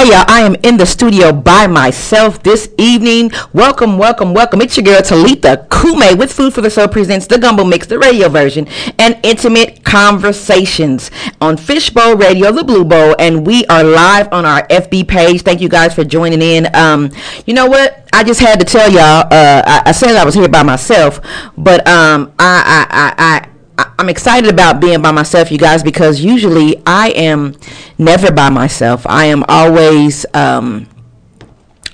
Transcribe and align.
Hey 0.00 0.12
y'all, 0.12 0.24
I 0.28 0.40
am 0.40 0.56
in 0.62 0.78
the 0.78 0.86
studio 0.86 1.30
by 1.30 1.66
myself 1.66 2.42
this 2.42 2.70
evening. 2.78 3.32
Welcome, 3.52 3.98
welcome, 3.98 4.32
welcome. 4.32 4.62
It's 4.62 4.74
your 4.78 4.84
girl 4.84 5.02
Talitha 5.02 5.66
Cumi 5.70 6.14
with 6.14 6.32
Food 6.32 6.54
for 6.54 6.62
the 6.62 6.70
Soul 6.70 6.88
presents 6.88 7.26
the 7.26 7.36
Gumbo 7.36 7.64
Mix, 7.64 7.86
the 7.86 7.98
radio 7.98 8.30
version, 8.30 8.66
and 8.98 9.20
intimate 9.22 9.84
conversations 9.84 11.10
on 11.42 11.58
Fishbowl 11.58 12.16
Radio, 12.16 12.50
the 12.50 12.64
Blue 12.64 12.82
Bowl, 12.82 13.14
and 13.18 13.46
we 13.46 13.66
are 13.66 13.84
live 13.84 14.32
on 14.32 14.46
our 14.46 14.66
FB 14.68 15.06
page. 15.06 15.42
Thank 15.42 15.60
you 15.60 15.68
guys 15.68 15.94
for 15.94 16.02
joining 16.02 16.40
in. 16.40 16.74
Um, 16.74 17.10
you 17.44 17.52
know 17.52 17.66
what? 17.66 18.08
I 18.10 18.24
just 18.24 18.40
had 18.40 18.58
to 18.60 18.64
tell 18.64 18.90
y'all. 18.90 19.26
Uh, 19.30 19.62
I, 19.66 19.82
I 19.84 19.92
said 19.92 20.16
I 20.16 20.24
was 20.24 20.34
here 20.34 20.48
by 20.48 20.62
myself, 20.62 21.20
but 21.58 21.86
um, 21.86 22.32
I, 22.38 22.86
I, 22.88 23.14
I, 23.18 23.36
I 23.44 23.49
I'm 23.98 24.08
excited 24.08 24.50
about 24.50 24.80
being 24.80 25.02
by 25.02 25.12
myself, 25.12 25.50
you 25.50 25.58
guys, 25.58 25.82
because 25.82 26.20
usually 26.20 26.82
I 26.86 27.10
am 27.10 27.54
never 27.98 28.32
by 28.32 28.50
myself. 28.50 29.06
I 29.06 29.26
am 29.26 29.44
always 29.48 30.26
um, 30.34 30.88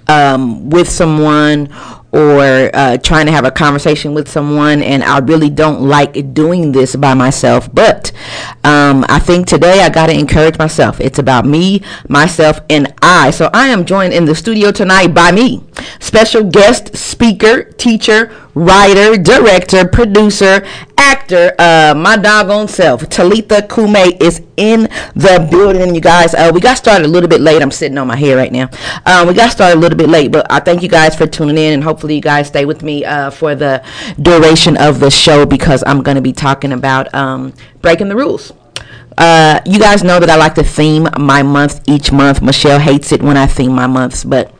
um, 0.08 0.70
with 0.70 0.88
someone 0.88 1.68
or 2.12 2.70
uh, 2.72 2.96
trying 2.96 3.26
to 3.26 3.32
have 3.32 3.44
a 3.44 3.50
conversation 3.50 4.14
with 4.14 4.28
someone, 4.28 4.82
and 4.82 5.04
I 5.04 5.18
really 5.18 5.50
don't 5.50 5.82
like 5.82 6.32
doing 6.32 6.72
this 6.72 6.96
by 6.96 7.12
myself. 7.14 7.68
But 7.74 8.12
um, 8.64 9.04
I 9.08 9.18
think 9.18 9.46
today 9.46 9.80
I 9.82 9.90
got 9.90 10.06
to 10.06 10.18
encourage 10.18 10.58
myself. 10.58 11.00
It's 11.00 11.18
about 11.18 11.44
me, 11.44 11.82
myself, 12.08 12.60
and 12.70 12.94
I. 13.02 13.30
So 13.32 13.50
I 13.52 13.68
am 13.68 13.84
joined 13.84 14.14
in 14.14 14.24
the 14.24 14.34
studio 14.34 14.70
tonight 14.70 15.08
by 15.08 15.30
me, 15.30 15.62
special 16.00 16.44
guest 16.44 16.96
speaker, 16.96 17.64
teacher, 17.64 18.34
writer, 18.54 19.18
director, 19.18 19.86
producer, 19.86 20.66
actor, 21.06 21.54
uh, 21.58 21.94
my 21.96 22.16
doggone 22.16 22.66
self, 22.66 23.08
Talitha 23.08 23.62
Cumi 23.62 24.16
is 24.20 24.42
in 24.56 24.82
the 25.14 25.46
building. 25.50 25.94
You 25.94 26.00
guys, 26.00 26.34
uh, 26.34 26.50
we 26.52 26.60
got 26.60 26.76
started 26.76 27.06
a 27.06 27.08
little 27.08 27.28
bit 27.28 27.40
late. 27.40 27.62
I'm 27.62 27.70
sitting 27.70 27.96
on 27.96 28.08
my 28.08 28.16
hair 28.16 28.36
right 28.36 28.50
now. 28.50 28.68
Um, 29.06 29.28
we 29.28 29.34
got 29.34 29.52
started 29.52 29.78
a 29.78 29.80
little 29.80 29.96
bit 29.96 30.08
late, 30.08 30.32
but 30.32 30.50
I 30.50 30.58
thank 30.58 30.82
you 30.82 30.88
guys 30.88 31.14
for 31.14 31.26
tuning 31.26 31.56
in, 31.56 31.74
and 31.74 31.84
hopefully 31.84 32.16
you 32.16 32.20
guys 32.20 32.48
stay 32.48 32.64
with 32.64 32.82
me 32.82 33.04
uh, 33.04 33.30
for 33.30 33.54
the 33.54 33.84
duration 34.20 34.76
of 34.76 34.98
the 34.98 35.10
show 35.10 35.46
because 35.46 35.84
I'm 35.86 36.02
going 36.02 36.16
to 36.16 36.22
be 36.22 36.32
talking 36.32 36.72
about 36.72 37.14
um, 37.14 37.54
breaking 37.82 38.08
the 38.08 38.16
rules. 38.16 38.52
Uh, 39.16 39.60
you 39.64 39.78
guys 39.78 40.02
know 40.02 40.18
that 40.18 40.28
I 40.28 40.36
like 40.36 40.54
to 40.56 40.64
theme 40.64 41.08
my 41.18 41.42
month 41.42 41.82
each 41.86 42.10
month. 42.10 42.42
Michelle 42.42 42.80
hates 42.80 43.12
it 43.12 43.22
when 43.22 43.36
I 43.36 43.46
theme 43.46 43.72
my 43.72 43.86
months, 43.86 44.24
but 44.24 44.52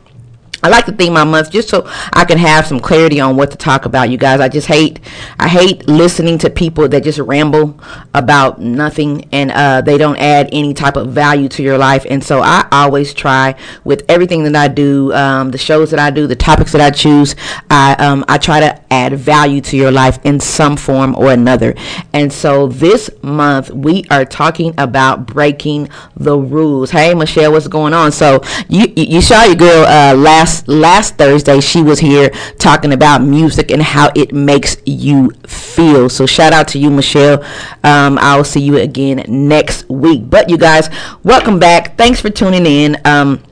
I 0.63 0.69
like 0.69 0.85
to 0.85 0.91
theme 0.91 1.13
my 1.13 1.23
month 1.23 1.51
just 1.51 1.69
so 1.69 1.83
I 2.13 2.25
can 2.25 2.37
have 2.37 2.65
some 2.65 2.79
clarity 2.79 3.19
on 3.19 3.35
what 3.37 3.51
to 3.51 3.57
talk 3.57 3.85
about, 3.85 4.09
you 4.09 4.17
guys. 4.17 4.39
I 4.39 4.49
just 4.49 4.67
hate, 4.67 4.99
I 5.39 5.47
hate 5.47 5.87
listening 5.87 6.37
to 6.39 6.49
people 6.49 6.87
that 6.89 7.03
just 7.03 7.19
ramble 7.19 7.79
about 8.13 8.59
nothing 8.59 9.29
and 9.31 9.51
uh, 9.51 9.81
they 9.81 9.97
don't 9.97 10.17
add 10.17 10.49
any 10.51 10.73
type 10.73 10.95
of 10.95 11.09
value 11.09 11.47
to 11.49 11.63
your 11.63 11.77
life. 11.77 12.05
And 12.09 12.23
so 12.23 12.41
I 12.41 12.67
always 12.71 13.13
try 13.13 13.55
with 13.83 14.03
everything 14.09 14.43
that 14.43 14.55
I 14.55 14.67
do, 14.67 15.13
um, 15.13 15.51
the 15.51 15.57
shows 15.57 15.91
that 15.91 15.99
I 15.99 16.09
do, 16.09 16.25
the 16.25 16.35
topics 16.35 16.71
that 16.71 16.81
I 16.81 16.89
choose, 16.89 17.35
I 17.69 17.93
um, 17.99 18.25
I 18.27 18.37
try 18.37 18.59
to 18.59 18.81
add 18.91 19.13
value 19.13 19.61
to 19.61 19.77
your 19.77 19.91
life 19.91 20.19
in 20.23 20.39
some 20.39 20.75
form 20.77 21.15
or 21.15 21.31
another. 21.31 21.75
And 22.13 22.31
so 22.31 22.67
this 22.67 23.09
month 23.21 23.69
we 23.69 24.05
are 24.09 24.25
talking 24.25 24.73
about 24.77 25.27
breaking 25.27 25.89
the 26.15 26.37
rules. 26.37 26.91
Hey, 26.91 27.13
Michelle, 27.13 27.51
what's 27.51 27.67
going 27.67 27.93
on? 27.93 28.11
So 28.11 28.41
you 28.69 28.91
you 28.95 29.21
saw 29.21 29.43
your 29.43 29.55
girl 29.55 29.85
uh, 29.85 30.15
last 30.15 30.46
last 30.47 30.67
last 30.67 31.17
Thursday 31.17 31.59
she 31.59 31.81
was 31.81 31.99
here 31.99 32.29
talking 32.57 32.93
about 32.93 33.21
music 33.21 33.71
and 33.71 33.81
how 33.81 34.11
it 34.15 34.33
makes 34.33 34.77
you 34.85 35.31
feel. 35.45 36.09
So 36.09 36.25
shout 36.25 36.53
out 36.53 36.67
to 36.69 36.79
you, 36.79 36.89
Michelle. 36.89 37.43
Um, 37.83 38.17
I'll 38.21 38.43
see 38.43 38.61
you 38.61 38.77
again 38.77 39.23
next 39.27 39.89
week. 39.89 40.29
But 40.29 40.49
you 40.49 40.57
guys, 40.57 40.89
welcome 41.23 41.59
back. 41.59 41.97
Thanks 41.97 42.21
for 42.21 42.29
tuning 42.29 42.65
in. 42.65 42.97
Um, 43.05 43.43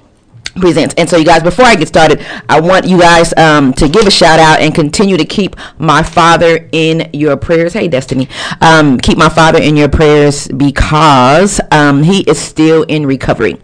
presents. 0.51 0.95
And 0.97 1.09
so, 1.09 1.17
you 1.17 1.25
guys, 1.25 1.43
before 1.43 1.65
I 1.65 1.75
get 1.75 1.89
started, 1.89 2.25
I 2.49 2.61
want 2.61 2.87
you 2.87 2.99
guys 2.99 3.33
um, 3.37 3.73
to 3.75 3.89
give 3.89 4.07
a 4.07 4.11
shout 4.11 4.39
out 4.39 4.61
and 4.61 4.75
continue 4.75 5.17
to 5.17 5.25
keep 5.25 5.57
my 5.79 6.03
father 6.03 6.69
in 6.73 7.11
your 7.13 7.37
prayers. 7.37 7.73
Hey, 7.73 7.89
Destiny, 7.89 8.29
um, 8.61 8.99
keep 8.99 9.19
my 9.19 9.29
father 9.29 9.61
in 9.61 9.77
your 9.77 9.89
prayers 9.89 10.49
because 10.49 11.61
um, 11.71 12.03
he 12.03 12.21
is 12.23 12.39
still 12.39 12.83
in 12.85 13.07
recovery, 13.07 13.61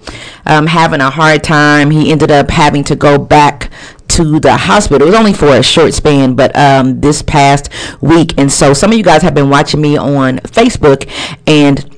um, 0.46 0.66
having 0.66 1.00
a 1.00 1.10
hard 1.10 1.42
time. 1.42 1.90
He 1.90 2.10
ended 2.10 2.30
up 2.30 2.50
having 2.50 2.84
to 2.84 2.96
go 2.96 3.18
back 3.18 3.70
to 4.08 4.38
the 4.38 4.56
hospital. 4.56 5.02
It 5.02 5.10
was 5.10 5.18
only 5.18 5.32
for 5.32 5.48
a 5.48 5.62
short 5.62 5.94
span, 5.94 6.34
but 6.34 6.54
um, 6.56 7.00
this 7.00 7.22
past 7.22 7.68
week. 8.00 8.34
And 8.38 8.50
so, 8.50 8.72
some 8.72 8.92
of 8.92 8.98
you 8.98 9.04
guys 9.04 9.22
have 9.22 9.34
been 9.34 9.50
watching 9.50 9.80
me 9.80 9.96
on 9.96 10.38
Facebook 10.38 11.10
and 11.46 11.93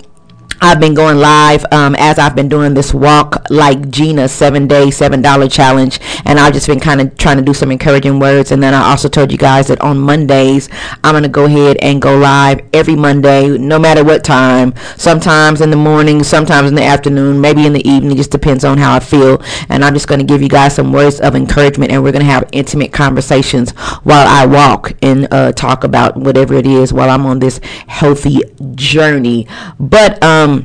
I've 0.60 0.80
been 0.80 0.94
going 0.94 1.18
live 1.18 1.66
um, 1.70 1.94
as 1.96 2.18
I've 2.18 2.34
been 2.34 2.48
doing 2.48 2.72
this 2.72 2.94
walk 2.94 3.50
like 3.50 3.90
Gina 3.90 4.26
seven 4.26 4.66
day 4.66 4.90
seven 4.90 5.20
dollar 5.20 5.48
challenge. 5.48 6.00
And 6.24 6.38
I've 6.38 6.54
just 6.54 6.66
been 6.66 6.80
kind 6.80 7.00
of 7.00 7.16
trying 7.18 7.36
to 7.36 7.42
do 7.42 7.52
some 7.52 7.70
encouraging 7.70 8.18
words. 8.18 8.52
And 8.52 8.62
then 8.62 8.72
I 8.72 8.90
also 8.90 9.08
told 9.08 9.30
you 9.30 9.36
guys 9.38 9.68
that 9.68 9.80
on 9.82 9.98
Mondays 9.98 10.70
I'm 11.04 11.12
gonna 11.14 11.28
go 11.28 11.44
ahead 11.44 11.76
and 11.82 12.00
go 12.00 12.16
live 12.16 12.60
every 12.72 12.96
Monday 12.96 13.58
no 13.58 13.78
matter 13.78 14.02
what 14.02 14.24
time. 14.24 14.72
Sometimes 14.96 15.60
in 15.60 15.70
the 15.70 15.76
morning 15.76 16.22
sometimes 16.22 16.70
in 16.70 16.74
the 16.74 16.84
afternoon 16.84 17.40
maybe 17.40 17.66
in 17.66 17.74
the 17.74 17.86
evening 17.86 18.12
it 18.12 18.16
just 18.16 18.30
depends 18.30 18.64
on 18.64 18.78
how 18.78 18.94
I 18.94 19.00
feel. 19.00 19.42
And 19.68 19.84
I'm 19.84 19.92
just 19.92 20.08
gonna 20.08 20.24
give 20.24 20.40
you 20.40 20.48
guys 20.48 20.74
some 20.74 20.90
words 20.90 21.20
of 21.20 21.34
encouragement 21.34 21.92
and 21.92 22.02
we're 22.02 22.12
gonna 22.12 22.24
have 22.24 22.48
intimate 22.52 22.94
conversations 22.94 23.72
while 24.04 24.26
I 24.26 24.46
walk 24.46 24.92
and 25.02 25.28
uh, 25.30 25.52
talk 25.52 25.84
about 25.84 26.16
whatever 26.16 26.54
it 26.54 26.66
is 26.66 26.94
while 26.94 27.10
I'm 27.10 27.26
on 27.26 27.40
this 27.40 27.60
healthy 27.88 28.40
journey. 28.74 29.46
But 29.78 30.22
um 30.24 30.46
um, 30.46 30.55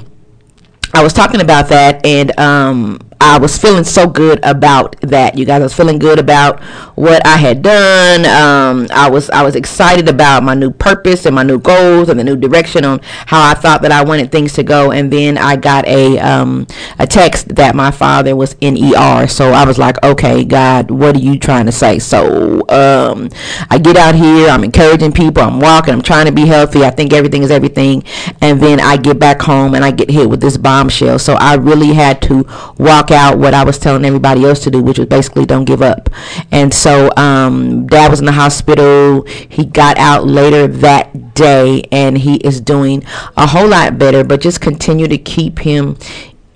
I 0.93 1.03
was 1.03 1.13
talking 1.13 1.41
about 1.41 1.69
that, 1.69 2.05
and 2.05 2.37
um, 2.39 2.99
I 3.21 3.37
was 3.37 3.55
feeling 3.55 3.83
so 3.83 4.07
good 4.07 4.39
about 4.43 4.99
that, 5.01 5.37
you 5.37 5.45
guys. 5.45 5.61
I 5.61 5.65
was 5.65 5.75
feeling 5.75 5.99
good 5.99 6.17
about 6.17 6.59
what 6.95 7.25
I 7.25 7.37
had 7.37 7.61
done. 7.61 8.25
Um, 8.25 8.87
I 8.91 9.11
was 9.11 9.29
I 9.29 9.43
was 9.43 9.55
excited 9.55 10.09
about 10.09 10.41
my 10.41 10.55
new 10.55 10.71
purpose 10.71 11.27
and 11.27 11.35
my 11.35 11.43
new 11.43 11.59
goals 11.59 12.09
and 12.09 12.19
the 12.19 12.23
new 12.23 12.35
direction 12.35 12.83
on 12.83 12.99
how 13.27 13.47
I 13.47 13.53
thought 13.53 13.83
that 13.83 13.91
I 13.91 14.03
wanted 14.03 14.31
things 14.31 14.53
to 14.53 14.63
go. 14.63 14.91
And 14.91 15.13
then 15.13 15.37
I 15.37 15.55
got 15.55 15.85
a 15.85 16.17
um, 16.17 16.65
a 16.97 17.05
text 17.05 17.55
that 17.55 17.75
my 17.75 17.91
father 17.91 18.35
was 18.35 18.55
in 18.59 18.75
ER. 18.75 19.27
So 19.27 19.51
I 19.51 19.65
was 19.65 19.77
like, 19.77 20.03
okay, 20.03 20.43
God, 20.43 20.89
what 20.89 21.15
are 21.15 21.19
you 21.19 21.37
trying 21.37 21.67
to 21.67 21.71
say? 21.71 21.99
So 21.99 22.67
um, 22.69 23.29
I 23.69 23.77
get 23.77 23.97
out 23.97 24.15
here. 24.15 24.49
I'm 24.49 24.63
encouraging 24.63 25.11
people. 25.11 25.43
I'm 25.43 25.59
walking. 25.59 25.93
I'm 25.93 26.01
trying 26.01 26.25
to 26.25 26.31
be 26.31 26.47
healthy. 26.47 26.83
I 26.83 26.89
think 26.89 27.13
everything 27.13 27.43
is 27.43 27.51
everything. 27.51 28.03
And 28.41 28.59
then 28.59 28.79
I 28.79 28.97
get 28.97 29.19
back 29.19 29.43
home 29.43 29.75
and 29.75 29.85
I 29.85 29.91
get 29.91 30.09
hit 30.09 30.27
with 30.27 30.41
this 30.41 30.57
bombshell. 30.57 31.19
So 31.19 31.35
I 31.35 31.53
really 31.53 31.93
had 31.93 32.19
to 32.23 32.47
walk 32.79 33.10
out 33.11 33.37
what 33.37 33.53
I 33.53 33.63
was 33.63 33.77
telling 33.77 34.05
everybody 34.05 34.45
else 34.45 34.59
to 34.61 34.71
do, 34.71 34.81
which 34.81 34.99
was 34.99 35.07
basically 35.07 35.45
don't 35.45 35.65
give 35.65 35.81
up. 35.81 36.09
And 36.51 36.73
so 36.73 37.11
um, 37.17 37.87
dad 37.87 38.09
was 38.09 38.19
in 38.19 38.25
the 38.25 38.31
hospital. 38.31 39.23
He 39.23 39.65
got 39.65 39.97
out 39.97 40.25
later 40.25 40.67
that 40.67 41.33
day 41.33 41.83
and 41.91 42.17
he 42.17 42.35
is 42.37 42.61
doing 42.61 43.03
a 43.37 43.47
whole 43.47 43.67
lot 43.67 43.97
better, 43.97 44.23
but 44.23 44.41
just 44.41 44.61
continue 44.61 45.07
to 45.07 45.17
keep 45.17 45.59
him 45.59 45.97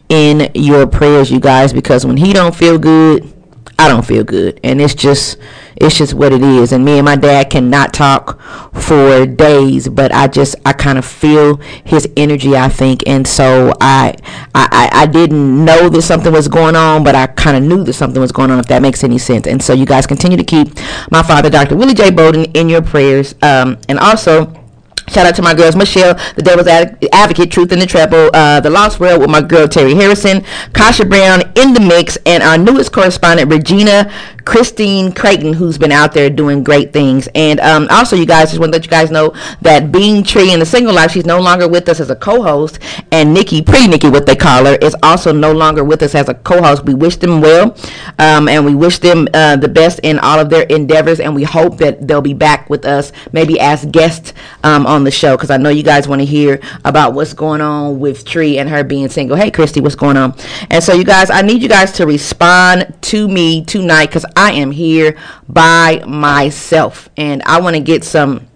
in 0.09 0.51
your 0.53 0.88
prayers, 0.88 1.31
you 1.31 1.39
guys, 1.39 1.73
because 1.73 2.05
when 2.05 2.17
he 2.17 2.33
don't 2.33 2.55
feel 2.55 2.77
good, 2.77 3.31
I 3.77 3.89
don't 3.89 4.05
feel 4.05 4.23
good. 4.23 4.59
And 4.63 4.79
it's 4.81 4.95
just 4.95 5.37
it's 5.78 5.97
just 5.97 6.13
what 6.13 6.34
it 6.34 6.41
is. 6.41 6.72
And 6.72 6.85
me 6.85 6.97
and 6.97 7.05
my 7.05 7.16
dad 7.16 7.49
cannot 7.49 7.94
talk 7.94 8.40
for 8.73 9.26
days, 9.26 9.88
but 9.88 10.11
I 10.14 10.28
just 10.28 10.55
I 10.66 10.73
kind 10.73 10.97
of 10.97 11.05
feel 11.05 11.58
his 11.84 12.08
energy. 12.16 12.55
I 12.55 12.70
think, 12.70 13.03
and 13.08 13.28
so 13.28 13.73
I 13.82 14.16
I 14.53 14.90
I 14.91 15.05
didn't 15.05 15.66
know 15.66 15.90
that 15.90 16.02
something 16.02 16.32
was 16.32 16.47
going 16.47 16.76
on, 16.76 17.03
but 17.03 17.16
I 17.16 17.28
kind 17.28 17.58
of 17.58 17.64
knew 17.64 17.84
that 17.84 17.94
something 17.94 18.22
was 18.22 18.32
going 18.32 18.52
on. 18.52 18.59
If 18.59 18.67
that 18.67 18.82
makes 18.82 19.03
any 19.03 19.17
sense. 19.17 19.47
And 19.47 19.61
so 19.61 19.73
you 19.73 19.85
guys 19.85 20.08
continue 20.08 20.38
to 20.38 20.44
keep 20.44 20.70
my 21.11 21.23
father, 21.23 21.49
Dr. 21.49 21.76
Willie 21.76 21.94
J. 21.94 22.11
Bowden, 22.11 22.46
in 22.53 22.70
your 22.70 22.82
prayers, 22.82 23.35
um, 23.41 23.78
and 23.90 23.99
also 23.99 24.65
Shout 25.07 25.28
out 25.28 25.35
to 25.35 25.41
my 25.41 25.53
girls, 25.53 25.75
Michelle, 25.75 26.16
the 26.35 26.41
Devil's 26.41 26.67
Advocate, 26.67 27.52
Truth 27.52 27.72
in 27.72 27.79
the 27.79 27.85
Treble, 27.85 28.31
uh, 28.34 28.59
The 28.59 28.69
Lost 28.69 28.99
World 28.99 29.22
with 29.22 29.29
my 29.29 29.41
girl, 29.41 29.67
Terry 29.67 29.93
Harrison, 29.93 30.43
Kasha 30.73 31.05
Brown 31.05 31.41
in 31.55 31.73
the 31.73 31.79
mix, 31.79 32.17
and 32.25 32.41
our 32.41 32.57
newest 32.57 32.91
correspondent, 32.91 33.52
Regina 33.52 34.11
Christine 34.46 35.11
Creighton, 35.11 35.53
who's 35.53 35.78
been 35.78 35.91
out 35.91 36.13
there 36.13 36.29
doing 36.29 36.63
great 36.63 36.93
things. 36.93 37.28
And 37.34 37.59
um, 37.59 37.87
also, 37.90 38.16
you 38.16 38.25
guys, 38.25 38.49
just 38.49 38.59
want 38.59 38.72
to 38.72 38.78
let 38.78 38.85
you 38.85 38.91
guys 38.91 39.11
know 39.11 39.34
that 39.61 39.91
Being 39.91 40.23
Tree 40.23 40.53
in 40.53 40.59
the 40.59 40.66
Single 40.66 40.93
Life, 40.93 41.11
she's 41.11 41.25
no 41.25 41.40
longer 41.40 41.67
with 41.67 41.90
us 41.90 41.99
as 41.99 42.09
a 42.09 42.16
co-host, 42.16 42.79
and 43.11 43.34
Nikki, 43.34 43.61
pre 43.61 43.87
Nikki, 43.87 44.09
what 44.09 44.25
they 44.25 44.35
call 44.35 44.66
her, 44.66 44.75
is 44.75 44.96
also 45.03 45.31
no 45.31 45.51
longer 45.51 45.84
with 45.84 46.01
us 46.03 46.16
as 46.16 46.29
a 46.29 46.34
co-host. 46.34 46.85
We 46.85 46.93
wish 46.93 47.17
them 47.17 47.41
well, 47.41 47.75
um, 48.19 48.47
and 48.47 48.66
we 48.66 48.75
wish 48.75 48.99
them 48.99 49.28
uh, 49.34 49.55
the 49.58 49.67
best 49.67 49.99
in 50.03 50.19
all 50.19 50.40
of 50.40 50.49
their 50.49 50.63
endeavors, 50.63 51.19
and 51.19 51.35
we 51.35 51.43
hope 51.43 51.78
that 51.78 52.08
they'll 52.08 52.22
be 52.22 52.34
back 52.34 52.69
with 52.69 52.85
us, 52.85 53.11
maybe 53.31 53.59
as 53.59 53.85
guests 53.85 54.34
um, 54.63 54.85
on 54.85 54.95
the 55.03 55.12
show 55.12 55.36
because 55.36 55.50
I 55.50 55.58
know 55.58 55.70
you 55.70 55.84
guys 55.84 56.08
want 56.08 56.22
to 56.22 56.26
hear 56.26 56.59
about 56.84 57.14
what's 57.14 57.34
going 57.34 57.62
on 57.62 58.00
with 58.00 58.26
Tree 58.26 58.58
and 58.58 58.70
her 58.70 58.84
being 58.84 59.09
single. 59.09 59.38
Hey, 59.38 59.52
Christy, 59.52 59.82
what's 59.82 59.96
going 59.96 60.18
on? 60.18 60.36
And 60.70 60.84
so, 60.84 60.94
you 60.94 61.03
guys, 61.03 61.30
I 61.30 61.42
need 61.42 61.62
you 61.62 61.70
guys 61.70 61.92
to 61.94 62.06
respond 62.06 62.96
to 63.03 63.28
me 63.28 63.64
tonight 63.66 64.08
because 64.08 64.26
I 64.36 64.53
am 64.53 64.72
here 64.72 65.18
by 65.47 66.03
myself 66.08 67.09
and 67.18 67.44
I 67.44 67.59
want 67.62 67.76
to 67.76 67.82
get 67.82 68.03
some 68.03 68.47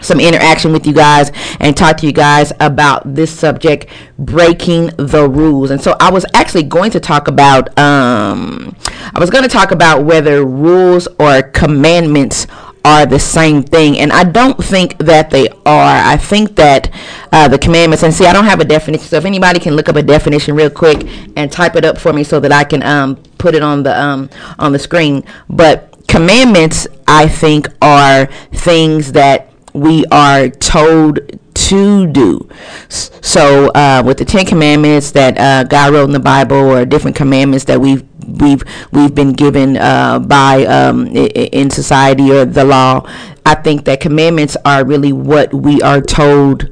some 0.00 0.18
interaction 0.18 0.72
with 0.72 0.86
you 0.86 0.92
guys 0.92 1.30
and 1.60 1.76
talk 1.76 1.98
to 1.98 2.06
you 2.06 2.12
guys 2.12 2.52
about 2.60 3.14
this 3.14 3.30
subject 3.36 3.86
breaking 4.18 4.86
the 4.96 5.28
rules 5.28 5.70
and 5.70 5.80
so 5.80 5.96
i 6.00 6.10
was 6.10 6.24
actually 6.34 6.62
going 6.62 6.90
to 6.90 6.98
talk 6.98 7.28
about 7.28 7.66
um 7.78 8.74
i 9.14 9.20
was 9.20 9.30
going 9.30 9.42
to 9.42 9.48
talk 9.48 9.70
about 9.70 10.04
whether 10.04 10.44
rules 10.44 11.06
or 11.18 11.42
commandments 11.42 12.46
are 12.84 13.06
the 13.06 13.18
same 13.18 13.62
thing. 13.62 13.98
And 13.98 14.12
i 14.12 14.24
don't 14.24 14.62
think 14.62 14.98
that 14.98 15.30
they 15.30 15.48
are. 15.48 16.02
I 16.14 16.16
think 16.16 16.56
that 16.56 16.90
uh, 17.32 17.48
the 17.48 17.58
commandments 17.58 18.02
and 18.02 18.12
see 18.12 18.26
i 18.26 18.32
don't 18.32 18.44
have 18.44 18.60
a 18.60 18.64
definition 18.64 19.06
so 19.06 19.16
if 19.16 19.24
anybody 19.24 19.60
can 19.60 19.74
look 19.76 19.88
up 19.88 19.96
a 19.96 20.02
definition 20.02 20.54
real 20.54 20.70
quick 20.70 21.06
and 21.36 21.50
type 21.50 21.76
it 21.76 21.84
up 21.84 21.98
for 21.98 22.12
me 22.12 22.24
so 22.24 22.40
that 22.40 22.52
i 22.52 22.64
can 22.64 22.82
um, 22.82 23.16
put 23.38 23.54
it 23.54 23.62
on 23.62 23.82
the 23.82 23.98
um, 24.00 24.28
on 24.58 24.72
the 24.72 24.78
screen. 24.78 25.24
But 25.48 26.06
commandments 26.08 26.86
i 27.06 27.28
think 27.28 27.68
are 27.80 28.26
things 28.52 29.12
that 29.12 29.52
we 29.72 30.04
are 30.06 30.48
told 30.48 31.20
to 31.70 32.06
do. 32.08 32.48
So, 32.88 33.68
uh, 33.68 34.02
with 34.04 34.18
the 34.18 34.24
Ten 34.24 34.44
Commandments 34.44 35.12
that 35.12 35.38
uh, 35.38 35.62
God 35.64 35.92
wrote 35.92 36.06
in 36.06 36.12
the 36.12 36.18
Bible, 36.18 36.56
or 36.56 36.84
different 36.84 37.16
commandments 37.16 37.64
that 37.66 37.80
we've 37.80 38.02
we've 38.26 38.62
we've 38.90 39.14
been 39.14 39.32
given 39.32 39.76
uh, 39.76 40.18
by 40.18 40.64
um, 40.64 41.06
in 41.06 41.70
society 41.70 42.32
or 42.32 42.44
the 42.44 42.64
law. 42.64 43.08
I 43.46 43.54
think 43.54 43.84
that 43.84 44.00
commandments 44.00 44.56
are 44.64 44.84
really 44.84 45.12
what 45.12 45.54
we 45.54 45.80
are 45.80 46.00
told 46.00 46.68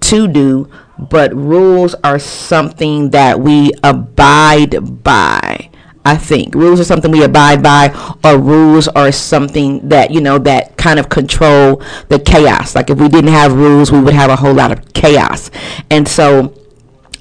to 0.00 0.26
do, 0.26 0.68
but 0.98 1.32
rules 1.34 1.94
are 2.02 2.18
something 2.18 3.10
that 3.10 3.38
we 3.38 3.70
abide 3.84 5.04
by. 5.04 5.70
I 6.04 6.16
think 6.16 6.54
rules 6.54 6.80
are 6.80 6.84
something 6.84 7.10
we 7.10 7.22
abide 7.22 7.62
by, 7.62 7.90
or 8.24 8.38
rules 8.38 8.88
are 8.88 9.12
something 9.12 9.88
that 9.88 10.10
you 10.10 10.20
know 10.20 10.38
that 10.38 10.76
kind 10.76 10.98
of 10.98 11.08
control 11.08 11.82
the 12.08 12.18
chaos. 12.18 12.74
Like 12.74 12.90
if 12.90 12.98
we 12.98 13.08
didn't 13.08 13.32
have 13.32 13.52
rules, 13.52 13.92
we 13.92 14.00
would 14.00 14.14
have 14.14 14.30
a 14.30 14.36
whole 14.36 14.54
lot 14.54 14.72
of 14.72 14.92
chaos, 14.92 15.50
and 15.90 16.06
so 16.08 16.54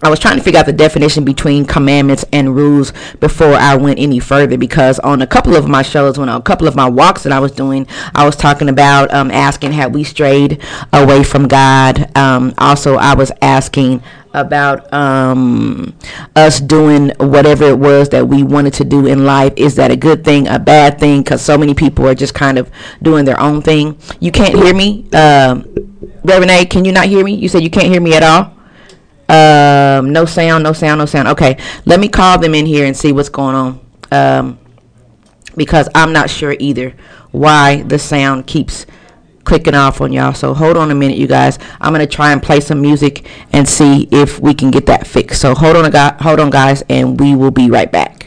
I 0.04 0.10
was 0.10 0.19
trying 0.19 0.38
to 0.38 0.44
figure 0.44 0.60
out 0.60 0.66
the 0.66 0.74
definition 0.74 1.24
between 1.24 1.63
commandments 1.66 2.25
and 2.33 2.56
rules 2.56 2.92
before 3.19 3.54
I 3.54 3.75
went 3.75 4.00
any 4.00 4.18
further 4.18 4.57
because 4.57 4.98
on 5.00 5.22
a 5.22 5.28
couple 5.28 5.56
of 5.56 5.68
my 5.68 5.83
shows, 5.83 6.18
when 6.18 6.28
a 6.28 6.42
couple 6.42 6.68
of 6.68 6.75
my 6.75 6.89
walks 6.89 7.22
that 7.22 7.31
I 7.31 7.39
was 7.39 7.51
doing, 7.51 7.86
I 8.16 8.25
was 8.25 8.36
talking 8.36 8.68
about 8.68 9.13
um, 9.13 9.30
asking 9.30 9.74
had 9.74 9.94
we 9.94 10.04
strayed 10.04 10.60
away 10.92 11.24
from 11.24 11.48
God. 11.48 12.10
Um, 12.18 12.56
also, 12.57 12.95
I 12.95 13.13
was 13.13 13.31
asking 13.44 14.01
about 14.33 14.92
um, 14.94 15.94
us 16.36 16.60
doing 16.60 17.12
whatever 17.19 17.66
it 17.66 17.78
was 17.78 18.10
that 18.10 18.28
we 18.28 18.44
wanted 18.44 18.74
to 18.75 18.86
do 18.86 19.06
in 19.06 19.25
life. 19.25 19.54
Is 19.57 19.75
that 19.75 19.92
a 19.92 19.95
good 19.95 20.24
thing, 20.24 20.48
a 20.48 20.60
bad 20.60 21.00
thing? 21.00 21.22
Because 21.22 21.42
so 21.42 21.57
many 21.57 21.74
people 21.74 22.07
are 22.07 22.16
just 22.16 22.33
kind 22.33 22.57
of 22.57 22.72
doing 23.01 23.25
their 23.25 23.39
own 23.39 23.62
thing. 23.62 23.98
You 24.19 24.31
can't 24.31 24.56
hear 24.56 24.74
me, 24.74 25.10
um, 25.12 25.66
Reverend 26.24 26.51
A. 26.51 26.66
Can 26.66 26.86
you 26.86 26.92
not 26.92 27.07
hear 27.07 27.24
me? 27.24 27.36
You 27.36 27.50
said 27.50 27.63
you 27.63 27.69
can't 27.69 27.88
hear 27.88 28.01
me 28.01 28.13
at 28.16 28.24
all. 28.24 28.57
Um, 29.28 30.12
no 30.12 30.25
sound, 30.25 30.63
no 30.63 30.74
sound, 30.74 31.00
no 31.00 31.06
sound. 31.06 31.28
Okay, 31.30 31.57
let 31.86 32.00
me 32.00 32.10
call 32.10 32.38
them 32.38 32.54
in 32.54 32.66
here 32.66 32.86
and 32.86 32.95
see 32.95 33.12
what's 33.12 33.30
going 33.30 33.56
on. 33.56 33.80
Um, 34.12 34.60
because 35.56 35.88
I'm 35.95 36.13
not 36.13 36.30
sure 36.30 36.56
either 36.60 36.94
why 37.31 37.83
the 37.83 37.98
sound 38.00 38.48
keeps 38.48 38.86
clicking 39.43 39.75
off 39.75 40.01
on 40.01 40.13
y'all. 40.13 40.33
So 40.33 40.53
hold 40.53 40.77
on 40.77 40.91
a 40.91 40.95
minute, 40.95 41.17
you 41.17 41.27
guys. 41.27 41.57
I'm 41.79 41.93
gonna 41.93 42.07
try 42.07 42.31
and 42.31 42.41
play 42.41 42.59
some 42.59 42.81
music 42.81 43.25
and 43.51 43.67
see 43.67 44.07
if 44.11 44.39
we 44.39 44.53
can 44.53 44.71
get 44.71 44.85
that 44.88 45.07
fixed. 45.07 45.41
So 45.41 45.53
hold 45.55 45.75
on, 45.75 45.91
hold 46.19 46.39
on, 46.39 46.49
guys, 46.49 46.83
and 46.89 47.19
we 47.19 47.35
will 47.35 47.51
be 47.51 47.69
right 47.69 47.91
back. 47.91 48.20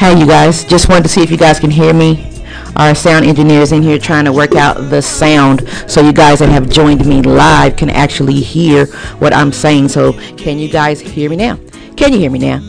Hey, 0.00 0.18
you 0.18 0.26
guys, 0.26 0.64
just 0.64 0.88
wanted 0.88 1.02
to 1.02 1.08
see 1.10 1.22
if 1.22 1.30
you 1.30 1.36
guys 1.36 1.60
can 1.60 1.70
hear 1.70 1.92
me. 1.92 2.32
Our 2.76 2.94
sound 2.94 3.26
engineer 3.26 3.60
is 3.60 3.70
in 3.70 3.82
here 3.82 3.98
trying 3.98 4.24
to 4.24 4.32
work 4.32 4.54
out 4.54 4.88
the 4.88 5.02
sound 5.02 5.68
so 5.86 6.00
you 6.00 6.14
guys 6.14 6.38
that 6.38 6.48
have 6.48 6.70
joined 6.70 7.04
me 7.04 7.20
live 7.20 7.76
can 7.76 7.90
actually 7.90 8.40
hear 8.40 8.86
what 9.18 9.34
I'm 9.34 9.52
saying. 9.52 9.88
So, 9.88 10.14
can 10.38 10.58
you 10.58 10.70
guys 10.70 11.02
hear 11.02 11.28
me 11.28 11.36
now? 11.36 11.58
Can 11.98 12.14
you 12.14 12.18
hear 12.18 12.30
me 12.30 12.38
now? 12.38 12.60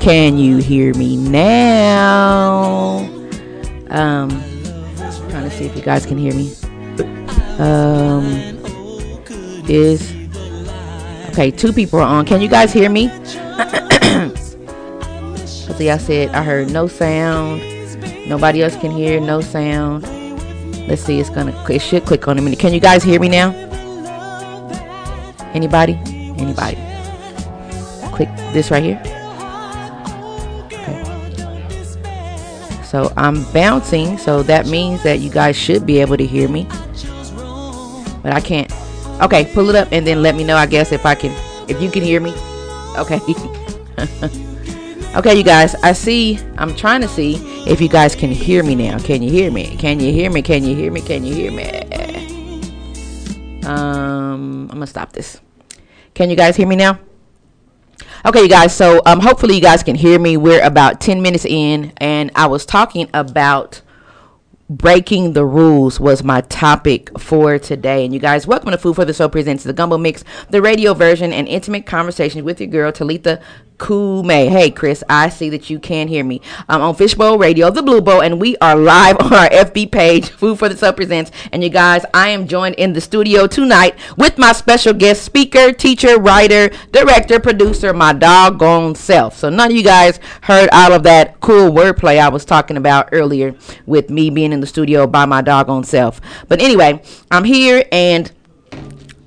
Can 0.00 0.38
you 0.38 0.56
hear 0.56 0.94
me 0.94 1.18
now? 1.18 3.00
Um, 3.90 4.30
trying 5.28 5.44
to 5.44 5.50
see 5.50 5.66
if 5.66 5.76
you 5.76 5.82
guys 5.82 6.06
can 6.06 6.16
hear 6.16 6.32
me. 6.32 6.54
Um, 7.58 8.24
is 9.68 10.10
okay. 11.28 11.50
Two 11.50 11.74
people 11.74 11.98
are 11.98 12.08
on. 12.08 12.24
Can 12.24 12.40
you 12.40 12.48
guys 12.48 12.72
hear 12.72 12.88
me? 12.88 13.10
See, 15.76 15.90
I 15.90 15.98
said 15.98 16.30
I 16.30 16.42
heard 16.42 16.72
no 16.72 16.88
sound. 16.88 17.62
Nobody 18.28 18.62
else 18.62 18.76
can 18.76 18.90
hear. 18.90 19.20
No 19.20 19.40
sound. 19.40 20.02
Let's 20.88 21.02
see. 21.02 21.20
It's 21.20 21.30
gonna. 21.30 21.54
It 21.70 21.80
should 21.80 22.04
click 22.04 22.26
on 22.26 22.38
a 22.38 22.42
minute. 22.42 22.58
Can 22.58 22.74
you 22.74 22.80
guys 22.80 23.04
hear 23.04 23.20
me 23.20 23.28
now? 23.28 23.52
Anybody? 25.54 25.94
Anybody? 26.36 26.76
Click 28.12 28.28
this 28.52 28.70
right 28.70 28.82
here. 28.82 29.00
Okay. 30.66 31.02
So 32.84 33.12
I'm 33.16 33.44
bouncing, 33.52 34.18
so 34.18 34.42
that 34.44 34.66
means 34.66 35.02
that 35.02 35.20
you 35.20 35.30
guys 35.30 35.56
should 35.56 35.86
be 35.86 36.00
able 36.00 36.16
to 36.16 36.26
hear 36.26 36.48
me. 36.48 36.64
But 38.22 38.32
I 38.32 38.40
can't. 38.40 38.72
Okay, 39.22 39.50
pull 39.52 39.68
it 39.68 39.74
up 39.74 39.88
and 39.90 40.06
then 40.06 40.22
let 40.22 40.34
me 40.34 40.44
know, 40.44 40.56
I 40.56 40.66
guess, 40.66 40.92
if 40.92 41.04
I 41.06 41.14
can, 41.14 41.32
if 41.68 41.80
you 41.80 41.90
can 41.90 42.02
hear 42.02 42.20
me. 42.20 42.34
Okay. 42.96 43.20
Okay, 45.18 45.34
you 45.34 45.42
guys, 45.42 45.74
I 45.82 45.94
see, 45.94 46.38
I'm 46.58 46.76
trying 46.76 47.00
to 47.00 47.08
see 47.08 47.38
if 47.68 47.80
you 47.80 47.88
guys 47.88 48.14
can 48.14 48.30
hear 48.30 48.62
me 48.62 48.76
now. 48.76 49.00
Can 49.00 49.20
you 49.20 49.28
hear 49.28 49.50
me? 49.50 49.76
Can 49.76 49.98
you 49.98 50.12
hear 50.12 50.30
me? 50.30 50.42
Can 50.42 50.62
you 50.62 50.76
hear 50.76 50.92
me? 50.92 51.00
Can 51.00 51.24
you 51.24 51.34
hear 51.34 51.50
me? 51.50 51.64
Um, 53.66 54.68
I'm 54.70 54.76
gonna 54.76 54.86
stop 54.86 55.12
this. 55.12 55.40
Can 56.14 56.30
you 56.30 56.36
guys 56.36 56.54
hear 56.54 56.68
me 56.68 56.76
now? 56.76 57.00
Okay, 58.24 58.42
you 58.42 58.48
guys, 58.48 58.72
so 58.72 59.02
um, 59.06 59.18
hopefully 59.18 59.56
you 59.56 59.60
guys 59.60 59.82
can 59.82 59.96
hear 59.96 60.20
me. 60.20 60.36
We're 60.36 60.64
about 60.64 61.00
10 61.00 61.20
minutes 61.20 61.44
in, 61.44 61.92
and 61.96 62.30
I 62.36 62.46
was 62.46 62.64
talking 62.64 63.10
about 63.12 63.82
breaking 64.70 65.32
the 65.32 65.44
rules 65.44 65.98
was 65.98 66.22
my 66.22 66.42
topic 66.42 67.18
for 67.18 67.58
today. 67.58 68.04
And 68.04 68.14
you 68.14 68.20
guys, 68.20 68.46
welcome 68.46 68.70
to 68.70 68.78
Food 68.78 68.96
for 68.96 69.04
the 69.04 69.14
Soul 69.14 69.30
presents 69.30 69.64
the 69.64 69.72
Gumbo 69.72 69.98
Mix, 69.98 70.22
the 70.50 70.62
radio 70.62 70.94
version, 70.94 71.32
and 71.32 71.48
intimate 71.48 71.86
conversations 71.86 72.44
with 72.44 72.60
your 72.60 72.68
girl 72.68 72.92
Talitha 72.92 73.40
Cumi. 73.78 74.48
Hey, 74.48 74.70
Chris, 74.70 75.02
I 75.08 75.28
see 75.28 75.48
that 75.50 75.70
you 75.70 75.78
can 75.78 76.08
hear 76.08 76.24
me. 76.24 76.40
I'm 76.68 76.82
on 76.82 76.94
Fishbowl 76.94 77.38
Radio, 77.38 77.70
the 77.70 77.82
Blue 77.82 78.00
Bowl, 78.00 78.20
and 78.20 78.40
we 78.40 78.56
are 78.58 78.76
live 78.76 79.16
on 79.20 79.32
our 79.32 79.48
FB 79.48 79.90
page, 79.90 80.30
Food 80.30 80.58
for 80.58 80.68
the 80.68 80.76
Soul 80.76 80.92
Presents. 80.92 81.30
And 81.52 81.62
you 81.62 81.70
guys, 81.70 82.04
I 82.12 82.28
am 82.28 82.46
joined 82.46 82.74
in 82.74 82.92
the 82.92 83.00
studio 83.00 83.46
tonight 83.46 83.96
with 84.16 84.36
my 84.38 84.52
special 84.52 84.92
guest 84.92 85.22
speaker, 85.22 85.72
teacher, 85.72 86.18
writer, 86.18 86.70
director, 86.92 87.40
producer, 87.40 87.94
my 87.94 88.12
doggone 88.12 88.94
self. 88.94 89.36
So 89.36 89.48
none 89.48 89.70
of 89.70 89.76
you 89.76 89.84
guys 89.84 90.20
heard 90.42 90.68
all 90.72 90.92
of 90.92 91.04
that 91.04 91.40
cool 91.40 91.70
wordplay 91.70 92.18
I 92.18 92.28
was 92.28 92.44
talking 92.44 92.76
about 92.76 93.08
earlier 93.12 93.54
with 93.86 94.10
me 94.10 94.30
being 94.30 94.52
in 94.52 94.60
the 94.60 94.66
studio 94.66 95.06
by 95.06 95.24
my 95.24 95.40
doggone 95.40 95.84
self. 95.84 96.20
But 96.48 96.60
anyway, 96.60 97.02
I'm 97.30 97.44
here 97.44 97.84
and 97.92 98.30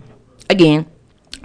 again, 0.50 0.86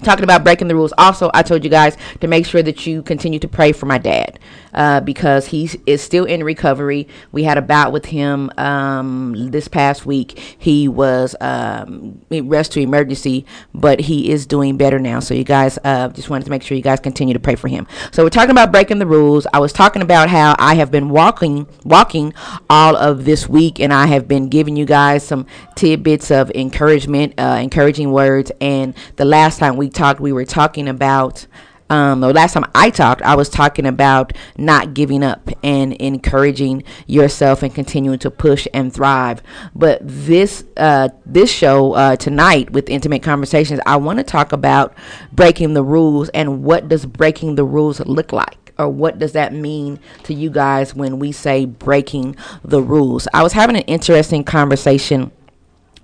talking 0.02 0.25
about 0.25 0.44
breaking 0.44 0.68
the 0.68 0.75
rules. 0.75 0.92
Also, 0.98 1.30
I 1.34 1.42
told 1.42 1.64
you 1.64 1.70
guys 1.70 1.96
to 2.20 2.28
make 2.28 2.46
sure 2.46 2.62
that 2.62 2.87
you 2.87 3.02
continue 3.02 3.38
to 3.38 3.48
pray 3.48 3.72
for 3.72 3.87
my 3.87 3.98
dad 3.98 4.38
uh, 4.78 5.00
because 5.00 5.49
he 5.49 5.68
is 5.87 6.00
still 6.00 6.25
in 6.25 6.44
recovery. 6.44 7.08
We 7.32 7.42
had 7.42 7.58
a 7.58 7.62
bout 7.62 7.92
with 7.92 8.06
him 8.06 8.50
um, 8.56 9.50
this 9.50 9.66
past 9.66 10.06
week. 10.06 10.38
He 10.56 10.87
was 10.87 11.35
um, 11.40 12.23
rushed 12.30 12.73
to 12.73 12.80
emergency, 12.80 13.44
but 13.75 13.99
he 13.99 14.30
is 14.30 14.47
doing 14.47 14.76
better 14.76 15.00
now. 15.00 15.18
So 15.18 15.35
you 15.35 15.42
guys 15.42 15.80
uh, 15.82 16.08
just 16.11 16.30
wanted 16.30 16.44
to 16.44 16.50
make 16.50 16.62
sure 16.62 16.76
you 16.76 16.82
guys 16.82 17.00
continue 17.00 17.35
to 17.35 17.40
pray 17.40 17.56
for 17.56 17.66
him. 17.66 17.88
So 18.12 18.23
we're 18.23 18.30
talking 18.30 18.52
about 18.52 18.70
breaking 18.70 19.00
the 19.00 19.06
rules. 19.06 19.49
I 19.52 19.58
was 19.58 19.73
talking 19.73 20.00
about 20.00 20.30
how 20.30 20.54
I 20.61 20.76
have 20.76 20.92
been 20.92 21.08
walking, 21.08 21.66
walking 21.85 22.32
all 22.70 22.97
of 22.97 23.25
this 23.25 23.49
week, 23.49 23.80
and 23.80 23.92
I 23.92 24.06
have 24.06 24.28
been 24.28 24.49
giving 24.49 24.76
you 24.76 24.85
guys 24.85 25.26
some 25.26 25.47
tidbits 25.75 26.30
of 26.30 26.52
encouragement, 26.52 27.35
uh, 27.37 27.58
encouraging 27.61 28.12
words. 28.12 28.52
And 28.61 28.94
the 29.16 29.25
last 29.25 29.58
time 29.58 29.76
we 29.76 29.90
talked, 29.90 30.20
we 30.20 30.32
were 30.32 30.44
talking 30.44 30.87
about 30.87 31.49
um, 31.90 32.21
the 32.21 32.33
last 32.33 32.52
time 32.52 32.64
I 32.75 32.90
talked, 32.90 33.23
I 33.23 33.35
was 33.35 33.49
talking 33.49 33.87
about 33.87 34.33
not 34.57 34.95
giving 34.95 35.23
up 35.23 35.49
and 35.62 35.95
encouraging 35.95 36.85
yourself 37.07 37.62
and 37.62 37.75
continuing 37.75 38.18
to 38.21 38.30
push 38.30 38.68
and 38.75 38.92
thrive. 38.92 39.42
But 39.75 40.00
this 40.02 40.64
uh, 40.76 41.09
this 41.25 41.50
show 41.50 41.95
uh, 41.95 42.16
tonight 42.16 42.71
with 42.71 42.90
intimate 42.90 43.23
conversations, 43.23 43.80
I 43.87 43.97
want 43.97 44.18
to 44.18 44.25
talk 44.25 44.52
about 44.52 44.95
breaking 45.33 45.75
the 45.75 45.83
rules 45.83 46.28
and 46.30 46.62
what 46.62 46.88
does 46.88 47.07
breaking 47.07 47.54
the 47.54 47.64
rules 47.64 48.00
look 48.00 48.33
like 48.33 48.68
or 48.78 48.88
what 48.88 49.18
does 49.18 49.33
that 49.33 49.52
mean 49.52 49.99
to 50.23 50.33
you 50.33 50.50
guys 50.50 50.95
when 50.95 51.18
we 51.18 51.33
say 51.33 51.64
breaking 51.64 52.37
the 52.62 52.80
rules? 52.80 53.26
I 53.35 53.42
was 53.42 53.52
having 53.52 53.76
an 53.76 53.83
interesting 53.83 54.45
conversation 54.45 55.33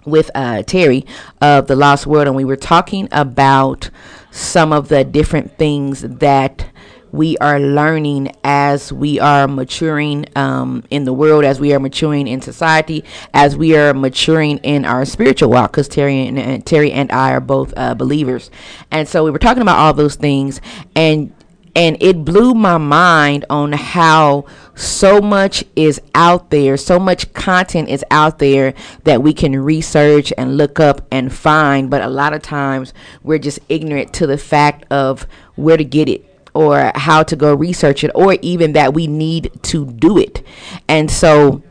with 0.05 0.31
uh, 0.35 0.63
Terry 0.63 1.07
of 1.41 1.67
the 1.67 1.77
Lost 1.77 2.07
World, 2.07 2.27
and 2.27 2.37
we 2.37 2.45
were 2.45 2.57
talking 2.57 3.09
about 3.13 3.91
some 4.31 4.73
of 4.73 4.89
the 4.89 5.05
different 5.05 5.57
things 5.59 6.03
that 6.03 6.67
we 7.13 7.39
are 7.39 7.61
learning 7.61 8.35
as 8.43 8.93
we 8.93 9.21
are 9.21 9.47
maturing 9.47 10.27
um, 10.35 10.83
in 10.91 11.05
the 11.05 11.13
world, 11.13 11.45
as 11.45 11.61
we 11.61 11.73
are 11.73 11.79
maturing 11.79 12.27
in 12.27 12.41
society, 12.41 13.05
as 13.33 13.57
we 13.57 13.77
are 13.77 13.95
maturing 13.95 14.59
in 14.59 14.85
our 14.85 15.05
spiritual 15.05 15.49
walk. 15.51 15.71
Because 15.71 15.87
Terry 15.87 16.27
and, 16.27 16.67
Terry 16.67 16.91
and 16.91 17.13
I 17.13 17.33
are 17.33 17.41
both 17.41 17.73
uh, 17.77 17.95
believers, 17.95 18.51
and 18.91 19.09
so 19.09 19.25
we 19.25 19.31
were 19.31 19.39
talking 19.39 19.63
about 19.63 19.79
all 19.79 19.95
those 19.95 20.17
things, 20.17 20.61
and 20.97 21.33
and 21.75 21.97
it 22.00 22.25
blew 22.25 22.54
my 22.54 22.78
mind 22.78 23.45
on 23.50 23.73
how 23.73 24.45
so 24.75 25.21
much 25.21 25.64
is 25.76 26.00
out 26.14 26.50
there, 26.50 26.76
so 26.76 26.99
much 26.99 27.33
content 27.33 27.88
is 27.88 28.04
out 28.11 28.38
there 28.38 28.75
that 29.04 29.23
we 29.23 29.33
can 29.33 29.57
research 29.57 30.33
and 30.38 30.57
look 30.57 30.78
up 30.78 31.07
and 31.11 31.33
find, 31.33 31.90
but 31.90 32.02
a 32.02 32.09
lot 32.09 32.33
of 32.33 32.43
times 32.43 32.95
we're 33.23 33.38
just 33.38 33.59
ignorant 33.69 34.12
to 34.14 34.26
the 34.26 34.38
fact 34.38 34.85
of 34.90 35.26
where 35.57 35.76
to 35.76 35.85
get 35.85 36.09
it 36.09 36.25
or 36.54 36.93
how 36.95 37.23
to 37.23 37.35
go 37.35 37.54
research 37.54 38.04
it 38.04 38.11
or 38.14 38.37
even 38.40 38.73
that 38.73 38.95
we 38.95 39.07
need 39.07 39.50
to 39.62 39.87
do 39.87 40.16
it. 40.19 40.47
And 40.88 41.11
so 41.11 41.62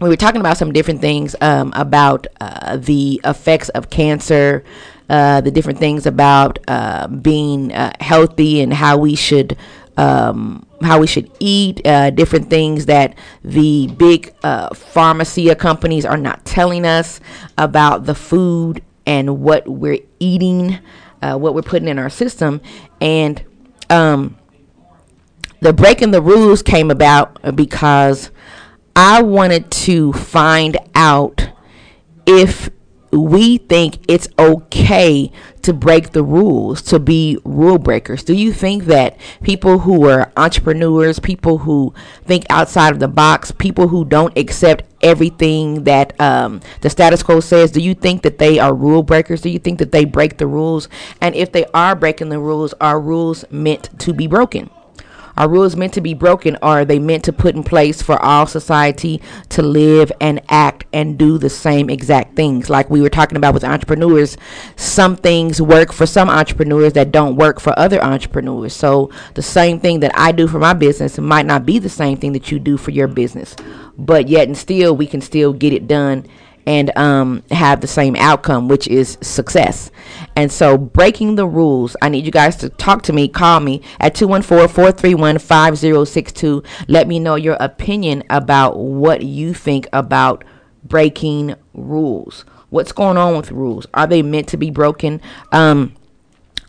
we 0.00 0.08
were 0.08 0.16
talking 0.16 0.40
about 0.40 0.58
some 0.58 0.72
different 0.72 1.00
things 1.00 1.36
um, 1.40 1.72
about 1.76 2.26
uh, 2.40 2.76
the 2.76 3.20
effects 3.24 3.68
of 3.70 3.88
cancer, 3.88 4.64
uh, 5.12 5.42
the 5.42 5.50
different 5.50 5.78
things 5.78 6.06
about 6.06 6.58
uh, 6.68 7.06
being 7.06 7.70
uh, 7.70 7.92
healthy 8.00 8.62
and 8.62 8.72
how 8.72 8.96
we 8.96 9.14
should 9.14 9.54
um, 9.98 10.64
how 10.80 10.98
we 10.98 11.06
should 11.06 11.30
eat, 11.38 11.86
uh, 11.86 12.08
different 12.08 12.48
things 12.48 12.86
that 12.86 13.14
the 13.44 13.88
big 13.98 14.34
uh, 14.42 14.74
pharmacy 14.74 15.54
companies 15.54 16.06
are 16.06 16.16
not 16.16 16.42
telling 16.46 16.86
us 16.86 17.20
about 17.58 18.06
the 18.06 18.14
food 18.14 18.82
and 19.04 19.42
what 19.42 19.68
we're 19.68 19.98
eating, 20.18 20.78
what 21.20 21.54
we're 21.54 21.60
putting 21.60 21.88
in 21.88 21.98
our 21.98 22.08
system, 22.08 22.62
and 23.02 23.44
um, 23.90 24.38
the 25.60 25.74
breaking 25.74 26.12
the 26.12 26.22
rules 26.22 26.62
came 26.62 26.90
about 26.90 27.54
because 27.54 28.30
I 28.96 29.20
wanted 29.20 29.70
to 29.70 30.14
find 30.14 30.78
out 30.94 31.50
if 32.24 32.70
we 33.12 33.58
think 33.58 33.98
it's 34.08 34.26
okay 34.38 35.30
to 35.60 35.72
break 35.72 36.10
the 36.10 36.24
rules, 36.24 36.82
to 36.82 36.98
be 36.98 37.38
rule 37.44 37.78
breakers? 37.78 38.24
Do 38.24 38.34
you 38.34 38.52
think 38.52 38.84
that 38.84 39.16
people 39.42 39.80
who 39.80 40.08
are 40.08 40.32
entrepreneurs, 40.36 41.18
people 41.18 41.58
who 41.58 41.94
think 42.24 42.44
outside 42.48 42.92
of 42.92 43.00
the 43.00 43.08
box, 43.08 43.52
people 43.52 43.88
who 43.88 44.04
don't 44.04 44.36
accept 44.36 44.84
everything 45.02 45.84
that 45.84 46.18
um, 46.20 46.60
the 46.80 46.90
status 46.90 47.22
quo 47.22 47.40
says, 47.40 47.70
do 47.70 47.80
you 47.80 47.94
think 47.94 48.22
that 48.22 48.38
they 48.38 48.58
are 48.58 48.74
rule 48.74 49.02
breakers? 49.02 49.42
Do 49.42 49.50
you 49.50 49.58
think 49.58 49.78
that 49.78 49.92
they 49.92 50.04
break 50.04 50.38
the 50.38 50.46
rules? 50.46 50.88
And 51.20 51.34
if 51.34 51.52
they 51.52 51.66
are 51.74 51.94
breaking 51.94 52.30
the 52.30 52.38
rules, 52.38 52.72
are 52.80 53.00
rules 53.00 53.44
meant 53.50 53.90
to 54.00 54.12
be 54.12 54.26
broken? 54.26 54.70
Are 55.36 55.48
rules 55.48 55.76
meant 55.76 55.94
to 55.94 56.00
be 56.00 56.14
broken 56.14 56.56
or 56.56 56.80
are 56.80 56.84
they 56.84 56.98
meant 56.98 57.24
to 57.24 57.32
put 57.32 57.54
in 57.54 57.62
place 57.62 58.02
for 58.02 58.20
all 58.22 58.46
society 58.46 59.20
to 59.50 59.62
live 59.62 60.12
and 60.20 60.40
act 60.48 60.84
and 60.92 61.18
do 61.18 61.38
the 61.38 61.50
same 61.50 61.88
exact 61.88 62.36
things? 62.36 62.68
Like 62.68 62.90
we 62.90 63.00
were 63.00 63.08
talking 63.08 63.36
about 63.36 63.54
with 63.54 63.64
entrepreneurs, 63.64 64.36
some 64.76 65.16
things 65.16 65.60
work 65.60 65.92
for 65.92 66.06
some 66.06 66.28
entrepreneurs 66.28 66.92
that 66.94 67.12
don't 67.12 67.36
work 67.36 67.60
for 67.60 67.78
other 67.78 68.02
entrepreneurs. 68.02 68.74
So 68.74 69.10
the 69.34 69.42
same 69.42 69.80
thing 69.80 70.00
that 70.00 70.12
I 70.14 70.32
do 70.32 70.46
for 70.46 70.58
my 70.58 70.74
business 70.74 71.18
might 71.18 71.46
not 71.46 71.64
be 71.64 71.78
the 71.78 71.88
same 71.88 72.18
thing 72.18 72.32
that 72.32 72.50
you 72.50 72.58
do 72.58 72.76
for 72.76 72.90
your 72.90 73.08
business. 73.08 73.56
But 73.96 74.28
yet 74.28 74.48
and 74.48 74.56
still 74.56 74.96
we 74.96 75.06
can 75.06 75.20
still 75.20 75.52
get 75.52 75.72
it 75.72 75.86
done 75.86 76.26
and 76.66 76.96
um, 76.96 77.42
have 77.50 77.80
the 77.80 77.86
same 77.86 78.16
outcome, 78.16 78.68
which 78.68 78.86
is 78.88 79.18
success. 79.20 79.90
And 80.36 80.50
so, 80.50 80.78
breaking 80.78 81.34
the 81.34 81.46
rules, 81.46 81.96
I 82.02 82.08
need 82.08 82.24
you 82.24 82.30
guys 82.30 82.56
to 82.56 82.68
talk 82.68 83.02
to 83.04 83.12
me, 83.12 83.28
call 83.28 83.60
me 83.60 83.82
at 84.00 84.14
214 84.14 84.68
431 84.68 85.38
5062. 85.38 86.62
Let 86.88 87.08
me 87.08 87.18
know 87.18 87.34
your 87.34 87.56
opinion 87.60 88.22
about 88.30 88.78
what 88.78 89.22
you 89.22 89.54
think 89.54 89.88
about 89.92 90.44
breaking 90.84 91.54
rules. 91.74 92.44
What's 92.70 92.92
going 92.92 93.16
on 93.16 93.36
with 93.36 93.50
rules? 93.50 93.86
Are 93.92 94.06
they 94.06 94.22
meant 94.22 94.48
to 94.48 94.56
be 94.56 94.70
broken? 94.70 95.20
Um, 95.50 95.94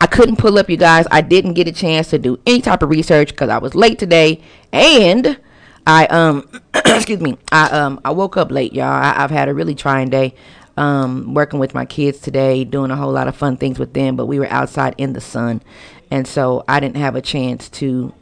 I 0.00 0.06
couldn't 0.06 0.36
pull 0.36 0.58
up, 0.58 0.68
you 0.68 0.76
guys. 0.76 1.06
I 1.10 1.22
didn't 1.22 1.54
get 1.54 1.66
a 1.66 1.72
chance 1.72 2.10
to 2.10 2.18
do 2.18 2.38
any 2.46 2.60
type 2.60 2.82
of 2.82 2.90
research 2.90 3.30
because 3.30 3.48
I 3.48 3.58
was 3.58 3.74
late 3.74 3.98
today. 3.98 4.42
And 4.70 5.38
I 5.86 6.06
um 6.06 6.48
excuse 6.74 7.20
me. 7.20 7.38
I 7.52 7.68
um 7.70 8.00
I 8.04 8.10
woke 8.10 8.36
up 8.36 8.50
late, 8.50 8.72
y'all. 8.72 8.86
I, 8.86 9.12
have 9.14 9.30
had 9.30 9.48
a 9.48 9.54
really 9.54 9.74
trying 9.74 10.10
day. 10.10 10.34
Um, 10.76 11.34
working 11.34 11.60
with 11.60 11.72
my 11.72 11.84
kids 11.84 12.18
today, 12.18 12.64
doing 12.64 12.90
a 12.90 12.96
whole 12.96 13.12
lot 13.12 13.28
of 13.28 13.36
fun 13.36 13.56
things 13.56 13.78
with 13.78 13.94
them, 13.94 14.16
but 14.16 14.26
we 14.26 14.40
were 14.40 14.50
outside 14.50 14.96
in 14.98 15.12
the 15.12 15.20
sun, 15.20 15.62
and 16.10 16.26
so 16.26 16.64
I 16.66 16.80
didn't 16.80 16.96
have 16.96 17.14
a 17.14 17.20
chance 17.20 17.68
to 17.70 18.12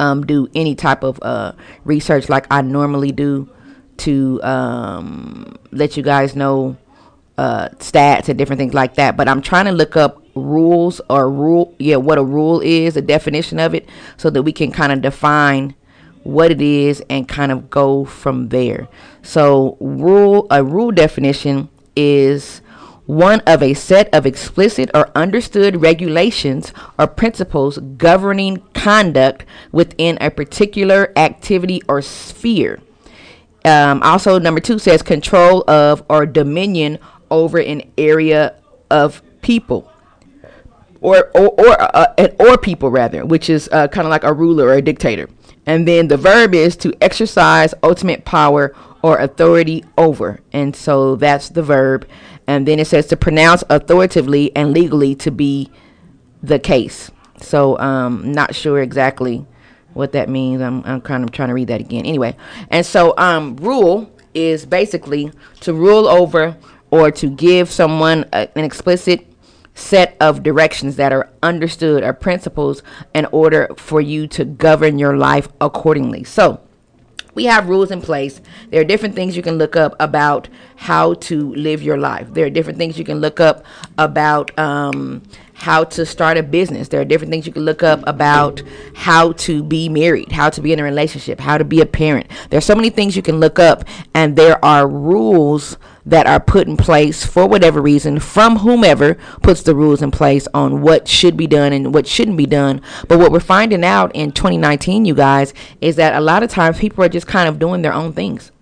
um 0.00 0.26
do 0.26 0.48
any 0.56 0.74
type 0.74 1.04
of 1.04 1.20
uh 1.22 1.52
research 1.84 2.28
like 2.28 2.46
I 2.50 2.62
normally 2.62 3.12
do 3.12 3.48
to 3.98 4.42
um 4.42 5.56
let 5.70 5.96
you 5.96 6.02
guys 6.02 6.34
know 6.34 6.76
uh 7.36 7.68
stats 7.78 8.28
and 8.28 8.36
different 8.36 8.58
things 8.58 8.74
like 8.74 8.94
that. 8.94 9.16
But 9.16 9.28
I'm 9.28 9.40
trying 9.40 9.66
to 9.66 9.72
look 9.72 9.96
up 9.96 10.20
rules 10.34 11.00
or 11.08 11.30
rule 11.30 11.74
yeah 11.78 11.96
what 11.96 12.18
a 12.18 12.24
rule 12.24 12.60
is 12.60 12.96
a 12.96 13.02
definition 13.02 13.58
of 13.60 13.74
it 13.74 13.88
so 14.16 14.30
that 14.30 14.42
we 14.42 14.52
can 14.52 14.72
kind 14.72 14.92
of 14.92 15.00
define 15.00 15.76
what 16.24 16.50
it 16.50 16.60
is 16.60 17.02
and 17.08 17.28
kind 17.28 17.52
of 17.52 17.70
go 17.70 18.04
from 18.04 18.48
there. 18.48 18.88
So 19.22 19.76
rule 19.80 20.46
a 20.50 20.62
rule 20.62 20.90
definition 20.90 21.68
is 21.96 22.60
one 23.06 23.40
of 23.46 23.62
a 23.62 23.72
set 23.72 24.12
of 24.14 24.26
explicit 24.26 24.90
or 24.92 25.10
understood 25.14 25.80
regulations 25.80 26.74
or 26.98 27.06
principles 27.06 27.78
governing 27.96 28.58
conduct 28.74 29.46
within 29.72 30.18
a 30.20 30.30
particular 30.30 31.10
activity 31.16 31.80
or 31.88 32.02
sphere. 32.02 32.80
Um, 33.64 34.02
also 34.02 34.38
number 34.38 34.60
two 34.60 34.78
says 34.78 35.02
control 35.02 35.64
of 35.68 36.04
or 36.10 36.26
dominion 36.26 36.98
over 37.30 37.58
an 37.58 37.82
area 37.96 38.54
of 38.90 39.22
people 39.40 39.90
or 41.00 41.30
or 41.34 41.48
or, 41.48 41.96
uh, 41.96 42.28
or 42.38 42.58
people 42.58 42.90
rather, 42.90 43.24
which 43.24 43.50
is 43.50 43.68
uh, 43.72 43.88
kind 43.88 44.06
of 44.06 44.10
like 44.10 44.24
a 44.24 44.32
ruler 44.32 44.66
or 44.66 44.74
a 44.74 44.82
dictator. 44.82 45.28
And 45.66 45.86
then 45.86 46.08
the 46.08 46.16
verb 46.16 46.54
is 46.54 46.76
to 46.78 46.94
exercise 47.00 47.74
ultimate 47.82 48.24
power 48.24 48.74
or 49.02 49.18
authority 49.18 49.84
over, 49.96 50.40
and 50.52 50.74
so 50.74 51.16
that's 51.16 51.50
the 51.50 51.62
verb. 51.62 52.06
And 52.46 52.66
then 52.66 52.78
it 52.78 52.86
says 52.86 53.06
to 53.08 53.16
pronounce 53.16 53.62
authoritatively 53.68 54.56
and 54.56 54.72
legally 54.72 55.14
to 55.16 55.30
be 55.30 55.70
the 56.42 56.58
case. 56.58 57.10
So 57.40 57.78
um, 57.78 58.32
not 58.32 58.54
sure 58.54 58.80
exactly 58.80 59.46
what 59.92 60.12
that 60.12 60.28
means. 60.28 60.62
I'm 60.62 60.82
I'm 60.84 61.00
kind 61.00 61.24
of 61.24 61.30
trying 61.30 61.48
to 61.48 61.54
read 61.54 61.68
that 61.68 61.80
again. 61.80 62.06
Anyway, 62.06 62.36
and 62.70 62.84
so 62.84 63.14
um, 63.18 63.56
rule 63.56 64.10
is 64.34 64.64
basically 64.66 65.32
to 65.60 65.74
rule 65.74 66.08
over 66.08 66.56
or 66.90 67.10
to 67.10 67.28
give 67.28 67.70
someone 67.70 68.24
a, 68.32 68.48
an 68.56 68.64
explicit 68.64 69.27
set 69.78 70.16
of 70.20 70.42
directions 70.42 70.96
that 70.96 71.12
are 71.12 71.30
understood 71.42 72.02
or 72.02 72.12
principles 72.12 72.82
in 73.14 73.26
order 73.26 73.68
for 73.76 74.00
you 74.00 74.26
to 74.26 74.44
govern 74.44 74.98
your 74.98 75.16
life 75.16 75.48
accordingly. 75.60 76.24
So, 76.24 76.60
we 77.34 77.44
have 77.44 77.68
rules 77.68 77.92
in 77.92 78.00
place. 78.00 78.40
There 78.70 78.80
are 78.80 78.84
different 78.84 79.14
things 79.14 79.36
you 79.36 79.44
can 79.44 79.58
look 79.58 79.76
up 79.76 79.94
about 80.00 80.48
how 80.74 81.14
to 81.14 81.54
live 81.54 81.80
your 81.82 81.96
life. 81.96 82.34
There 82.34 82.44
are 82.44 82.50
different 82.50 82.78
things 82.78 82.98
you 82.98 83.04
can 83.04 83.20
look 83.20 83.38
up 83.38 83.64
about 83.96 84.58
um, 84.58 85.22
how 85.58 85.82
to 85.82 86.06
start 86.06 86.36
a 86.36 86.42
business. 86.42 86.86
There 86.86 87.00
are 87.00 87.04
different 87.04 87.32
things 87.32 87.44
you 87.44 87.52
can 87.52 87.64
look 87.64 87.82
up 87.82 88.00
about 88.06 88.62
how 88.94 89.32
to 89.32 89.64
be 89.64 89.88
married, 89.88 90.30
how 90.30 90.50
to 90.50 90.60
be 90.60 90.72
in 90.72 90.78
a 90.78 90.84
relationship, 90.84 91.40
how 91.40 91.58
to 91.58 91.64
be 91.64 91.80
a 91.80 91.86
parent. 91.86 92.30
There 92.50 92.58
are 92.58 92.62
so 92.62 92.76
many 92.76 92.90
things 92.90 93.16
you 93.16 93.22
can 93.22 93.40
look 93.40 93.58
up, 93.58 93.84
and 94.14 94.36
there 94.36 94.64
are 94.64 94.86
rules 94.86 95.76
that 96.06 96.28
are 96.28 96.38
put 96.38 96.68
in 96.68 96.76
place 96.76 97.26
for 97.26 97.46
whatever 97.46 97.82
reason 97.82 98.20
from 98.20 98.58
whomever 98.58 99.16
puts 99.42 99.62
the 99.62 99.74
rules 99.74 100.00
in 100.00 100.12
place 100.12 100.46
on 100.54 100.80
what 100.80 101.08
should 101.08 101.36
be 101.36 101.48
done 101.48 101.72
and 101.72 101.92
what 101.92 102.06
shouldn't 102.06 102.36
be 102.36 102.46
done. 102.46 102.80
But 103.08 103.18
what 103.18 103.32
we're 103.32 103.40
finding 103.40 103.84
out 103.84 104.14
in 104.14 104.30
2019, 104.30 105.04
you 105.04 105.14
guys, 105.14 105.52
is 105.80 105.96
that 105.96 106.14
a 106.14 106.20
lot 106.20 106.44
of 106.44 106.50
times 106.50 106.78
people 106.78 107.02
are 107.02 107.08
just 107.08 107.26
kind 107.26 107.48
of 107.48 107.58
doing 107.58 107.82
their 107.82 107.92
own 107.92 108.12
things. 108.12 108.52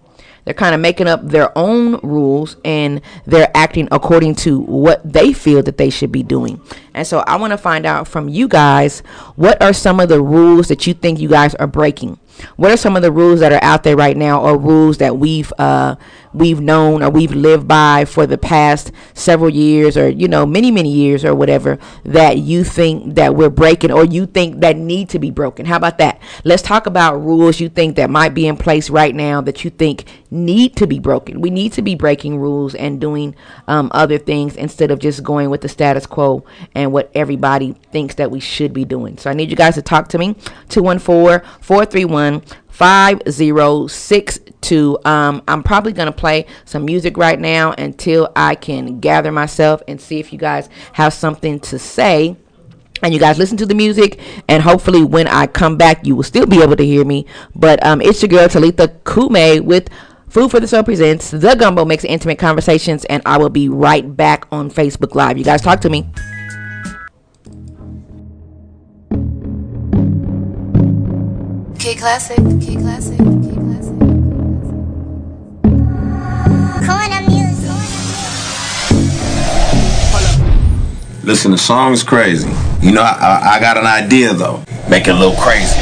They're 0.46 0.54
kind 0.54 0.76
of 0.76 0.80
making 0.80 1.08
up 1.08 1.26
their 1.26 1.56
own 1.58 1.98
rules 2.04 2.56
and 2.64 3.00
they're 3.26 3.50
acting 3.52 3.88
according 3.90 4.36
to 4.36 4.60
what 4.60 5.02
they 5.04 5.32
feel 5.32 5.60
that 5.64 5.76
they 5.76 5.90
should 5.90 6.12
be 6.12 6.22
doing. 6.22 6.60
And 6.94 7.04
so 7.04 7.18
I 7.26 7.34
want 7.34 7.50
to 7.50 7.58
find 7.58 7.84
out 7.84 8.06
from 8.06 8.28
you 8.28 8.46
guys 8.46 9.00
what 9.34 9.60
are 9.60 9.72
some 9.72 9.98
of 9.98 10.08
the 10.08 10.22
rules 10.22 10.68
that 10.68 10.86
you 10.86 10.94
think 10.94 11.18
you 11.18 11.28
guys 11.28 11.56
are 11.56 11.66
breaking? 11.66 12.20
What 12.56 12.70
are 12.70 12.76
some 12.76 12.96
of 12.96 13.02
the 13.02 13.12
rules 13.12 13.40
that 13.40 13.52
are 13.52 13.62
out 13.62 13.82
there 13.82 13.96
right 13.96 14.16
now, 14.16 14.42
or 14.42 14.58
rules 14.58 14.98
that 14.98 15.16
we've 15.16 15.52
uh, 15.58 15.96
we've 16.32 16.60
known 16.60 17.02
or 17.02 17.10
we've 17.10 17.32
lived 17.32 17.66
by 17.66 18.04
for 18.04 18.26
the 18.26 18.38
past 18.38 18.92
several 19.14 19.50
years, 19.50 19.96
or 19.96 20.08
you 20.08 20.28
know, 20.28 20.46
many 20.46 20.70
many 20.70 20.92
years, 20.92 21.24
or 21.24 21.34
whatever 21.34 21.78
that 22.04 22.38
you 22.38 22.64
think 22.64 23.14
that 23.14 23.34
we're 23.34 23.50
breaking, 23.50 23.90
or 23.90 24.04
you 24.04 24.26
think 24.26 24.60
that 24.60 24.76
need 24.76 25.08
to 25.10 25.18
be 25.18 25.30
broken? 25.30 25.66
How 25.66 25.76
about 25.76 25.98
that? 25.98 26.20
Let's 26.44 26.62
talk 26.62 26.86
about 26.86 27.22
rules 27.22 27.60
you 27.60 27.68
think 27.68 27.96
that 27.96 28.10
might 28.10 28.34
be 28.34 28.46
in 28.46 28.56
place 28.56 28.90
right 28.90 29.14
now 29.14 29.40
that 29.42 29.64
you 29.64 29.70
think 29.70 30.04
need 30.30 30.76
to 30.76 30.86
be 30.86 30.98
broken. 30.98 31.40
We 31.40 31.50
need 31.50 31.72
to 31.74 31.82
be 31.82 31.94
breaking 31.94 32.38
rules 32.38 32.74
and 32.74 33.00
doing 33.00 33.34
um, 33.68 33.90
other 33.92 34.18
things 34.18 34.56
instead 34.56 34.90
of 34.90 34.98
just 34.98 35.22
going 35.22 35.50
with 35.50 35.60
the 35.60 35.68
status 35.68 36.06
quo 36.06 36.44
and 36.74 36.92
what 36.92 37.10
everybody 37.14 37.72
thinks 37.92 38.16
that 38.16 38.30
we 38.30 38.40
should 38.40 38.72
be 38.72 38.84
doing. 38.84 39.18
So 39.18 39.30
I 39.30 39.34
need 39.34 39.50
you 39.50 39.56
guys 39.56 39.74
to 39.74 39.82
talk 39.82 40.08
to 40.08 40.18
me. 40.18 40.34
214 40.68 41.48
431 41.60 42.25
5062. 42.68 44.98
Um, 45.04 45.42
I'm 45.48 45.62
probably 45.62 45.92
to 45.92 46.12
play 46.12 46.46
some 46.64 46.84
music 46.84 47.16
right 47.16 47.40
now 47.40 47.72
until 47.72 48.30
I 48.36 48.54
can 48.54 49.00
gather 49.00 49.32
myself 49.32 49.82
and 49.88 50.00
see 50.00 50.20
if 50.20 50.32
you 50.32 50.38
guys 50.38 50.68
have 50.92 51.12
something 51.12 51.58
to 51.60 51.78
say 51.78 52.36
and 53.02 53.12
you 53.12 53.20
guys 53.20 53.38
listen 53.38 53.58
to 53.58 53.66
the 53.66 53.74
music 53.74 54.18
and 54.48 54.62
hopefully 54.62 55.04
when 55.04 55.28
i 55.28 55.46
come 55.46 55.76
back 55.76 56.06
you 56.06 56.16
will 56.16 56.22
still 56.22 56.46
be 56.46 56.62
able 56.62 56.76
to 56.76 56.84
hear 56.84 57.04
me 57.04 57.26
but 57.54 57.84
um, 57.84 58.00
it's 58.00 58.22
your 58.22 58.30
girl 58.30 58.48
talitha 58.48 58.88
cumi 59.04 59.60
with 59.60 59.90
Food 60.28 60.50
for 60.50 60.60
the 60.60 60.66
Soul 60.66 60.82
presents 60.82 61.30
The 61.30 61.54
Gumbo 61.54 61.86
Mix 61.86 62.04
Intimate 62.04 62.38
Conversations, 62.38 63.06
and 63.06 63.22
I 63.24 63.38
will 63.38 63.48
be 63.48 63.70
right 63.70 64.16
back 64.16 64.46
on 64.50 64.70
Facebook 64.70 65.14
Live. 65.14 65.38
You 65.38 65.44
guys 65.44 65.62
talk 65.62 65.80
to 65.80 65.88
me. 65.88 66.04
Classic, 71.98 72.36
K 72.36 72.76
Classic, 72.76 73.16
K 73.16 73.24
Classic. 73.24 73.98
Corner 76.84 77.22
music. 77.26 77.70
Listen, 81.24 81.52
the 81.52 81.58
song's 81.58 82.02
crazy. 82.02 82.48
You 82.82 82.92
know, 82.92 83.02
I, 83.02 83.16
I, 83.18 83.56
I 83.56 83.60
got 83.60 83.78
an 83.78 83.86
idea 83.86 84.34
though. 84.34 84.62
Make 84.90 85.08
it 85.08 85.14
a 85.14 85.18
little 85.18 85.40
crazy. 85.40 85.80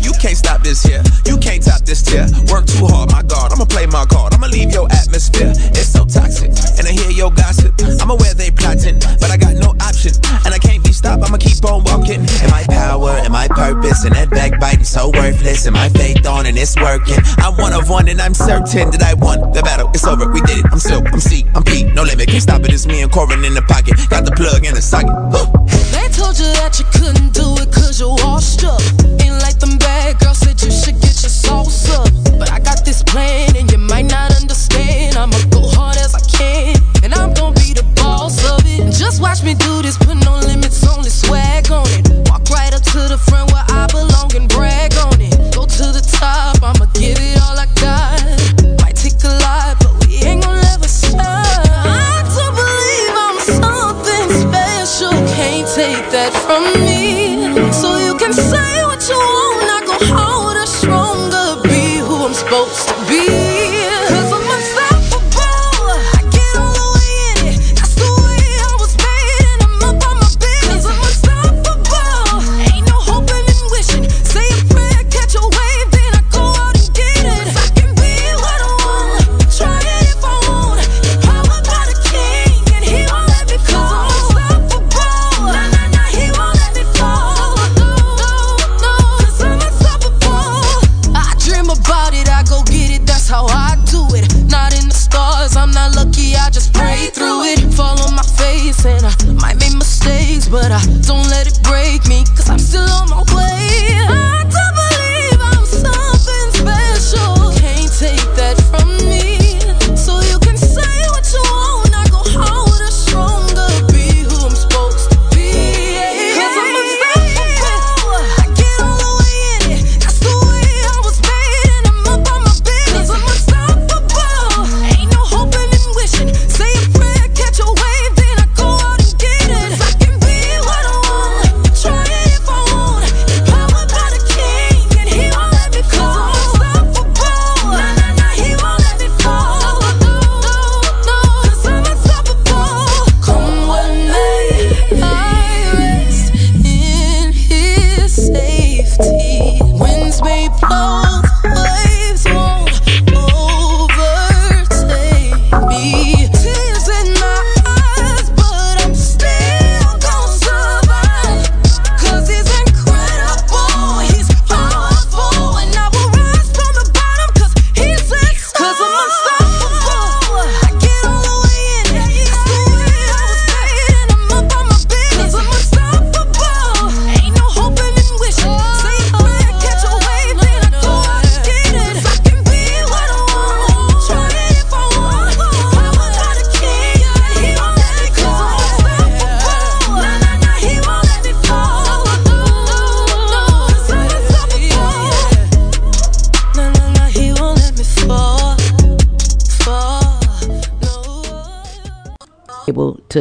You 0.00 0.12
can't 0.20 0.36
stop 0.36 0.62
this 0.62 0.82
here. 0.82 1.02
You 1.26 1.36
can't 1.38 1.62
top 1.62 1.82
this 1.82 2.02
tier. 2.02 2.26
Work 2.50 2.66
too 2.66 2.86
hard, 2.86 3.10
my 3.10 3.22
God. 3.22 3.52
I'ma 3.52 3.64
play 3.64 3.86
my 3.86 4.04
card. 4.06 4.34
I'ma 4.34 4.46
leave 4.46 4.72
your 4.72 4.86
atmosphere. 4.92 5.52
It's 5.74 5.90
so 5.90 6.04
toxic. 6.06 6.54
And 6.78 6.86
I 6.86 6.92
hear 6.92 7.10
your 7.10 7.32
gossip. 7.32 7.74
I'm 8.00 8.10
aware 8.10 8.32
they 8.34 8.50
plotting, 8.50 9.00
but 9.18 9.30
I 9.30 9.36
got 9.36 9.56
no 9.56 9.74
option. 9.82 10.12
And 10.46 10.54
I 10.54 10.58
can't 10.58 10.84
be 10.84 10.92
stopped. 10.92 11.24
I'ma 11.24 11.36
keep 11.36 11.64
on 11.64 11.82
walking. 11.84 12.20
And 12.22 12.50
my 12.50 12.64
power 12.68 13.10
and 13.22 13.32
my 13.32 13.48
purpose 13.48 14.04
and 14.04 14.14
that 14.14 14.30
backbiting 14.30 14.67
so 14.98 15.10
worthless. 15.10 15.66
And 15.66 15.74
my 15.74 15.88
faith 15.88 16.26
on 16.26 16.46
and 16.46 16.58
it's 16.58 16.76
working. 16.76 17.18
I'm 17.38 17.56
one 17.56 17.72
of 17.72 17.88
one 17.88 18.08
and 18.08 18.20
I'm 18.20 18.34
certain 18.34 18.90
that 18.90 19.02
I 19.02 19.14
won 19.14 19.52
the 19.52 19.62
battle. 19.62 19.90
It's 19.94 20.06
over. 20.06 20.30
We 20.30 20.40
did 20.42 20.58
it. 20.58 20.66
I'm 20.72 20.78
Silk. 20.78 21.06
I'm 21.12 21.20
C. 21.20 21.44
I'm 21.54 21.62
Pete. 21.62 21.94
No 21.94 22.02
limit. 22.02 22.28
Can't 22.28 22.42
stop 22.42 22.60
it. 22.62 22.72
It's 22.72 22.86
me 22.86 23.02
and 23.02 23.10
Corin 23.10 23.44
in 23.44 23.54
the 23.54 23.62
pocket. 23.62 23.94
Got 24.08 24.24
the 24.24 24.32
plug 24.32 24.66
in 24.66 24.74
the 24.74 24.82
socket. 24.82 25.14
Huh. 25.32 25.46
They 25.94 26.08
told 26.10 26.38
you 26.38 26.50
that 26.58 26.78
you 26.78 26.86
couldn't 26.92 27.32
do 27.32 27.57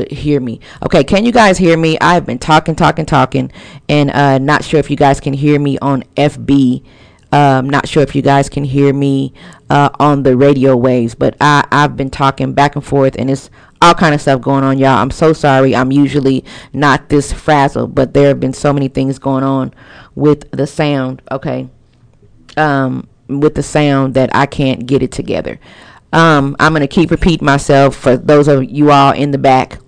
to 0.05 0.15
hear 0.15 0.39
me. 0.39 0.59
Okay, 0.83 1.03
can 1.03 1.25
you 1.25 1.31
guys 1.31 1.57
hear 1.57 1.77
me? 1.77 1.97
I've 1.99 2.25
been 2.25 2.39
talking, 2.39 2.75
talking, 2.75 3.05
talking, 3.05 3.51
and 3.89 4.11
uh, 4.11 4.37
not 4.37 4.63
sure 4.63 4.79
if 4.79 4.89
you 4.89 4.97
guys 4.97 5.19
can 5.19 5.33
hear 5.33 5.59
me 5.59 5.77
on 5.79 6.03
FB. 6.15 6.83
Um, 7.31 7.69
not 7.69 7.87
sure 7.87 8.03
if 8.03 8.15
you 8.15 8.21
guys 8.21 8.47
can 8.47 8.63
hear 8.63 8.93
me 8.93 9.33
uh, 9.69 9.89
on 9.99 10.23
the 10.23 10.37
radio 10.37 10.75
waves, 10.77 11.13
but 11.13 11.35
I, 11.41 11.67
I've 11.71 11.97
been 11.97 12.09
talking 12.09 12.53
back 12.53 12.75
and 12.75 12.85
forth, 12.85 13.15
and 13.17 13.29
it's 13.29 13.49
all 13.81 13.93
kind 13.93 14.15
of 14.15 14.21
stuff 14.21 14.41
going 14.41 14.63
on, 14.63 14.77
y'all. 14.77 14.97
I'm 14.97 15.11
so 15.11 15.33
sorry. 15.33 15.75
I'm 15.75 15.91
usually 15.91 16.45
not 16.73 17.09
this 17.09 17.33
frazzled, 17.33 17.93
but 17.93 18.13
there 18.13 18.29
have 18.29 18.39
been 18.39 18.53
so 18.53 18.71
many 18.71 18.87
things 18.87 19.19
going 19.19 19.43
on 19.43 19.73
with 20.15 20.49
the 20.51 20.65
sound. 20.65 21.21
Okay, 21.31 21.67
um, 22.55 23.07
with 23.27 23.55
the 23.55 23.63
sound 23.63 24.13
that 24.13 24.33
I 24.33 24.45
can't 24.45 24.85
get 24.85 25.03
it 25.03 25.11
together. 25.11 25.59
Um, 26.13 26.55
I'm 26.59 26.71
gonna 26.71 26.87
keep 26.87 27.11
repeating 27.11 27.45
myself 27.45 27.95
for 27.95 28.15
those 28.15 28.47
of 28.47 28.63
you 28.63 28.91
all 28.91 29.11
in 29.11 29.31
the 29.31 29.37
back 29.37 29.79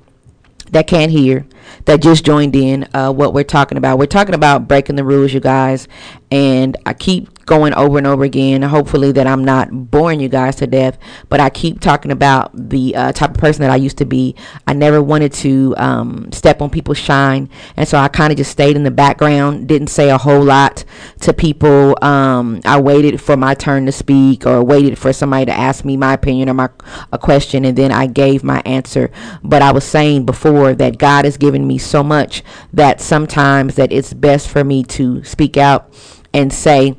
that 0.71 0.87
can't 0.87 1.11
hear, 1.11 1.45
that 1.85 2.01
just 2.01 2.25
joined 2.25 2.55
in. 2.55 2.87
Uh, 2.93 3.11
what 3.11 3.33
we're 3.33 3.43
talking 3.43 3.77
about, 3.77 3.97
we're 3.97 4.05
talking 4.05 4.35
about 4.35 4.67
breaking 4.67 4.95
the 4.95 5.03
rules, 5.03 5.33
you 5.33 5.39
guys, 5.39 5.87
and 6.31 6.77
I 6.85 6.93
keep 6.93 7.38
going 7.49 7.73
over 7.73 7.97
and 7.97 8.05
over 8.05 8.23
again. 8.23 8.61
Hopefully 8.61 9.11
that 9.11 9.25
I'm 9.25 9.43
not 9.43 9.69
boring 9.71 10.19
you 10.19 10.29
guys 10.29 10.55
to 10.57 10.67
death, 10.67 10.99
but 11.29 11.39
I 11.39 11.49
keep 11.49 11.79
talking 11.81 12.11
about 12.11 12.51
the 12.53 12.95
uh, 12.95 13.11
type 13.11 13.31
of 13.31 13.37
person 13.37 13.63
that 13.63 13.71
I 13.71 13.75
used 13.75 13.97
to 13.97 14.05
be. 14.05 14.35
I 14.67 14.73
never 14.73 15.01
wanted 15.01 15.33
to 15.33 15.73
um, 15.77 16.31
step 16.31 16.61
on 16.61 16.69
people's 16.69 16.99
shine, 16.99 17.49
and 17.75 17.87
so 17.87 17.97
I 17.97 18.07
kind 18.07 18.31
of 18.31 18.37
just 18.37 18.51
stayed 18.51 18.75
in 18.75 18.83
the 18.83 18.91
background, 18.91 19.67
didn't 19.67 19.87
say 19.87 20.11
a 20.11 20.17
whole 20.19 20.43
lot 20.43 20.85
to 21.21 21.33
people. 21.33 21.97
Um, 22.03 22.61
I 22.65 22.79
waited 22.79 23.19
for 23.19 23.35
my 23.35 23.55
turn 23.55 23.87
to 23.87 23.91
speak, 23.91 24.45
or 24.45 24.63
waited 24.63 24.99
for 24.99 25.11
somebody 25.11 25.47
to 25.47 25.51
ask 25.53 25.83
me 25.83 25.97
my 25.97 26.13
opinion 26.13 26.49
or 26.49 26.53
my 26.53 26.69
a 27.11 27.17
question, 27.17 27.65
and 27.65 27.75
then 27.75 27.91
I 27.91 28.05
gave 28.05 28.43
my 28.43 28.61
answer. 28.63 29.09
But 29.43 29.63
I 29.63 29.71
was 29.71 29.83
saying 29.83 30.27
before 30.27 30.75
that 30.75 30.99
God 30.99 31.25
has 31.25 31.35
given 31.35 31.65
me 31.65 31.79
so 31.79 32.03
much 32.03 32.43
that 32.71 33.01
sometimes 33.01 33.73
that 33.75 33.91
it's 33.91 34.13
best 34.13 34.47
for 34.49 34.63
me 34.63 34.83
to 34.83 35.23
speak 35.23 35.57
out 35.57 35.91
and 36.31 36.53
say 36.53 36.95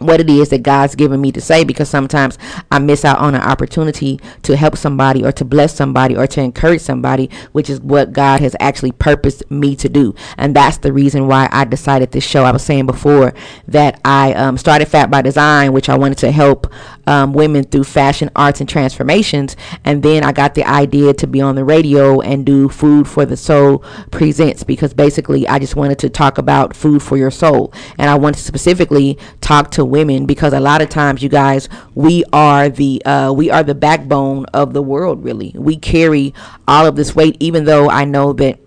what 0.00 0.20
it 0.20 0.28
is 0.28 0.48
that 0.50 0.62
God's 0.62 0.94
given 0.94 1.20
me 1.20 1.32
to 1.32 1.40
say 1.40 1.64
because 1.64 1.88
sometimes 1.88 2.38
I 2.70 2.78
miss 2.78 3.04
out 3.04 3.18
on 3.18 3.34
an 3.34 3.42
opportunity 3.42 4.20
to 4.42 4.56
help 4.56 4.76
somebody 4.76 5.24
or 5.24 5.32
to 5.32 5.44
bless 5.44 5.74
somebody 5.74 6.16
or 6.16 6.26
to 6.26 6.40
encourage 6.40 6.80
somebody, 6.80 7.30
which 7.52 7.70
is 7.70 7.80
what 7.80 8.12
God 8.12 8.40
has 8.40 8.56
actually 8.60 8.92
purposed 8.92 9.48
me 9.50 9.76
to 9.76 9.88
do. 9.88 10.14
And 10.36 10.54
that's 10.54 10.78
the 10.78 10.92
reason 10.92 11.26
why 11.26 11.48
I 11.52 11.64
decided 11.64 12.12
this 12.12 12.24
show. 12.24 12.44
I 12.44 12.52
was 12.52 12.62
saying 12.62 12.86
before 12.86 13.34
that 13.68 14.00
I 14.04 14.32
um, 14.34 14.56
started 14.56 14.86
Fat 14.88 15.10
by 15.10 15.22
Design, 15.22 15.72
which 15.72 15.88
I 15.88 15.96
wanted 15.96 16.18
to 16.18 16.30
help 16.30 16.72
um, 17.06 17.32
women 17.32 17.64
through 17.64 17.84
fashion, 17.84 18.30
arts, 18.36 18.60
and 18.60 18.68
transformations. 18.68 19.56
And 19.84 20.02
then 20.02 20.24
I 20.24 20.32
got 20.32 20.54
the 20.54 20.64
idea 20.64 21.12
to 21.14 21.26
be 21.26 21.40
on 21.40 21.54
the 21.54 21.64
radio 21.64 22.20
and 22.20 22.46
do 22.46 22.68
Food 22.68 23.08
for 23.08 23.26
the 23.26 23.36
Soul 23.36 23.78
Presents 24.10 24.62
because 24.62 24.94
basically 24.94 25.46
I 25.48 25.58
just 25.58 25.76
wanted 25.76 25.98
to 26.00 26.10
talk 26.10 26.38
about 26.38 26.74
food 26.76 27.02
for 27.02 27.16
your 27.16 27.30
soul. 27.30 27.72
And 27.98 28.08
I 28.08 28.14
wanted 28.16 28.38
to 28.38 28.44
specifically 28.44 29.18
talk 29.40 29.70
to 29.72 29.84
women 29.90 30.26
because 30.26 30.52
a 30.52 30.60
lot 30.60 30.80
of 30.80 30.88
times 30.88 31.22
you 31.22 31.28
guys 31.28 31.68
we 31.94 32.24
are 32.32 32.68
the 32.68 33.04
uh, 33.04 33.32
we 33.32 33.50
are 33.50 33.62
the 33.62 33.74
backbone 33.74 34.46
of 34.46 34.72
the 34.72 34.82
world 34.82 35.22
really. 35.22 35.52
We 35.56 35.76
carry 35.76 36.32
all 36.66 36.86
of 36.86 36.96
this 36.96 37.14
weight 37.14 37.36
even 37.40 37.64
though 37.64 37.90
i 37.90 38.04
know 38.04 38.32
that 38.34 38.58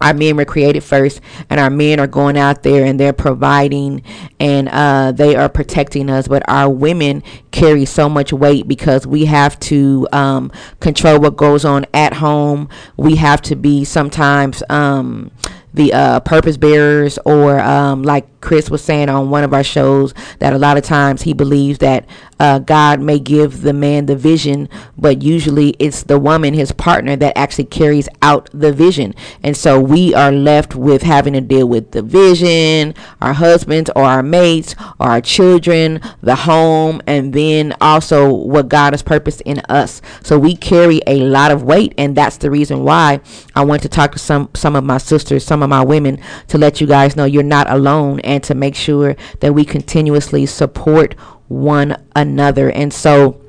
our 0.00 0.12
men 0.12 0.36
were 0.36 0.44
created 0.44 0.82
first 0.82 1.20
and 1.48 1.58
our 1.58 1.70
men 1.70 1.98
are 1.98 2.06
going 2.06 2.36
out 2.36 2.62
there 2.62 2.84
and 2.84 3.00
they're 3.00 3.12
providing 3.12 4.02
and 4.38 4.68
uh, 4.68 5.12
they 5.12 5.34
are 5.34 5.48
protecting 5.48 6.10
us. 6.10 6.28
But 6.28 6.42
our 6.48 6.68
women 6.68 7.22
carry 7.52 7.84
so 7.84 8.08
much 8.08 8.32
weight 8.32 8.68
because 8.68 9.06
we 9.06 9.24
have 9.24 9.58
to 9.60 10.06
um, 10.12 10.52
control 10.80 11.20
what 11.20 11.36
goes 11.36 11.64
on 11.64 11.86
at 11.94 12.14
home. 12.14 12.68
We 12.96 13.16
have 13.16 13.40
to 13.42 13.56
be 13.56 13.84
sometimes 13.84 14.62
um, 14.68 15.30
the 15.74 15.92
uh, 15.92 16.20
purpose 16.20 16.56
bearers 16.56 17.18
or 17.24 17.60
um, 17.60 18.02
like 18.02 18.40
chris 18.40 18.70
was 18.70 18.82
saying 18.82 19.08
on 19.08 19.28
one 19.28 19.44
of 19.44 19.52
our 19.52 19.64
shows 19.64 20.14
that 20.38 20.52
a 20.52 20.58
lot 20.58 20.76
of 20.76 20.84
times 20.84 21.22
he 21.22 21.34
believes 21.34 21.78
that 21.78 22.06
uh, 22.40 22.58
god 22.58 23.00
may 23.00 23.18
give 23.18 23.62
the 23.62 23.72
man 23.72 24.06
the 24.06 24.16
vision 24.16 24.68
but 24.96 25.22
usually 25.22 25.70
it's 25.78 26.02
the 26.02 26.18
woman 26.18 26.54
his 26.54 26.72
partner 26.72 27.16
that 27.16 27.36
actually 27.36 27.64
carries 27.64 28.08
out 28.22 28.48
the 28.52 28.72
vision. 28.72 29.14
And 29.42 29.56
so 29.56 29.80
we 29.80 30.14
are 30.14 30.32
left 30.32 30.74
with 30.74 31.02
having 31.02 31.34
to 31.34 31.40
deal 31.40 31.68
with 31.68 31.90
the 31.92 32.02
vision 32.02 32.94
our 33.20 33.32
husbands 33.32 33.90
or 33.94 34.04
our 34.04 34.22
mates 34.22 34.74
or 34.98 35.08
our 35.08 35.20
children 35.20 36.00
the 36.22 36.34
home 36.34 37.00
and 37.06 37.32
then 37.32 37.74
also 37.80 38.32
what 38.32 38.68
god 38.68 38.92
has 38.92 39.02
purposed 39.02 39.40
in 39.42 39.60
us. 39.68 40.00
So 40.22 40.38
we 40.38 40.56
carry 40.56 41.00
a 41.06 41.20
lot 41.20 41.50
of 41.50 41.62
weight 41.62 41.94
and 41.98 42.16
that's 42.16 42.36
the 42.38 42.50
reason 42.50 42.84
why 42.84 43.20
i 43.54 43.64
want 43.64 43.82
to 43.82 43.88
talk 43.88 44.12
to 44.12 44.18
some 44.18 44.48
some 44.54 44.76
of 44.76 44.84
my 44.84 44.98
sisters 44.98 45.44
some 45.44 45.62
of 45.62 45.68
my 45.68 45.82
women 45.82 46.18
to 46.48 46.58
let 46.58 46.80
you 46.80 46.86
guys 46.86 47.16
know 47.16 47.24
you're 47.24 47.42
not 47.42 47.68
alone 47.70 48.20
and 48.20 48.42
to 48.44 48.54
make 48.54 48.74
sure 48.74 49.16
that 49.40 49.52
we 49.54 49.64
continuously 49.64 50.46
support 50.46 51.14
one 51.54 51.96
another. 52.14 52.70
And 52.70 52.92
so 52.92 53.40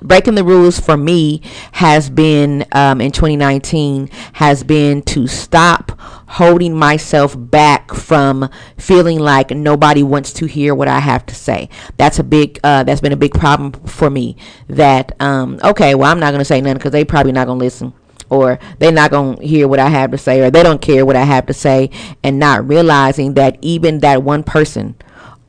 breaking 0.00 0.34
the 0.34 0.44
rules 0.44 0.78
for 0.78 0.96
me 0.96 1.42
has 1.72 2.08
been 2.08 2.64
um, 2.72 3.00
in 3.00 3.10
2019 3.10 4.08
has 4.34 4.62
been 4.62 5.02
to 5.02 5.26
stop 5.26 5.92
holding 6.28 6.76
myself 6.76 7.34
back 7.36 7.92
from 7.92 8.48
feeling 8.76 9.18
like 9.18 9.50
nobody 9.50 10.02
wants 10.02 10.32
to 10.32 10.46
hear 10.46 10.74
what 10.74 10.88
i 10.88 11.00
have 11.00 11.26
to 11.26 11.34
say. 11.34 11.68
That's 11.96 12.18
a 12.18 12.24
big 12.24 12.60
uh, 12.62 12.84
that's 12.84 13.00
been 13.00 13.12
a 13.12 13.16
big 13.16 13.32
problem 13.32 13.72
for 13.86 14.10
me 14.10 14.36
that 14.68 15.20
um, 15.20 15.58
okay 15.64 15.94
well 15.94 16.10
i'm 16.10 16.20
not 16.20 16.30
going 16.30 16.40
to 16.40 16.44
say 16.44 16.60
nothing 16.60 16.78
because 16.78 16.92
they 16.92 17.04
probably 17.04 17.32
not 17.32 17.46
going 17.46 17.58
to 17.58 17.64
listen 17.64 17.92
or 18.30 18.58
they're 18.78 18.92
not 18.92 19.10
going 19.10 19.38
to 19.38 19.46
hear 19.46 19.66
what 19.66 19.78
I 19.78 19.88
have 19.88 20.10
to 20.10 20.18
say, 20.18 20.40
or 20.40 20.50
they 20.50 20.62
don't 20.62 20.82
care 20.82 21.06
what 21.06 21.16
I 21.16 21.24
have 21.24 21.46
to 21.46 21.54
say, 21.54 21.90
and 22.22 22.38
not 22.38 22.68
realizing 22.68 23.34
that 23.34 23.56
even 23.62 24.00
that 24.00 24.22
one 24.22 24.42
person 24.42 24.96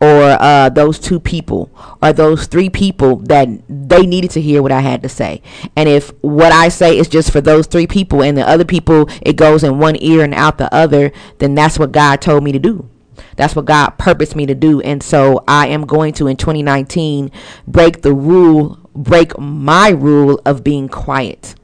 or 0.01 0.37
uh, 0.39 0.69
those 0.69 0.99
two 0.99 1.19
people 1.19 1.69
or 2.01 2.13
those 2.13 2.47
three 2.47 2.69
people 2.69 3.17
that 3.17 3.47
they 3.67 4.05
needed 4.05 4.31
to 4.31 4.41
hear 4.41 4.61
what 4.61 4.71
I 4.71 4.79
had 4.79 5.01
to 5.03 5.09
say. 5.09 5.41
And 5.75 5.89
if 5.89 6.11
what 6.21 6.51
I 6.51 6.69
say 6.69 6.97
is 6.97 7.07
just 7.07 7.31
for 7.31 7.41
those 7.41 7.67
three 7.67 7.87
people 7.87 8.23
and 8.23 8.37
the 8.37 8.47
other 8.47 8.65
people, 8.65 9.09
it 9.21 9.35
goes 9.35 9.63
in 9.63 9.79
one 9.79 9.97
ear 10.01 10.23
and 10.23 10.33
out 10.33 10.57
the 10.57 10.73
other, 10.73 11.11
then 11.39 11.55
that's 11.55 11.77
what 11.77 11.91
God 11.91 12.21
told 12.21 12.43
me 12.43 12.51
to 12.51 12.59
do. 12.59 12.89
That's 13.35 13.55
what 13.55 13.65
God 13.65 13.91
purposed 13.91 14.35
me 14.35 14.45
to 14.45 14.55
do. 14.55 14.81
And 14.81 15.03
so 15.03 15.43
I 15.47 15.67
am 15.67 15.85
going 15.85 16.13
to, 16.13 16.27
in 16.27 16.37
2019, 16.37 17.31
break 17.67 18.01
the 18.01 18.13
rule, 18.13 18.79
break 18.95 19.37
my 19.37 19.89
rule 19.89 20.41
of 20.45 20.63
being 20.63 20.87
quiet 20.87 21.55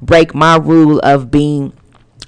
break 0.00 0.34
my 0.34 0.56
rule 0.56 1.00
of 1.00 1.30
being 1.30 1.72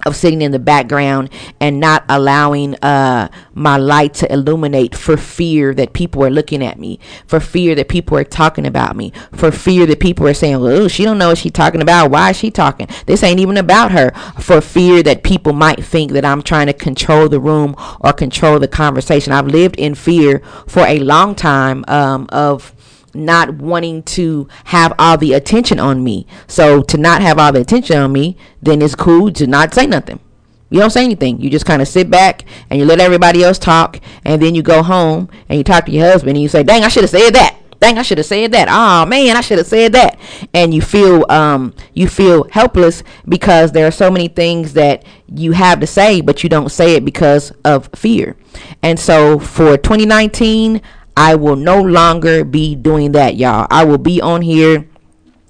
of 0.07 0.16
sitting 0.16 0.42
in 0.42 0.50
the 0.50 0.59
background 0.59 1.31
and 1.61 1.79
not 1.79 2.05
allowing 2.09 2.74
uh, 2.76 3.29
my 3.55 3.76
light 3.76 4.14
to 4.14 4.33
illuminate 4.33 4.94
for 4.94 5.16
fear 5.16 5.74
that 5.74 5.92
people 5.92 6.24
are 6.24 6.31
looking 6.31 6.64
at 6.64 6.79
me, 6.79 6.98
for 7.26 7.40
fear 7.40 7.74
that 7.74 7.88
people 7.88 8.16
are 8.16 8.24
talking 8.24 8.66
about 8.66 8.96
me, 8.96 9.12
for 9.33 9.50
fear 9.50 9.87
that 9.87 10.00
people 10.00 10.26
are 10.26 10.35
saying, 10.35 10.61
"Well, 10.61 10.88
she 10.88 11.05
don't 11.05 11.18
know 11.18 11.29
what 11.29 11.38
she's 11.38 11.53
talking 11.53 11.83
about. 11.83 12.11
Why 12.11 12.31
is 12.31 12.37
she 12.37 12.50
talking? 12.50 12.88
This 13.07 13.22
ain't 13.22 13.40
even 13.40 13.57
about 13.57 13.92
her." 13.92 14.11
For 14.40 14.61
fear 14.61 15.03
that 15.03 15.22
people 15.22 15.53
might 15.53 15.85
think 15.85 16.12
that 16.12 16.24
I'm 16.24 16.42
trying 16.42 16.66
to 16.66 16.72
control 16.72 17.29
the 17.29 17.40
room 17.40 17.74
or 18.00 18.12
control 18.12 18.59
the 18.59 18.68
conversation. 18.68 19.33
I've 19.33 19.46
lived 19.46 19.76
in 19.76 19.94
fear 19.94 20.42
for 20.66 20.87
a 20.87 20.98
long 20.98 21.35
time 21.35 21.85
um, 21.88 22.26
of 22.31 22.74
not 23.14 23.55
wanting 23.55 24.03
to 24.05 24.49
have 24.64 24.92
all 24.99 25.16
the 25.16 25.33
attention 25.33 25.79
on 25.79 26.03
me. 26.05 26.27
So 26.46 26.83
to 26.83 26.96
not 26.96 27.23
have 27.23 27.38
all 27.38 27.53
the 27.53 27.61
attention 27.61 27.96
on 27.99 28.12
me, 28.12 28.37
then 28.62 28.83
it's 28.83 28.94
cool 28.94 29.33
to 29.33 29.46
not 29.46 29.75
say 29.75 29.87
nothing. 29.87 30.20
You 30.70 30.79
don't 30.79 30.90
say 30.90 31.05
anything. 31.05 31.40
You 31.40 31.51
just 31.51 31.66
kind 31.66 31.83
of 31.83 31.88
sit 31.88 32.11
back 32.11 32.44
and 32.70 32.79
you 32.79 32.87
let 32.87 33.01
everybody 33.01 33.42
else 33.42 33.59
talk, 33.59 33.99
and 34.25 34.40
then 34.40 34.55
you 34.55 34.62
go 34.62 34.83
home 34.83 35.29
and 35.49 35.59
you 35.59 35.64
talk 35.64 35.87
to 35.87 35.92
your 35.92 36.11
husband 36.11 36.37
and 36.37 36.42
you 36.42 36.49
say, 36.49 36.62
"Dang, 36.62 36.85
I 36.85 36.88
should 36.88 37.03
have 37.03 37.11
said 37.11 37.35
that." 37.35 37.57
Dang, 37.81 37.96
I 37.96 38.03
should 38.03 38.18
have 38.18 38.27
said 38.27 38.53
that. 38.53 38.68
Oh 38.70 39.07
man, 39.07 39.37
I 39.37 39.40
should 39.40 39.57
have 39.57 39.66
said 39.66 39.94
that. 39.94 40.18
And 40.53 40.75
you 40.75 40.83
feel 40.83 41.25
um 41.31 41.75
you 41.94 42.09
feel 42.09 42.46
helpless 42.51 43.03
because 43.27 43.73
there 43.73 43.87
are 43.87 43.90
so 43.90 44.11
many 44.11 44.29
things 44.29 44.75
that 44.75 45.05
you 45.27 45.53
have 45.53 45.81
to 45.81 45.87
say, 45.87 46.20
but 46.20 46.42
you 46.42 46.51
don't 46.51 46.68
say 46.68 46.94
it 46.94 47.07
because 47.07 47.53
of 47.64 47.88
fear. 47.94 48.37
And 48.83 49.01
so 49.01 49.38
for 49.38 49.79
2019, 49.79 50.83
I 51.16 51.35
will 51.35 51.57
no 51.57 51.81
longer 51.81 52.44
be 52.44 52.75
doing 52.75 53.12
that, 53.12 53.37
y'all. 53.37 53.66
I 53.70 53.85
will 53.85 53.99
be 53.99 54.20
on 54.20 54.42
here. 54.42 54.87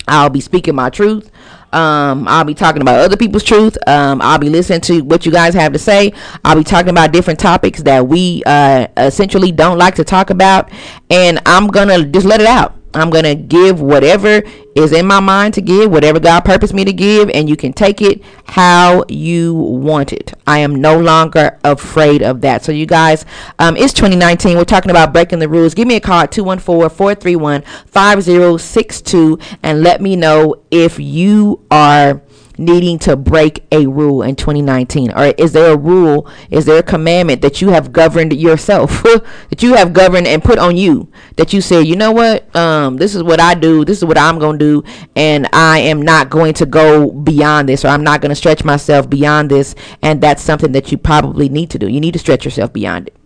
I'll 0.08 0.30
be 0.30 0.40
speaking 0.40 0.74
my 0.74 0.90
truth. 0.90 1.30
Um, 1.72 2.26
I'll 2.26 2.44
be 2.44 2.54
talking 2.54 2.82
about 2.82 2.98
other 2.98 3.16
people's 3.16 3.44
truth. 3.44 3.78
Um, 3.86 4.20
I'll 4.20 4.38
be 4.38 4.48
listening 4.48 4.80
to 4.82 5.02
what 5.02 5.24
you 5.24 5.30
guys 5.32 5.54
have 5.54 5.72
to 5.72 5.78
say. 5.78 6.12
I'll 6.44 6.56
be 6.56 6.64
talking 6.64 6.90
about 6.90 7.12
different 7.12 7.38
topics 7.38 7.82
that 7.84 8.08
we 8.08 8.42
uh, 8.44 8.88
essentially 8.96 9.52
don't 9.52 9.78
like 9.78 9.94
to 9.96 10.04
talk 10.04 10.30
about, 10.30 10.70
and 11.10 11.40
I'm 11.46 11.68
gonna 11.68 12.04
just 12.04 12.26
let 12.26 12.40
it 12.40 12.46
out. 12.46 12.74
I'm 12.92 13.10
gonna 13.10 13.36
give 13.36 13.80
whatever 13.80 14.42
is 14.74 14.92
in 14.92 15.06
my 15.06 15.20
mind 15.20 15.54
to 15.54 15.60
give, 15.60 15.90
whatever 15.90 16.20
God 16.20 16.40
purposed 16.40 16.74
me 16.74 16.84
to 16.84 16.92
give, 16.92 17.30
and 17.30 17.48
you 17.48 17.56
can 17.56 17.72
take 17.72 18.00
it 18.00 18.22
how 18.44 19.04
you 19.08 19.54
want 19.54 20.12
it. 20.12 20.32
I 20.46 20.58
am 20.58 20.80
no 20.80 20.98
longer 20.98 21.58
afraid 21.64 22.22
of 22.22 22.40
that. 22.42 22.64
So, 22.64 22.72
you 22.72 22.86
guys, 22.86 23.24
um, 23.58 23.76
it's 23.76 23.92
2019. 23.92 24.56
We're 24.56 24.64
talking 24.64 24.90
about 24.90 25.12
breaking 25.12 25.38
the 25.38 25.48
rules. 25.48 25.74
Give 25.74 25.88
me 25.88 25.96
a 25.96 26.00
call 26.00 26.20
at 26.20 26.32
214 26.32 26.88
431 26.96 27.62
5062 27.62 29.38
and 29.62 29.82
let 29.82 30.00
me 30.00 30.16
know 30.16 30.62
if 30.70 30.98
you 30.98 31.64
are 31.70 32.22
needing 32.60 32.98
to 32.98 33.16
break 33.16 33.64
a 33.72 33.86
rule 33.86 34.22
in 34.22 34.36
2019 34.36 35.10
or 35.12 35.26
is 35.38 35.52
there 35.52 35.72
a 35.72 35.76
rule 35.76 36.28
is 36.50 36.66
there 36.66 36.78
a 36.78 36.82
commandment 36.82 37.40
that 37.40 37.60
you 37.60 37.70
have 37.70 37.92
governed 37.92 38.32
yourself 38.32 39.02
that 39.50 39.62
you 39.62 39.74
have 39.74 39.92
governed 39.92 40.26
and 40.26 40.44
put 40.44 40.58
on 40.58 40.76
you 40.76 41.10
that 41.36 41.52
you 41.52 41.60
say 41.60 41.80
you 41.80 41.96
know 41.96 42.12
what? 42.12 42.54
Um 42.54 42.96
this 42.96 43.14
is 43.14 43.22
what 43.22 43.40
i 43.40 43.54
do 43.54 43.84
this 43.84 43.98
is 43.98 44.04
what 44.04 44.18
i'm 44.18 44.38
gonna 44.38 44.58
do 44.58 44.84
and 45.16 45.48
i 45.52 45.78
am 45.78 46.02
not 46.02 46.28
going 46.28 46.54
to 46.54 46.66
go 46.66 47.10
beyond 47.10 47.68
this 47.68 47.84
or 47.84 47.88
i'm 47.88 48.04
not 48.04 48.20
going 48.20 48.30
to 48.30 48.36
stretch 48.36 48.62
myself 48.62 49.08
beyond 49.08 49.50
this 49.50 49.74
and 50.02 50.20
that's 50.20 50.42
something 50.42 50.72
that 50.72 50.92
you 50.92 50.98
probably 50.98 51.48
need 51.48 51.70
to 51.70 51.78
do. 51.78 51.88
You 51.88 52.00
need 52.00 52.12
to 52.12 52.18
stretch 52.18 52.44
yourself 52.44 52.72
beyond 52.72 53.08
it 53.08 53.19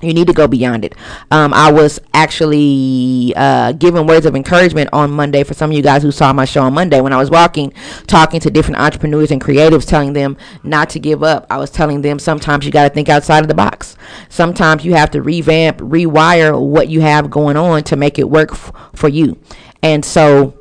you 0.00 0.14
need 0.14 0.26
to 0.28 0.32
go 0.32 0.46
beyond 0.46 0.84
it. 0.84 0.94
Um, 1.30 1.52
I 1.52 1.72
was 1.72 2.00
actually 2.14 3.32
uh, 3.36 3.72
giving 3.72 4.06
words 4.06 4.26
of 4.26 4.36
encouragement 4.36 4.90
on 4.92 5.10
Monday 5.10 5.42
for 5.44 5.54
some 5.54 5.70
of 5.70 5.76
you 5.76 5.82
guys 5.82 6.02
who 6.02 6.10
saw 6.10 6.32
my 6.32 6.44
show 6.44 6.62
on 6.62 6.74
Monday 6.74 7.00
when 7.00 7.12
I 7.12 7.16
was 7.18 7.30
walking, 7.30 7.72
talking 8.06 8.40
to 8.40 8.50
different 8.50 8.80
entrepreneurs 8.80 9.30
and 9.30 9.40
creatives, 9.40 9.86
telling 9.86 10.12
them 10.12 10.36
not 10.62 10.90
to 10.90 11.00
give 11.00 11.22
up. 11.22 11.46
I 11.50 11.58
was 11.58 11.70
telling 11.70 12.02
them 12.02 12.18
sometimes 12.18 12.64
you 12.64 12.72
got 12.72 12.88
to 12.88 12.94
think 12.94 13.08
outside 13.08 13.40
of 13.40 13.48
the 13.48 13.54
box. 13.54 13.96
Sometimes 14.28 14.84
you 14.84 14.94
have 14.94 15.10
to 15.12 15.22
revamp, 15.22 15.78
rewire 15.78 16.60
what 16.60 16.88
you 16.88 17.00
have 17.00 17.30
going 17.30 17.56
on 17.56 17.82
to 17.84 17.96
make 17.96 18.18
it 18.18 18.28
work 18.28 18.52
f- 18.52 18.72
for 18.94 19.08
you. 19.08 19.38
And 19.82 20.04
so 20.04 20.57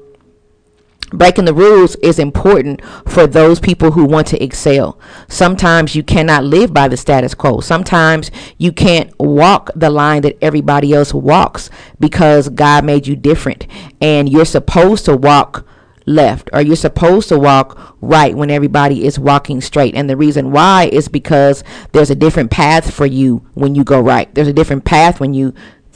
breaking 1.12 1.46
the 1.46 1.54
rules 1.54 1.96
is 1.98 2.20
important 2.20 2.82
for 3.08 3.28
those 3.28 3.60
people 3.60 3.91
who 3.91 4.06
want 4.06 4.28
to 4.28 4.43
excel. 4.43 5.00
Sometimes 5.28 5.96
you 5.96 6.04
cannot 6.04 6.43
live 6.43 6.74
by 6.74 6.88
the 6.88 6.98
status 6.98 7.34
quo. 7.34 7.60
Sometimes 7.62 8.30
you 8.58 8.72
can't 8.72 9.17
walk 9.20 9.70
the 9.76 9.89
line 9.89 10.22
that 10.24 10.38
everybody 10.41 10.93
else 10.93 11.13
walks 11.13 11.70
because 12.00 12.50
God 12.50 12.84
made 12.84 13.08
you 13.08 13.15
different. 13.15 13.67
And 14.02 14.30
you're 14.30 14.46
supposed 14.46 15.06
to 15.06 15.15
walk 15.15 15.65
left 16.06 16.50
or 16.54 16.62
you're 16.62 16.76
supposed 16.76 17.28
to 17.30 17.38
walk 17.38 17.96
right 18.02 18.36
when 18.36 18.50
everybody 18.50 19.06
is 19.06 19.20
walking 19.20 19.62
straight. 19.62 19.96
And 19.96 20.10
the 20.10 20.17
reason 20.17 20.52
why 20.52 20.89
is 20.91 21.08
because 21.08 21.63
there's 21.91 22.10
a 22.10 22.15
different 22.15 22.52
path 22.52 22.93
for 22.93 23.06
you 23.06 23.46
when 23.54 23.76
you 23.76 23.84
go 23.84 24.02
right. 24.02 24.34
There's 24.34 24.48
a 24.48 24.54
different 24.54 24.86
path 24.86 25.20
when 25.20 25.34
you 25.34 25.54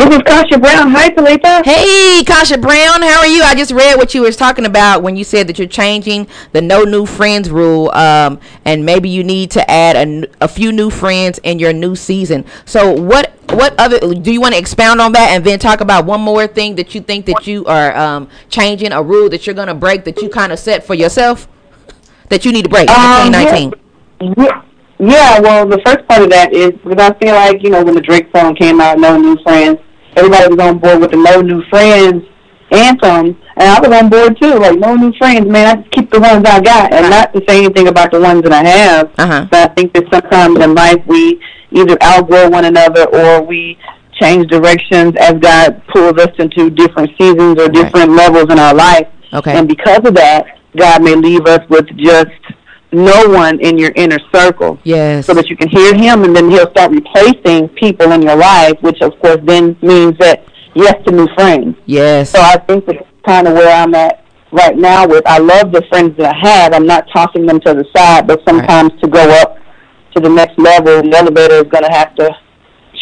This 0.02 0.16
is 0.16 0.22
Kasha 0.24 0.58
Brown. 0.58 0.90
Hi, 0.90 1.10
Talitha. 1.10 1.62
Hey, 1.64 2.24
Kasha 2.26 2.58
Brown, 2.58 3.02
how 3.02 3.20
are 3.20 3.26
you? 3.28 3.40
I 3.44 3.54
just 3.54 3.70
read 3.70 3.96
what 3.96 4.12
you 4.16 4.22
was 4.22 4.34
talking 4.36 4.66
about 4.66 5.00
when 5.00 5.14
you 5.14 5.22
said 5.22 5.46
that 5.46 5.60
you're 5.60 5.68
changing 5.68 6.26
the 6.50 6.60
no 6.60 6.82
new 6.82 7.06
friends 7.06 7.48
rule, 7.48 7.88
um, 7.94 8.40
and 8.64 8.84
maybe 8.84 9.08
you 9.08 9.22
need 9.22 9.52
to 9.52 9.70
add 9.70 9.94
a, 9.94 10.26
a 10.40 10.48
few 10.48 10.72
new 10.72 10.90
friends 10.90 11.38
in 11.44 11.60
your 11.60 11.72
new 11.72 11.94
season. 11.94 12.44
So, 12.64 12.90
what 13.00 13.32
what 13.50 13.78
other 13.78 14.00
do 14.00 14.32
you 14.32 14.40
want 14.40 14.54
to 14.54 14.58
expound 14.58 15.00
on 15.00 15.12
that, 15.12 15.28
and 15.30 15.44
then 15.44 15.60
talk 15.60 15.80
about 15.80 16.04
one 16.04 16.20
more 16.20 16.48
thing 16.48 16.74
that 16.74 16.96
you 16.96 17.00
think 17.00 17.26
that 17.26 17.46
you 17.46 17.64
are 17.66 17.96
um, 17.96 18.28
changing 18.48 18.90
a 18.90 19.00
rule 19.00 19.28
that 19.28 19.46
you're 19.46 19.54
gonna 19.54 19.72
break 19.72 20.02
that 20.06 20.20
you 20.20 20.28
kind 20.28 20.50
of 20.50 20.58
set 20.58 20.84
for 20.84 20.94
yourself 20.94 21.46
that 22.28 22.44
you 22.44 22.50
need 22.50 22.64
to 22.64 22.68
break 22.68 22.90
Um, 22.90 23.28
in 23.28 23.32
2019? 23.34 23.74
Yeah, 24.36 24.62
yeah, 24.98 25.38
well, 25.38 25.64
the 25.64 25.80
first 25.86 26.08
part 26.08 26.22
of 26.22 26.30
that 26.30 26.52
is 26.52 26.72
because 26.82 26.98
I 26.98 27.16
feel 27.20 27.34
like, 27.36 27.62
you 27.62 27.70
know, 27.70 27.84
when 27.84 27.94
the 27.94 28.00
Drake 28.00 28.28
song 28.34 28.56
came 28.56 28.80
out, 28.80 28.98
No 28.98 29.16
New 29.16 29.36
Friends, 29.44 29.78
everybody 30.16 30.54
was 30.54 30.58
on 30.58 30.78
board 30.78 31.00
with 31.00 31.10
the 31.10 31.16
No 31.16 31.40
New 31.40 31.62
Friends 31.70 32.24
anthem, 32.72 33.36
and 33.56 33.68
I 33.68 33.80
was 33.80 33.90
on 33.90 34.08
board 34.08 34.36
too. 34.40 34.54
Like, 34.58 34.78
No 34.78 34.94
New 34.94 35.12
Friends, 35.18 35.46
man, 35.46 35.66
I 35.66 35.80
just 35.80 35.92
keep 35.92 36.10
the 36.10 36.20
ones 36.20 36.44
I 36.46 36.60
got, 36.60 36.92
and 36.92 37.10
not 37.10 37.32
to 37.34 37.42
say 37.46 37.58
anything 37.64 37.88
about 37.88 38.10
the 38.10 38.20
ones 38.20 38.42
that 38.42 38.52
I 38.52 38.64
have. 38.64 39.10
Uh-huh. 39.18 39.46
But 39.50 39.70
I 39.70 39.74
think 39.74 39.92
that 39.94 40.04
sometimes 40.10 40.58
in 40.58 40.74
life 40.74 41.02
we 41.06 41.40
either 41.70 41.96
outgrow 42.02 42.48
one 42.48 42.64
another 42.64 43.06
or 43.08 43.42
we 43.42 43.78
change 44.20 44.48
directions 44.48 45.14
as 45.18 45.34
God 45.40 45.82
pulls 45.92 46.18
us 46.18 46.30
into 46.38 46.70
different 46.70 47.10
seasons 47.18 47.60
or 47.60 47.68
different 47.68 48.12
levels 48.12 48.50
in 48.50 48.58
our 48.58 48.74
life. 48.74 49.08
Okay. 49.32 49.56
And 49.56 49.66
because 49.66 50.00
of 50.04 50.14
that, 50.14 50.58
God 50.76 51.02
may 51.02 51.14
leave 51.14 51.46
us 51.46 51.60
with 51.68 51.86
just 51.96 52.30
no 52.92 53.28
one 53.28 53.60
in 53.60 53.78
your 53.78 53.92
inner 53.96 54.18
circle 54.32 54.78
Yes. 54.84 55.26
so 55.26 55.34
that 55.34 55.48
you 55.48 55.56
can 55.56 55.68
hear 55.68 55.94
him 55.94 56.24
and 56.24 56.34
then 56.36 56.50
he'll 56.50 56.70
start 56.70 56.90
replacing 56.92 57.68
people 57.70 58.12
in 58.12 58.22
your 58.22 58.36
life, 58.36 58.74
which 58.80 59.00
of 59.00 59.18
course 59.20 59.38
then 59.44 59.76
means 59.82 60.16
that 60.18 60.44
yes 60.74 60.94
to 61.06 61.12
new 61.12 61.28
friends. 61.34 61.76
Yes. 61.86 62.30
So 62.30 62.40
I 62.40 62.56
think 62.58 62.86
that's 62.86 63.06
kind 63.26 63.48
of 63.48 63.54
where 63.54 63.74
I'm 63.74 63.94
at 63.94 64.24
right 64.52 64.76
now 64.76 65.06
with 65.06 65.26
I 65.26 65.38
love 65.38 65.72
the 65.72 65.82
friends 65.88 66.16
that 66.18 66.34
I 66.34 66.48
have. 66.48 66.74
I'm 66.74 66.86
not 66.86 67.08
tossing 67.12 67.46
them 67.46 67.60
to 67.60 67.74
the 67.74 67.84
side, 67.96 68.26
but 68.26 68.40
sometimes 68.46 68.92
to 69.00 69.08
go 69.08 69.22
up 69.40 69.56
to 70.14 70.20
the 70.20 70.28
next 70.28 70.58
level, 70.58 71.02
the 71.02 71.16
elevator 71.16 71.54
is 71.56 71.70
going 71.70 71.84
to 71.84 71.90
have 71.92 72.14
to 72.16 72.30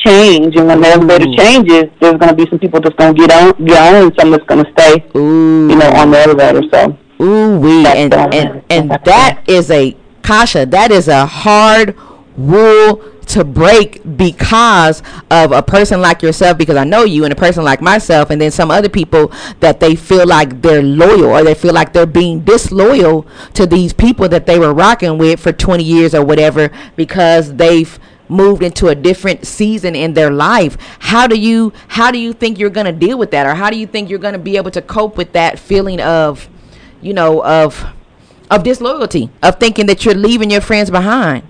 change. 0.04 0.56
And 0.56 0.68
when 0.68 0.80
the 0.80 0.88
elevator 0.88 1.26
changes, 1.36 1.84
there's 2.00 2.14
going 2.14 2.28
to 2.28 2.34
be 2.34 2.48
some 2.48 2.58
people 2.58 2.80
that's 2.80 2.94
going 2.94 3.14
to 3.14 3.20
get 3.20 3.32
on, 3.32 3.64
get 3.64 3.78
on, 3.78 4.02
and 4.06 4.12
some 4.18 4.30
that's 4.30 4.44
going 4.44 4.64
to 4.64 4.70
stay, 4.72 5.04
Ooh. 5.16 5.68
you 5.68 5.76
know, 5.76 5.90
on 5.90 6.10
the 6.10 6.18
elevator. 6.20 6.62
So 6.70 6.96
Ooh 7.20 7.58
wee, 7.58 7.86
and 7.86 8.14
and 8.14 8.62
and 8.70 8.90
that 9.04 9.42
is 9.46 9.70
a 9.70 9.96
Kasha. 10.22 10.66
That 10.66 10.90
is 10.90 11.08
a 11.08 11.26
hard 11.26 11.96
rule 12.36 13.02
to 13.26 13.44
break 13.44 14.00
because 14.16 15.02
of 15.30 15.52
a 15.52 15.62
person 15.62 16.00
like 16.00 16.22
yourself. 16.22 16.56
Because 16.56 16.76
I 16.76 16.84
know 16.84 17.04
you, 17.04 17.24
and 17.24 17.32
a 17.32 17.36
person 17.36 17.62
like 17.64 17.82
myself, 17.82 18.30
and 18.30 18.40
then 18.40 18.50
some 18.50 18.70
other 18.70 18.88
people 18.88 19.32
that 19.60 19.80
they 19.80 19.96
feel 19.96 20.26
like 20.26 20.62
they're 20.62 20.82
loyal 20.82 21.26
or 21.26 21.44
they 21.44 21.54
feel 21.54 21.74
like 21.74 21.92
they're 21.92 22.06
being 22.06 22.40
disloyal 22.40 23.26
to 23.54 23.66
these 23.66 23.92
people 23.92 24.28
that 24.28 24.46
they 24.46 24.58
were 24.58 24.72
rocking 24.72 25.18
with 25.18 25.40
for 25.40 25.52
20 25.52 25.84
years 25.84 26.14
or 26.14 26.24
whatever 26.24 26.70
because 26.96 27.54
they've 27.56 27.98
moved 28.30 28.62
into 28.62 28.88
a 28.88 28.94
different 28.94 29.46
season 29.46 29.94
in 29.94 30.14
their 30.14 30.30
life. 30.30 30.78
How 31.00 31.26
do 31.26 31.38
you 31.38 31.72
how 31.88 32.10
do 32.10 32.18
you 32.18 32.32
think 32.32 32.58
you're 32.58 32.70
going 32.70 32.86
to 32.86 32.92
deal 32.92 33.18
with 33.18 33.32
that 33.32 33.46
or 33.46 33.54
how 33.54 33.68
do 33.70 33.76
you 33.76 33.86
think 33.86 34.08
you're 34.08 34.20
going 34.20 34.34
to 34.34 34.38
be 34.38 34.56
able 34.56 34.70
to 34.70 34.80
cope 34.80 35.16
with 35.16 35.32
that 35.32 35.58
feeling 35.58 36.00
of 36.00 36.48
you 37.00 37.12
know 37.14 37.42
of 37.44 37.84
of 38.50 38.62
disloyalty, 38.62 39.30
of 39.42 39.56
thinking 39.60 39.86
that 39.86 40.04
you're 40.04 40.14
leaving 40.14 40.50
your 40.50 40.60
friends 40.60 40.90
behind? 40.90 41.44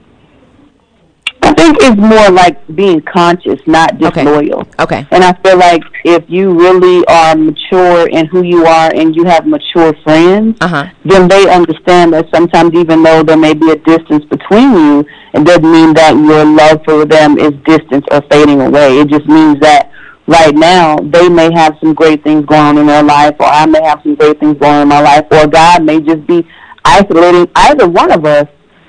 I 1.42 1.54
think 1.54 1.78
it's 1.80 1.96
more 1.96 2.30
like 2.30 2.56
being 2.76 3.00
conscious, 3.00 3.58
not 3.66 3.94
Okay. 4.02 4.22
disloyal. 4.24 4.66
Okay. 4.78 5.06
And 5.10 5.24
I 5.24 5.32
feel 5.42 5.56
like 5.56 5.82
if 6.04 6.24
you 6.28 6.52
really 6.52 7.04
are 7.06 7.34
mature 7.34 8.06
in 8.08 8.26
who 8.26 8.42
you 8.42 8.66
are 8.66 8.92
and 8.94 9.16
you 9.16 9.24
have 9.24 9.46
mature 9.46 9.94
friends, 10.04 10.58
Uh-huh. 10.60 10.86
then 11.04 11.28
they 11.28 11.48
understand 11.50 12.12
that 12.12 12.26
sometimes 12.32 12.74
even 12.74 13.02
though 13.02 13.22
there 13.22 13.38
may 13.38 13.54
be 13.54 13.70
a 13.70 13.76
distance 13.76 14.24
between 14.26 14.72
you, 14.74 15.06
it 15.32 15.44
doesn't 15.44 15.70
mean 15.72 15.94
that 15.94 16.14
your 16.14 16.44
love 16.44 16.82
for 16.84 17.04
them 17.06 17.38
is 17.38 17.52
distant 17.64 18.04
or 18.12 18.20
fading 18.30 18.60
away. 18.60 18.98
It 19.00 19.08
just 19.08 19.26
means 19.26 19.58
that 19.60 19.89
right 20.30 20.54
now 20.54 20.96
they 20.96 21.28
may 21.28 21.52
have 21.52 21.76
some 21.80 21.92
great 21.92 22.22
things 22.22 22.46
going 22.46 22.60
on 22.60 22.78
in 22.78 22.86
their 22.86 23.02
life 23.02 23.34
or 23.40 23.46
I 23.46 23.66
may 23.66 23.82
have 23.82 24.00
some 24.04 24.14
great 24.14 24.38
things 24.38 24.56
going 24.58 24.74
on 24.74 24.82
in 24.82 24.88
my 24.88 25.00
life 25.00 25.26
or 25.32 25.48
God 25.48 25.82
may 25.82 26.00
just 26.00 26.24
be 26.26 26.46
isolating 26.84 27.50
either 27.56 27.88
one 27.88 28.12
of 28.12 28.24
us 28.24 28.46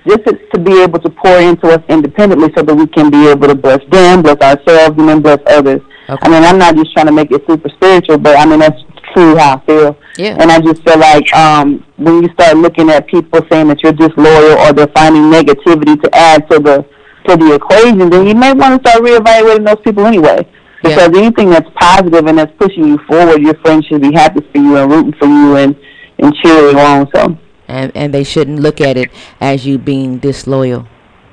just 0.08 0.23
to, 0.25 0.38
to 0.54 0.60
be 0.60 0.82
able 0.82 0.99
to 0.99 1.10
pour 1.10 1.39
into 1.39 1.67
us 1.67 1.82
independently 1.89 2.49
so 2.56 2.63
that 2.63 2.75
we 2.75 2.86
can 2.88 3.10
be 3.10 3.27
able 3.27 3.47
to 3.47 3.56
bless 3.56 3.80
them, 3.89 4.21
bless 4.21 4.38
ourselves, 4.41 4.97
and 4.97 5.10
then 5.10 5.21
bless 5.21 5.39
others. 5.47 5.82
Okay. 6.10 6.19
I 6.21 6.30
mean, 6.30 6.43
I'm 6.43 6.58
not 6.58 6.75
just 6.75 6.93
trying 6.93 7.06
to 7.06 7.12
make 7.12 7.32
it 7.32 7.43
super 7.47 7.69
spiritual, 7.69 8.17
but 8.17 8.38
I 8.38 8.45
mean, 8.45 8.60
that's 8.60 8.82
true 9.13 9.36
how 9.36 9.58
I 9.58 9.65
feel. 9.65 9.97
Yeah. 10.17 10.38
And 10.39 10.51
I 10.51 10.60
just 10.60 10.84
feel 10.84 10.97
like 10.97 11.32
um, 11.34 11.86
when 11.97 12.23
you 12.23 12.30
start 12.34 12.58
looking 12.58 12.89
at 12.89 13.08
people 13.08 13.41
saying 13.51 13.67
that 13.67 13.84
you're 13.84 13.93
disloyal 13.93 14.58
or 14.60 14.73
they're 14.73 14.93
finding 14.95 15.23
negativity 15.23 16.01
to 16.01 16.10
add 16.15 16.49
to 16.49 16.60
the 16.60 16.86
to 17.27 17.38
the 17.38 17.54
equation, 17.54 18.10
then 18.10 18.25
you 18.25 18.34
may 18.34 18.51
want 18.54 18.82
to 18.82 18.89
start 18.89 19.04
reevaluating 19.04 19.65
those 19.65 19.80
people 19.84 20.06
anyway. 20.08 20.47
Yeah. 20.84 20.96
Because 20.96 21.17
anything 21.17 21.50
that's 21.50 21.70
positive 21.76 22.26
and 22.26 22.38
that's 22.38 22.52
pushing 22.58 22.88
you 22.88 22.98
forward, 23.08 23.41
your 23.41 23.54
friends 23.56 23.86
should 23.86 24.02
be 24.02 24.12
happy 24.13 24.41
for 24.52 24.58
you 24.58 24.78
and 24.78 24.91
rooting 24.91 25.13
for 25.13 25.28
you 25.28 25.56
and 25.58 25.76
and 26.20 26.34
cheering 26.44 26.76
you 26.78 26.82
on. 26.84 27.08
So 27.13 27.38
And 27.67 27.91
and 27.96 28.13
they 28.13 28.24
shouldn't 28.24 28.60
look 28.60 28.82
at 28.82 28.98
it 28.98 29.10
as 29.39 29.65
you 29.65 29.78
being 29.78 30.17
disloyal. 30.17 30.88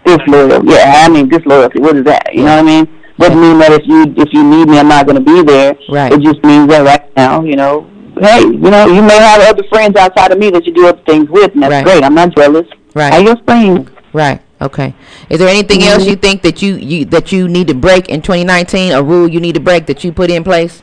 disloyal, 0.05 0.65
yeah, 0.65 1.05
I 1.05 1.09
mean 1.09 1.29
disloyalty. 1.29 1.81
What 1.81 1.97
is 1.97 2.05
that? 2.05 2.35
You 2.35 2.45
know 2.45 2.57
what 2.57 2.61
I 2.61 2.63
mean? 2.63 2.89
Doesn't 3.19 3.41
mean 3.41 3.59
that 3.59 3.73
if 3.73 3.87
you 3.87 4.03
if 4.17 4.29
you 4.33 4.45
need 4.45 4.69
me, 4.69 4.79
I'm 4.79 4.89
not 4.89 5.07
going 5.07 5.17
to 5.17 5.25
be 5.25 5.43
there. 5.43 5.77
Right. 5.89 6.13
It 6.13 6.21
just 6.21 6.43
means 6.45 6.69
that 6.69 6.85
right 6.85 7.05
now, 7.17 7.43
you 7.43 7.57
know, 7.57 7.89
hey, 8.21 8.43
you 8.43 8.71
know, 8.71 8.87
you 8.87 9.03
may 9.03 9.17
have 9.19 9.41
other 9.43 9.65
friends 9.69 9.97
outside 9.97 10.31
of 10.31 10.39
me 10.39 10.51
that 10.51 10.65
you 10.67 10.73
do 10.73 10.87
other 10.87 11.03
things 11.07 11.29
with, 11.29 11.53
and 11.55 11.63
that's 11.63 11.73
Right. 11.73 11.85
great. 11.85 12.05
I'm 12.05 12.15
not 12.15 12.35
jealous. 12.37 12.67
Right. 12.95 13.13
How 13.13 13.19
your 13.19 13.37
friends? 13.45 13.91
Right. 14.13 14.41
Okay. 14.61 14.95
Is 15.31 15.39
there 15.39 15.49
anything 15.49 15.83
else 15.85 16.05
you 16.05 16.17
think 16.17 16.43
that 16.43 16.61
you, 16.63 16.75
you 16.77 17.05
that 17.07 17.31
you 17.31 17.47
need 17.49 17.69
to 17.69 17.75
break 17.75 18.09
in 18.09 18.23
2019? 18.23 18.93
A 18.93 19.03
rule 19.03 19.29
you 19.29 19.39
need 19.41 19.55
to 19.55 19.61
break 19.61 19.87
that 19.87 20.03
you 20.03 20.13
put 20.13 20.31
in 20.31 20.43
place? 20.43 20.83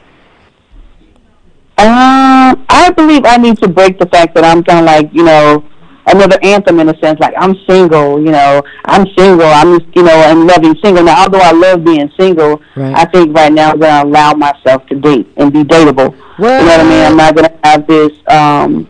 Um, 1.78 2.66
I 2.70 2.94
believe 2.96 3.26
I 3.26 3.36
need 3.36 3.58
to 3.58 3.68
break 3.68 4.00
the 4.00 4.06
fact 4.06 4.34
that 4.36 4.46
I'm 4.46 4.64
kind 4.64 4.80
of 4.80 4.86
like, 4.86 5.14
you 5.14 5.24
know, 5.24 5.66
another 6.08 6.38
anthem 6.42 6.80
in 6.80 6.88
a 6.88 6.98
sense. 7.00 7.20
Like 7.20 7.34
I'm 7.38 7.54
single, 7.68 8.18
you 8.24 8.32
know, 8.32 8.62
I'm 8.86 9.06
single. 9.18 9.46
I'm, 9.48 9.80
just, 9.80 9.94
you 9.94 10.04
know, 10.04 10.16
I'm 10.22 10.48
loving 10.48 10.76
single. 10.82 11.04
Now, 11.04 11.24
although 11.24 11.40
I 11.40 11.52
love 11.52 11.84
being 11.84 12.10
single, 12.18 12.62
Right. 12.78 12.96
I 12.96 13.04
think 13.06 13.36
right 13.36 13.52
now 13.52 13.72
I'm 13.72 13.80
gonna 13.80 14.08
allow 14.08 14.34
myself 14.34 14.86
to 14.88 14.96
date 14.96 15.28
and 15.36 15.52
be 15.52 15.64
dateable. 15.64 16.16
You 16.38 16.46
know 16.46 16.66
what 16.66 16.80
I 16.80 16.84
mean? 16.84 17.06
I'm 17.06 17.18
not 17.18 17.36
gonna 17.36 17.60
have 17.64 17.86
this 17.88 18.12
um 18.28 18.88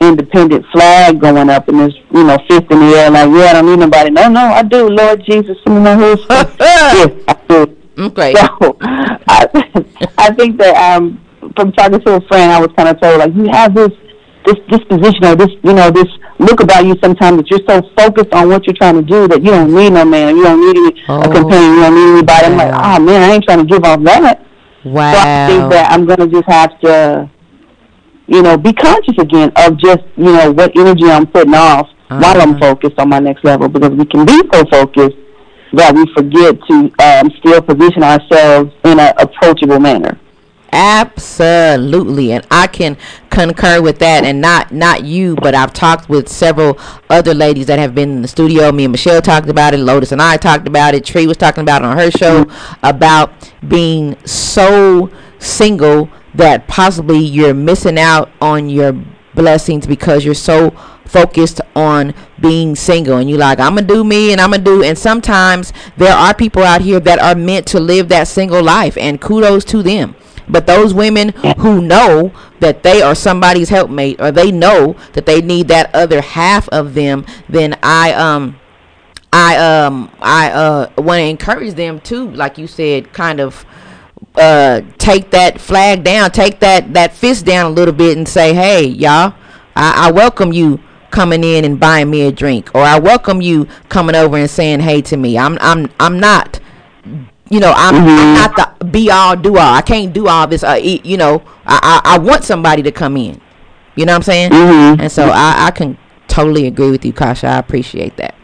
independent 0.00 0.64
flag 0.72 1.20
going 1.20 1.50
up 1.50 1.68
and 1.68 1.80
this, 1.80 1.94
you 2.12 2.24
know, 2.24 2.38
fifth 2.48 2.70
in 2.70 2.78
the 2.80 2.96
air 2.96 3.10
like, 3.10 3.28
yeah, 3.30 3.50
I 3.50 3.52
don't 3.54 3.66
need 3.66 3.78
nobody. 3.78 4.10
No, 4.10 4.28
no, 4.28 4.40
I 4.40 4.62
do. 4.62 4.88
Lord 4.88 5.22
Jesus, 5.24 5.56
some 5.64 5.76
of 5.76 5.82
my 5.82 5.94
who's. 5.96 6.24
yes, 6.30 7.10
I 7.28 7.36
do. 7.48 7.76
Okay. 7.98 8.32
So 8.34 8.76
I, 8.82 9.46
I 10.18 10.34
think 10.34 10.58
that 10.58 10.76
um, 10.76 11.20
from 11.56 11.72
talking 11.72 12.00
to 12.00 12.14
a 12.16 12.20
friend, 12.22 12.52
I 12.52 12.60
was 12.60 12.70
kind 12.76 12.88
of 12.88 13.00
told 13.00 13.18
like 13.18 13.34
you 13.34 13.48
have 13.50 13.74
this 13.74 13.90
this 14.46 14.56
disposition 14.70 15.24
or 15.24 15.34
this 15.34 15.50
you 15.62 15.74
know 15.74 15.90
this 15.90 16.06
look 16.38 16.60
about 16.60 16.86
you 16.86 16.94
sometimes 17.02 17.36
that 17.38 17.50
you're 17.50 17.60
so 17.68 17.82
focused 17.98 18.32
on 18.32 18.48
what 18.48 18.64
you're 18.66 18.76
trying 18.76 18.94
to 18.94 19.02
do 19.02 19.26
that 19.26 19.42
you 19.42 19.50
don't 19.50 19.74
need 19.74 19.90
no 19.92 20.04
man, 20.04 20.36
you 20.36 20.44
don't 20.44 20.60
need 20.60 20.76
any, 20.76 21.04
Oh. 21.08 21.18
a 21.20 21.24
companion, 21.24 21.74
you 21.74 21.80
don't 21.80 21.94
need 21.96 22.12
anybody. 22.18 22.46
I'm 22.46 22.56
like, 22.56 22.72
oh 22.72 23.02
man, 23.04 23.28
I 23.28 23.34
ain't 23.34 23.44
trying 23.44 23.58
to 23.58 23.64
give 23.64 23.82
off 23.84 24.00
that. 24.04 24.44
So 24.84 24.90
I 24.96 25.46
think 25.48 25.72
that 25.72 25.90
I'm 25.92 26.06
gonna 26.06 26.28
just 26.28 26.44
have 26.46 26.78
to, 26.80 27.28
you 28.28 28.42
know, 28.42 28.56
be 28.56 28.72
conscious 28.72 29.16
again 29.18 29.50
of 29.56 29.76
just 29.78 30.04
you 30.16 30.32
know 30.32 30.52
what 30.52 30.70
energy 30.76 31.04
I'm 31.10 31.26
putting 31.26 31.54
off 31.54 31.88
while 32.08 32.40
I'm 32.40 32.50
Uh-huh. 32.54 32.74
focused 32.74 32.98
on 32.98 33.08
my 33.08 33.18
next 33.18 33.42
level 33.44 33.68
because 33.68 33.90
we 33.90 34.04
can 34.06 34.24
be 34.24 34.38
so 34.52 34.64
focused 34.70 35.16
that 35.72 35.94
we 35.94 36.04
forget 36.16 36.56
to 36.68 36.74
um, 37.08 37.30
still 37.38 37.60
position 37.60 38.02
ourselves 38.02 38.72
in 38.84 38.98
an 39.00 39.12
approachable 39.18 39.80
manner. 39.80 40.18
Absolutely, 40.70 42.32
and 42.32 42.46
I 42.50 42.66
can 42.66 42.96
concur 43.30 43.80
with 43.80 43.98
that. 44.00 44.24
And 44.24 44.40
not 44.40 44.72
not 44.72 45.04
you, 45.04 45.34
but 45.36 45.54
I've 45.54 45.72
talked 45.72 46.08
with 46.08 46.28
several 46.28 46.78
other 47.10 47.32
ladies 47.34 47.66
that 47.66 47.78
have 47.78 47.94
been 47.94 48.10
in 48.10 48.22
the 48.22 48.28
studio. 48.28 48.70
Me 48.72 48.84
and 48.84 48.92
Michelle 48.92 49.22
talked 49.22 49.48
about 49.48 49.72
it. 49.74 49.78
Lotus 49.78 50.12
and 50.12 50.20
I 50.22 50.36
talked 50.36 50.68
about 50.68 50.94
it. 50.94 51.04
Tree 51.04 51.26
was 51.26 51.36
talking 51.38 51.62
about 51.62 51.82
it 51.82 51.86
on 51.86 51.96
her 51.96 52.10
show 52.10 52.46
about 52.82 53.32
being 53.66 54.16
so 54.26 55.10
single 55.38 56.08
that 56.34 56.66
possibly 56.68 57.18
you're 57.18 57.54
missing 57.54 57.98
out 57.98 58.30
on 58.40 58.68
your 58.68 58.92
blessings 59.34 59.86
because 59.86 60.24
you're 60.24 60.34
so 60.34 60.70
focused 61.04 61.60
on 61.74 62.14
being 62.40 62.76
single 62.76 63.16
and 63.16 63.30
you 63.30 63.36
like 63.36 63.58
I'm 63.58 63.74
gonna 63.74 63.86
do 63.86 64.04
me 64.04 64.32
and 64.32 64.40
I'm 64.40 64.50
gonna 64.50 64.62
do 64.62 64.82
and 64.82 64.96
sometimes 64.96 65.72
there 65.96 66.14
are 66.14 66.34
people 66.34 66.62
out 66.62 66.82
here 66.82 67.00
that 67.00 67.18
are 67.18 67.34
meant 67.34 67.66
to 67.68 67.80
live 67.80 68.08
that 68.10 68.28
single 68.28 68.62
life 68.62 68.96
and 68.98 69.20
kudos 69.20 69.64
to 69.66 69.82
them. 69.82 70.14
But 70.50 70.66
those 70.66 70.94
women 70.94 71.30
who 71.58 71.82
know 71.82 72.32
that 72.60 72.82
they 72.82 73.02
are 73.02 73.14
somebody's 73.14 73.68
helpmate 73.68 74.20
or 74.20 74.32
they 74.32 74.50
know 74.50 74.96
that 75.12 75.26
they 75.26 75.42
need 75.42 75.68
that 75.68 75.94
other 75.94 76.20
half 76.20 76.68
of 76.70 76.94
them 76.94 77.24
then 77.48 77.78
I 77.82 78.12
um 78.12 78.58
I 79.32 79.56
um 79.56 80.10
I 80.20 80.50
uh 80.50 80.90
want 80.96 81.18
to 81.18 81.24
encourage 81.24 81.74
them 81.74 82.00
to 82.00 82.30
like 82.30 82.56
you 82.58 82.66
said 82.66 83.12
kind 83.12 83.40
of 83.40 83.64
uh 84.36 84.80
take 84.98 85.30
that 85.30 85.60
flag 85.60 86.04
down 86.04 86.30
take 86.30 86.60
that 86.60 86.92
that 86.94 87.12
fist 87.12 87.44
down 87.44 87.66
a 87.66 87.74
little 87.74 87.94
bit 87.94 88.16
and 88.16 88.28
say 88.28 88.54
hey 88.54 88.84
y'all 88.86 89.34
I, 89.74 90.08
I 90.08 90.10
welcome 90.10 90.52
you 90.52 90.80
coming 91.10 91.42
in 91.42 91.64
and 91.64 91.80
buying 91.80 92.10
me 92.10 92.22
a 92.22 92.32
drink 92.32 92.70
or 92.74 92.82
I 92.82 92.98
welcome 92.98 93.40
you 93.40 93.66
coming 93.88 94.14
over 94.14 94.36
and 94.36 94.50
saying 94.50 94.80
hey 94.80 95.00
to 95.02 95.16
me. 95.16 95.38
I'm 95.38 95.56
I'm 95.60 95.90
I'm 95.98 96.20
not 96.20 96.60
you 97.48 97.60
know 97.60 97.72
I'm, 97.74 97.94
I'm 97.96 98.34
not 98.34 98.56
the 98.78 98.84
be 98.84 99.10
all 99.10 99.34
do 99.34 99.56
all 99.56 99.74
I 99.74 99.80
can't 99.82 100.12
do 100.12 100.28
all 100.28 100.46
this. 100.46 100.62
Uh, 100.62 100.78
e- 100.80 101.00
you 101.04 101.16
know 101.16 101.42
I, 101.66 102.00
I 102.04 102.14
I 102.14 102.18
want 102.18 102.44
somebody 102.44 102.82
to 102.82 102.92
come 102.92 103.16
in. 103.16 103.40
You 103.96 104.04
know 104.06 104.12
what 104.12 104.16
I'm 104.16 104.22
saying? 104.22 104.50
Mhm. 104.50 105.00
and 105.00 105.10
so 105.10 105.30
I 105.32 105.66
I 105.66 105.70
can 105.70 105.96
totally 106.28 106.66
agree 106.66 106.90
with 106.90 107.04
you 107.04 107.12
Kasha. 107.12 107.46
I 107.48 107.58
appreciate 107.58 108.16
that 108.18 108.34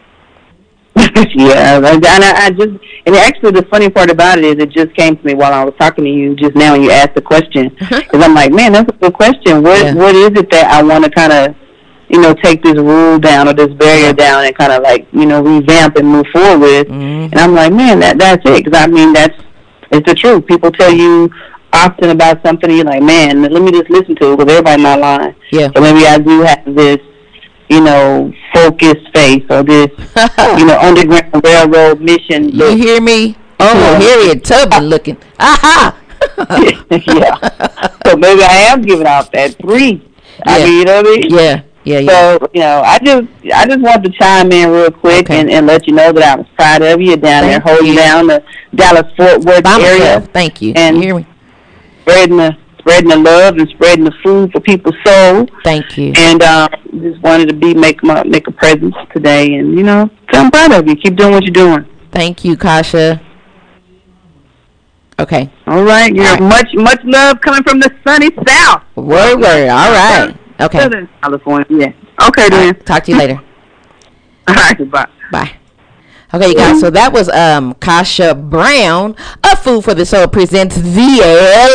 yeah, 1.35 1.77
and 1.77 2.05
I, 2.05 2.45
I 2.45 2.49
just 2.51 2.71
and 3.05 3.15
actually 3.15 3.51
the 3.51 3.65
funny 3.71 3.89
part 3.89 4.09
about 4.09 4.37
it 4.37 4.43
is 4.45 4.55
it 4.63 4.69
just 4.71 4.93
came 4.95 5.15
to 5.17 5.23
me 5.25 5.33
while 5.33 5.53
I 5.53 5.63
was 5.63 5.73
talking 5.79 6.03
to 6.03 6.09
you 6.09 6.35
just 6.35 6.55
now 6.55 6.73
and 6.75 6.83
you 6.83 6.91
asked 6.91 7.15
the 7.15 7.21
question 7.21 7.69
because 7.79 8.23
I'm 8.23 8.33
like, 8.33 8.51
man, 8.51 8.73
that's 8.73 8.89
a 8.89 8.97
good 8.97 9.13
question. 9.13 9.63
What 9.63 9.81
Yeah. 9.83 9.93
what 9.93 10.15
is 10.15 10.31
it 10.37 10.49
that 10.51 10.71
I 10.71 10.83
want 10.83 11.05
to 11.05 11.09
kind 11.11 11.31
of 11.31 11.55
you 12.09 12.19
know 12.21 12.33
take 12.33 12.61
this 12.63 12.75
rule 12.75 13.17
down 13.17 13.47
or 13.47 13.53
this 13.53 13.73
barrier 13.75 14.13
down 14.13 14.45
and 14.45 14.55
kind 14.57 14.71
of 14.73 14.83
like 14.83 15.07
you 15.13 15.25
know 15.25 15.41
revamp 15.41 15.95
and 15.95 16.07
move 16.07 16.25
forward 16.33 16.59
with? 16.59 16.87
Mhm. 16.87 17.31
And 17.31 17.35
I'm 17.39 17.53
like, 17.53 17.71
man, 17.71 17.99
that 18.01 18.17
that's 18.17 18.41
it 18.45 18.63
because 18.65 18.79
I 18.81 18.87
mean 18.87 19.13
that's 19.13 19.37
it's 19.91 20.05
the 20.07 20.15
truth. 20.15 20.45
People 20.47 20.71
tell 20.71 20.91
you 20.93 21.29
often 21.71 22.09
about 22.09 22.43
something 22.45 22.69
and 22.69 22.77
you're 22.77 22.85
like, 22.85 23.03
man, 23.03 23.41
let 23.41 23.61
me 23.61 23.71
just 23.71 23.89
listen 23.89 24.15
to 24.15 24.33
it 24.33 24.37
because 24.37 24.51
everybody's 24.51 24.83
not 24.83 24.99
lying. 24.99 25.35
Yeah. 25.51 25.69
So 25.75 25.81
maybe 25.81 26.05
I 26.07 26.17
do 26.17 26.41
have 26.41 26.63
this, 26.75 26.97
you 27.69 27.81
know, 27.81 28.31
focused 28.53 29.07
face 29.13 29.43
or 29.49 29.63
this, 29.63 29.89
you 30.57 30.65
know, 30.65 30.77
underground 30.81 31.41
railroad 31.43 32.01
mission 32.01 32.49
You 32.49 32.75
hear 32.75 33.01
me? 33.01 33.37
Oh. 33.59 33.97
Harriet 33.99 34.43
Tubman 34.43 34.85
looking. 34.89 35.17
Aha! 35.39 35.97
yeah. 36.91 37.35
So 38.05 38.15
maybe 38.17 38.41
I 38.43 38.67
am 38.71 38.81
giving 38.81 39.07
off 39.07 39.31
that. 39.31 39.55
I 39.65 40.57
Yeah. 40.59 40.65
mean, 40.65 40.77
you 40.79 40.85
know 40.85 40.95
what 41.01 41.07
I 41.07 41.09
mean? 41.09 41.29
yeah, 41.33 41.61
yeah, 41.83 41.99
yeah. 41.99 42.09
So 42.37 42.49
you 42.53 42.61
know, 42.61 42.81
I 42.81 42.99
just 42.99 43.27
I 43.53 43.65
just 43.65 43.81
want 43.81 44.03
to 44.03 44.09
chime 44.11 44.51
in 44.51 44.69
real 44.71 44.91
quick 44.91 45.29
Okay. 45.29 45.39
and, 45.39 45.49
and 45.49 45.65
let 45.67 45.87
you 45.87 45.93
know 45.93 46.11
that 46.11 46.23
I 46.23 46.35
was 46.35 46.47
proud 46.57 46.81
of 46.81 46.99
you 47.01 47.15
down 47.17 47.43
there, 47.47 47.59
holding 47.59 47.87
you. 47.93 47.95
down 47.95 48.27
the 48.27 48.43
Dallas 48.73 49.11
Fort 49.15 49.41
Worth 49.45 49.63
By 49.63 49.79
area, 49.79 49.99
myself. 49.99 50.29
Thank 50.33 50.61
you. 50.61 50.73
And- 50.75 50.97
you 50.97 51.03
hear 51.03 51.15
me? 51.15 51.27
spreading 52.01 52.37
the 52.37 52.55
spreading 52.85 53.09
the 53.09 53.17
love 53.17 53.57
and 53.57 53.67
spreading 53.69 54.05
the 54.05 54.13
food 54.23 54.51
for 54.51 54.59
people's 54.59 54.95
soul. 55.03 55.47
Thank 55.63 55.97
you. 55.97 56.13
And 56.15 56.43
um, 56.43 56.69
just 57.01 57.19
wanted 57.23 57.49
to 57.49 57.55
be 57.55 57.73
make 57.73 58.03
my 58.03 58.23
make 58.23 58.47
a 58.47 58.51
presence 58.51 58.95
today, 59.11 59.55
and 59.55 59.75
you 59.75 59.83
know, 59.83 60.07
so 60.31 60.39
I'm 60.39 60.51
proud 60.51 60.71
of 60.71 60.87
you. 60.87 60.95
Keep 60.95 61.15
doing 61.15 61.31
what 61.31 61.43
you're 61.43 61.51
doing. 61.53 61.85
Thank 62.11 62.45
you, 62.45 62.55
Kasha. 62.55 63.19
Okay. 65.17 65.49
All 65.65 65.83
right, 65.83 66.11
All 66.11 66.23
right. 66.25 66.41
much 66.41 66.67
much 66.75 66.99
love 67.05 67.41
coming 67.41 67.63
from 67.63 67.79
the 67.79 67.89
sunny 68.05 68.29
south, 68.47 68.83
Word, 68.95 69.39
word. 69.39 69.69
All 69.69 69.91
right. 69.91 70.35
Okay. 70.59 70.79
Southern 70.79 71.09
California. 71.21 71.65
Yeah. 71.69 72.27
Okay, 72.27 72.49
then. 72.49 72.67
right. 72.75 72.85
Talk 72.85 73.03
to 73.05 73.11
you 73.11 73.17
later. 73.17 73.35
All 74.47 74.53
right, 74.55 74.91
bye. 74.91 75.07
Bye. 75.31 75.51
Okay, 76.35 76.49
you 76.49 76.55
guys. 76.55 76.81
So 76.81 76.89
that 76.89 77.13
was 77.13 77.29
um 77.29 77.75
Kasha 77.75 78.35
Brown 78.35 79.15
of 79.49 79.59
Food 79.59 79.85
for 79.85 79.93
the 79.93 80.05
Soul 80.05 80.27
presents 80.27 80.75
the 80.75 81.21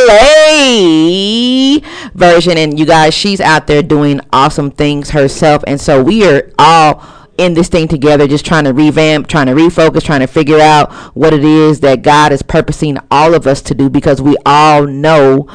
LA 0.07 1.79
version, 2.13 2.59
and 2.59 2.77
you 2.77 2.85
guys, 2.85 3.15
she's 3.15 3.41
out 3.41 3.65
there 3.65 3.81
doing 3.81 4.21
awesome 4.31 4.69
things 4.69 5.09
herself, 5.09 5.63
and 5.65 5.81
so 5.81 6.03
we 6.03 6.27
are 6.27 6.51
all 6.59 7.03
in 7.41 7.55
this 7.55 7.69
thing 7.69 7.87
together, 7.87 8.27
just 8.27 8.45
trying 8.45 8.65
to 8.65 8.73
revamp, 8.73 9.27
trying 9.27 9.47
to 9.47 9.53
refocus, 9.53 10.03
trying 10.03 10.19
to 10.19 10.27
figure 10.27 10.59
out 10.59 10.91
what 11.15 11.33
it 11.33 11.43
is 11.43 11.79
that 11.79 12.03
God 12.03 12.31
is 12.31 12.43
purposing 12.43 12.97
all 13.09 13.33
of 13.33 13.47
us 13.47 13.63
to 13.63 13.73
do 13.73 13.89
because 13.89 14.21
we 14.21 14.37
all 14.45 14.85
know, 14.85 15.47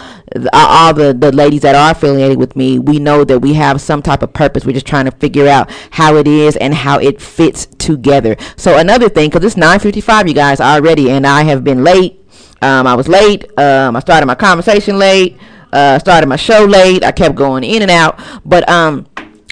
all 0.53 0.93
the, 0.93 1.15
the 1.15 1.31
ladies 1.31 1.63
that 1.63 1.77
are 1.77 1.93
affiliated 1.93 2.39
with 2.39 2.57
me, 2.57 2.81
we 2.81 2.99
know 2.99 3.23
that 3.25 3.39
we 3.39 3.55
have 3.55 3.81
some 3.81 4.03
type 4.03 4.23
of 4.23 4.33
purpose. 4.33 4.67
We're 4.67 4.73
just 4.73 4.87
trying 4.87 5.05
to 5.05 5.13
figure 5.13 5.47
out 5.47 5.71
how 5.93 6.17
it 6.17 6.27
is 6.27 6.57
and 6.57 6.75
how 6.75 6.99
it 6.99 7.23
fits 7.23 7.67
together. 7.79 8.37
So 8.57 8.79
another 8.79 9.09
thing, 9.09 9.31
because 9.31 9.45
it's 9.45 9.55
9.55, 9.55 10.29
you 10.29 10.35
guys, 10.35 10.61
already, 10.61 11.11
and 11.11 11.25
I 11.25 11.45
have 11.45 11.63
been 11.63 11.85
late. 11.85 12.21
Um, 12.63 12.87
I 12.89 12.95
was 12.95 13.07
late. 13.07 13.45
Um, 13.59 13.95
I 13.95 14.01
started 14.01 14.27
my 14.27 14.35
conversation 14.35 14.99
late. 14.99 15.39
Uh, 15.73 15.99
started 15.99 16.27
my 16.27 16.37
show 16.37 16.65
late. 16.65 17.05
I 17.05 17.13
kept 17.13 17.35
going 17.37 17.63
in 17.63 17.83
and 17.83 17.91
out. 17.91 18.19
But 18.45 18.69
um, 18.69 19.07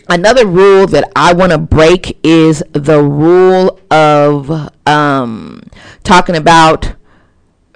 another 0.09 0.46
rule 0.46 0.86
that 0.88 1.11
I 1.16 1.32
want 1.32 1.52
to 1.52 1.59
break 1.59 2.18
is 2.22 2.62
the 2.72 3.02
rule 3.02 3.80
of 3.90 4.70
um, 4.86 5.62
talking 6.02 6.36
about 6.36 6.94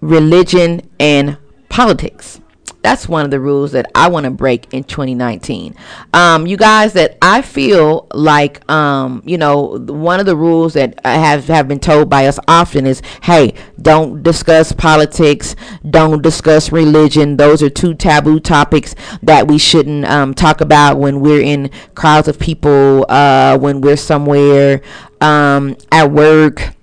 religion 0.01 0.89
and 1.01 1.39
politics. 1.69 2.41
That's 2.83 3.09
one 3.09 3.25
of 3.25 3.31
the 3.31 3.41
rules 3.41 3.73
that 3.73 3.91
I 3.95 4.09
want 4.09 4.25
to 4.25 4.31
break 4.31 4.73
in 4.73 4.85
2019. 4.85 5.75
Um, 6.15 6.47
you 6.47 6.57
guys, 6.57 6.93
that 6.93 7.19
I 7.21 7.43
feel 7.43 8.07
like, 8.15 8.69
um, 8.71 9.23
you 9.25 9.37
know, 9.37 9.79
one 9.79 10.21
of 10.21 10.27
the 10.27 10.37
rules 10.37 10.75
that 10.75 10.99
I 11.05 11.15
have 11.15 11.47
have 11.49 11.67
been 11.67 11.81
told 11.81 12.09
by 12.09 12.27
us 12.27 12.39
often 12.47 12.87
is, 12.87 13.03
hey, 13.23 13.55
don't 13.81 14.23
discuss 14.23 14.73
politics, 14.73 15.57
don't 15.89 16.23
discuss 16.23 16.71
religion. 16.71 17.37
Those 17.37 17.63
are 17.63 17.71
two 17.71 17.95
taboo 17.95 18.41
topics 18.41 18.95
that 19.23 19.49
we 19.49 19.59
shouldn't 19.59 20.05
um, 20.07 20.35
talk 20.35 20.61
about 20.61 20.99
when 20.99 21.21
we're 21.21 21.43
in 21.43 21.71
crowds 21.95 22.29
of 22.29 22.39
people, 22.39 23.07
uh, 23.09 23.59
when 23.59 23.81
we're 23.81 23.97
somewhere 23.97 24.83
um, 25.21 25.77
at 25.91 26.11
work 26.11 26.75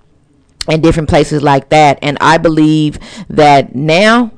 and 0.68 0.82
different 0.82 1.10
places 1.10 1.42
like 1.42 1.70
that. 1.70 2.00
And 2.02 2.18
I 2.22 2.38
believe 2.38 3.00
that 3.30 3.76
now 3.76 4.32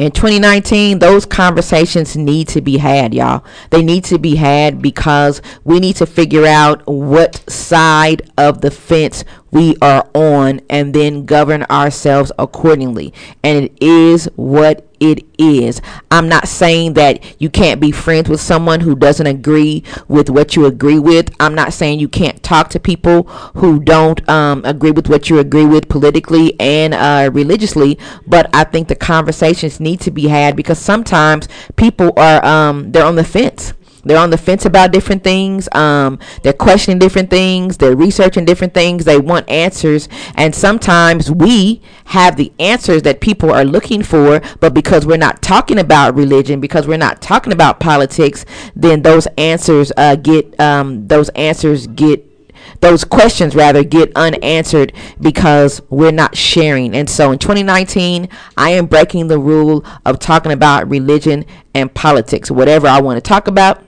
in 0.00 0.10
2019 0.12 0.98
those 0.98 1.26
conversations 1.26 2.16
need 2.16 2.48
to 2.48 2.62
be 2.62 2.78
had 2.78 3.12
y'all. 3.12 3.44
They 3.68 3.82
need 3.82 4.04
to 4.04 4.18
be 4.18 4.36
had 4.36 4.80
because 4.80 5.42
we 5.64 5.78
need 5.78 5.96
to 5.96 6.06
figure 6.06 6.46
out 6.46 6.86
what 6.86 7.48
side 7.50 8.30
of 8.38 8.62
the 8.62 8.70
fence 8.70 9.24
we 9.50 9.76
are 9.82 10.08
on 10.14 10.60
and 10.70 10.94
then 10.94 11.26
govern 11.26 11.64
ourselves 11.64 12.32
accordingly. 12.38 13.12
And 13.42 13.64
it 13.64 13.82
is 13.82 14.26
what 14.36 14.89
it 15.00 15.24
is. 15.38 15.80
I'm 16.10 16.28
not 16.28 16.46
saying 16.46 16.92
that 16.94 17.40
you 17.40 17.48
can't 17.50 17.80
be 17.80 17.90
friends 17.90 18.28
with 18.28 18.40
someone 18.40 18.80
who 18.80 18.94
doesn't 18.94 19.26
agree 19.26 19.82
with 20.08 20.28
what 20.30 20.54
you 20.54 20.66
agree 20.66 20.98
with. 20.98 21.34
I'm 21.40 21.54
not 21.54 21.72
saying 21.72 21.98
you 21.98 22.08
can't 22.08 22.42
talk 22.42 22.68
to 22.70 22.80
people 22.80 23.24
who 23.54 23.80
don't 23.80 24.26
um, 24.28 24.62
agree 24.64 24.90
with 24.90 25.08
what 25.08 25.30
you 25.30 25.38
agree 25.38 25.64
with 25.64 25.88
politically 25.88 26.58
and 26.60 26.94
uh, 26.94 27.30
religiously. 27.32 27.98
But 28.26 28.54
I 28.54 28.64
think 28.64 28.88
the 28.88 28.96
conversations 28.96 29.80
need 29.80 30.00
to 30.02 30.10
be 30.10 30.28
had 30.28 30.54
because 30.54 30.78
sometimes 30.78 31.48
people 31.76 32.12
are 32.16 32.44
um, 32.44 32.92
they're 32.92 33.06
on 33.06 33.16
the 33.16 33.24
fence 33.24 33.72
they're 34.04 34.18
on 34.18 34.30
the 34.30 34.38
fence 34.38 34.64
about 34.64 34.92
different 34.92 35.22
things. 35.22 35.68
Um, 35.72 36.18
they're 36.42 36.52
questioning 36.52 36.98
different 36.98 37.30
things. 37.30 37.76
They're 37.76 37.96
researching 37.96 38.44
different 38.44 38.74
things. 38.74 39.04
They 39.04 39.18
want 39.18 39.48
answers. 39.50 40.08
And 40.34 40.54
sometimes 40.54 41.30
we 41.30 41.82
have 42.06 42.36
the 42.36 42.52
answers 42.58 43.02
that 43.02 43.20
people 43.20 43.50
are 43.50 43.64
looking 43.64 44.02
for, 44.02 44.40
but 44.60 44.74
because 44.74 45.06
we're 45.06 45.16
not 45.16 45.42
talking 45.42 45.78
about 45.78 46.14
religion, 46.14 46.60
because 46.60 46.86
we're 46.86 46.96
not 46.98 47.20
talking 47.20 47.52
about 47.52 47.80
politics, 47.80 48.44
then 48.74 49.02
those 49.02 49.26
answers 49.38 49.92
uh, 49.96 50.16
get 50.16 50.58
um, 50.58 51.06
those 51.08 51.28
answers 51.30 51.86
get 51.86 52.26
those 52.80 53.04
questions 53.04 53.54
rather 53.54 53.84
get 53.84 54.12
unanswered 54.16 54.92
because 55.20 55.82
we're 55.90 56.12
not 56.12 56.36
sharing. 56.36 56.94
And 56.94 57.08
so 57.08 57.32
in 57.32 57.38
2019, 57.38 58.28
I 58.56 58.70
am 58.70 58.86
breaking 58.86 59.28
the 59.28 59.38
rule 59.38 59.84
of 60.04 60.18
talking 60.18 60.52
about 60.52 60.88
religion 60.88 61.44
and 61.74 61.92
politics. 61.92 62.50
Whatever 62.50 62.88
I 62.88 63.00
want 63.00 63.16
to 63.22 63.28
talk 63.28 63.48
about, 63.48 63.84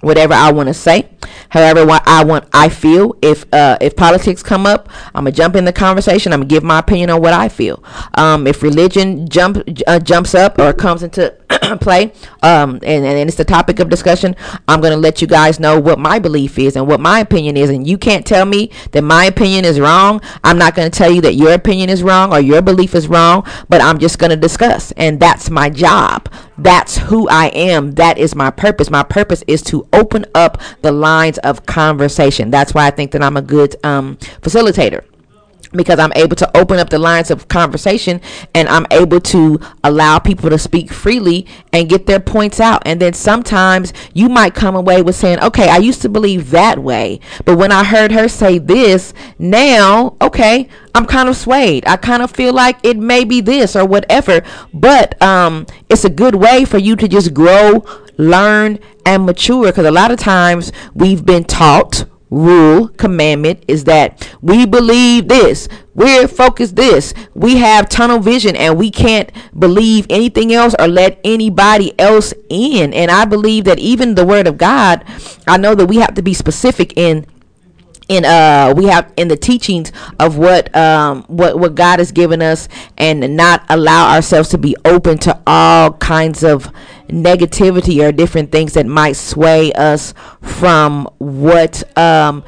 whatever 0.00 0.34
I 0.34 0.52
want 0.52 0.68
to 0.68 0.74
say, 0.74 1.08
however 1.50 1.86
I 2.06 2.24
want 2.24 2.48
I 2.52 2.68
feel. 2.68 3.16
If 3.22 3.44
uh, 3.52 3.78
if 3.80 3.96
politics 3.96 4.42
come 4.42 4.66
up, 4.66 4.88
I'm 5.14 5.24
gonna 5.24 5.32
jump 5.32 5.56
in 5.56 5.64
the 5.64 5.72
conversation. 5.72 6.32
I'm 6.32 6.40
gonna 6.40 6.48
give 6.48 6.62
my 6.62 6.78
opinion 6.78 7.10
on 7.10 7.20
what 7.20 7.32
I 7.32 7.48
feel. 7.48 7.82
Um, 8.14 8.46
if 8.46 8.62
religion 8.62 9.28
jump 9.28 9.58
uh, 9.86 9.98
jumps 9.98 10.34
up 10.34 10.58
or 10.58 10.72
comes 10.72 11.02
into 11.02 11.34
play, 11.80 12.12
um, 12.42 12.74
and, 12.82 13.04
and 13.04 13.28
it's 13.28 13.36
the 13.36 13.44
topic 13.44 13.78
of 13.80 13.88
discussion, 13.88 14.36
I'm 14.68 14.80
gonna 14.80 14.96
let 14.96 15.20
you 15.20 15.26
guys 15.26 15.58
know 15.58 15.80
what 15.80 15.98
my 15.98 16.18
belief 16.18 16.58
is 16.58 16.76
and 16.76 16.86
what 16.86 17.00
my 17.00 17.20
opinion 17.20 17.56
is. 17.56 17.70
And 17.70 17.86
you 17.86 17.98
can't 17.98 18.24
tell 18.24 18.44
me 18.44 18.70
that 18.92 19.02
my 19.02 19.24
opinion 19.24 19.64
is 19.64 19.80
wrong. 19.80 20.20
I'm 20.44 20.58
not 20.58 20.74
gonna 20.74 20.90
tell 20.90 21.10
you 21.10 21.20
that 21.22 21.34
your 21.34 21.52
opinion 21.52 21.90
is 21.90 22.02
wrong 22.02 22.32
or 22.32 22.40
your 22.40 22.62
belief 22.62 22.94
is 22.94 23.08
wrong. 23.08 23.46
But 23.68 23.80
I'm 23.80 23.98
just 23.98 24.18
gonna 24.18 24.36
discuss, 24.36 24.92
and 24.92 25.18
that's 25.18 25.50
my 25.50 25.70
job. 25.70 26.32
That's 26.56 26.98
who 26.98 27.28
I 27.28 27.46
am. 27.48 27.92
That 27.92 28.18
is 28.18 28.34
my 28.34 28.50
purpose. 28.50 28.90
My 28.90 29.02
purpose 29.02 29.42
is 29.46 29.62
to 29.62 29.88
open 29.92 30.26
up 30.34 30.60
the 30.82 30.92
lines 30.92 31.38
of 31.38 31.66
conversation. 31.66 32.50
That's 32.50 32.74
why 32.74 32.86
I 32.86 32.90
think 32.90 33.12
that 33.12 33.22
I'm 33.22 33.36
a 33.36 33.42
good 33.42 33.76
um, 33.84 34.16
facilitator 34.40 35.04
because 35.72 35.98
I'm 35.98 36.12
able 36.16 36.36
to 36.36 36.56
open 36.56 36.78
up 36.78 36.90
the 36.90 36.98
lines 36.98 37.30
of 37.30 37.48
conversation 37.48 38.20
and 38.54 38.68
I'm 38.68 38.86
able 38.90 39.20
to 39.20 39.60
allow 39.84 40.18
people 40.18 40.50
to 40.50 40.58
speak 40.58 40.92
freely 40.92 41.46
and 41.72 41.88
get 41.88 42.06
their 42.06 42.20
points 42.20 42.60
out. 42.60 42.82
And 42.86 43.00
then 43.00 43.12
sometimes 43.12 43.92
you 44.12 44.28
might 44.28 44.54
come 44.54 44.74
away 44.74 45.02
with 45.02 45.14
saying, 45.14 45.40
okay, 45.40 45.68
I 45.68 45.78
used 45.78 46.02
to 46.02 46.08
believe 46.08 46.50
that 46.50 46.78
way, 46.78 47.20
but 47.44 47.56
when 47.56 47.72
I 47.72 47.84
heard 47.84 48.12
her 48.12 48.28
say 48.28 48.58
this, 48.58 49.12
now, 49.38 50.16
okay, 50.20 50.68
I'm 50.94 51.06
kind 51.06 51.28
of 51.28 51.36
swayed. 51.36 51.86
I 51.86 51.96
kind 51.96 52.22
of 52.22 52.30
feel 52.30 52.52
like 52.52 52.78
it 52.82 52.96
may 52.96 53.24
be 53.24 53.40
this 53.40 53.76
or 53.76 53.86
whatever, 53.86 54.42
but 54.74 55.20
um, 55.22 55.66
it's 55.88 56.04
a 56.04 56.10
good 56.10 56.34
way 56.34 56.64
for 56.64 56.78
you 56.78 56.96
to 56.96 57.06
just 57.06 57.32
grow, 57.32 57.84
learn, 58.16 58.78
and 59.06 59.24
mature 59.24 59.66
because 59.66 59.86
a 59.86 59.90
lot 59.90 60.10
of 60.10 60.18
times 60.18 60.72
we've 60.94 61.24
been 61.24 61.44
taught 61.44 62.04
rule 62.30 62.88
commandment 62.88 63.64
is 63.66 63.84
that 63.84 64.32
we 64.40 64.64
believe 64.64 65.26
this 65.26 65.68
we're 65.94 66.28
focused 66.28 66.76
this 66.76 67.12
we 67.34 67.56
have 67.56 67.88
tunnel 67.88 68.20
vision 68.20 68.54
and 68.54 68.78
we 68.78 68.90
can't 68.90 69.30
believe 69.58 70.06
anything 70.08 70.52
else 70.52 70.74
or 70.78 70.86
let 70.86 71.20
anybody 71.24 71.98
else 71.98 72.32
in. 72.48 72.94
And 72.94 73.10
i 73.10 73.24
believe 73.24 73.64
that 73.64 73.78
even 73.80 74.14
the 74.14 74.24
word 74.24 74.46
of 74.46 74.56
god 74.58 75.04
i 75.48 75.56
know 75.56 75.74
that 75.74 75.86
we 75.86 75.96
have 75.96 76.14
to 76.14 76.22
be 76.22 76.32
specific 76.32 76.96
in 76.96 77.26
in 78.10 78.24
uh 78.24 78.74
we 78.76 78.86
have 78.86 79.12
in 79.16 79.28
the 79.28 79.36
teachings 79.36 79.92
of 80.18 80.36
what 80.36 80.74
um 80.76 81.22
what 81.28 81.58
what 81.58 81.76
God 81.76 82.00
has 82.00 82.10
given 82.10 82.42
us 82.42 82.68
and 82.98 83.36
not 83.36 83.64
allow 83.68 84.12
ourselves 84.12 84.48
to 84.50 84.58
be 84.58 84.76
open 84.84 85.16
to 85.18 85.40
all 85.46 85.92
kinds 85.92 86.42
of 86.42 86.72
negativity 87.08 88.06
or 88.06 88.10
different 88.10 88.50
things 88.50 88.74
that 88.74 88.84
might 88.84 89.12
sway 89.14 89.72
us 89.74 90.12
from 90.42 91.08
what 91.18 91.96
um 91.96 92.42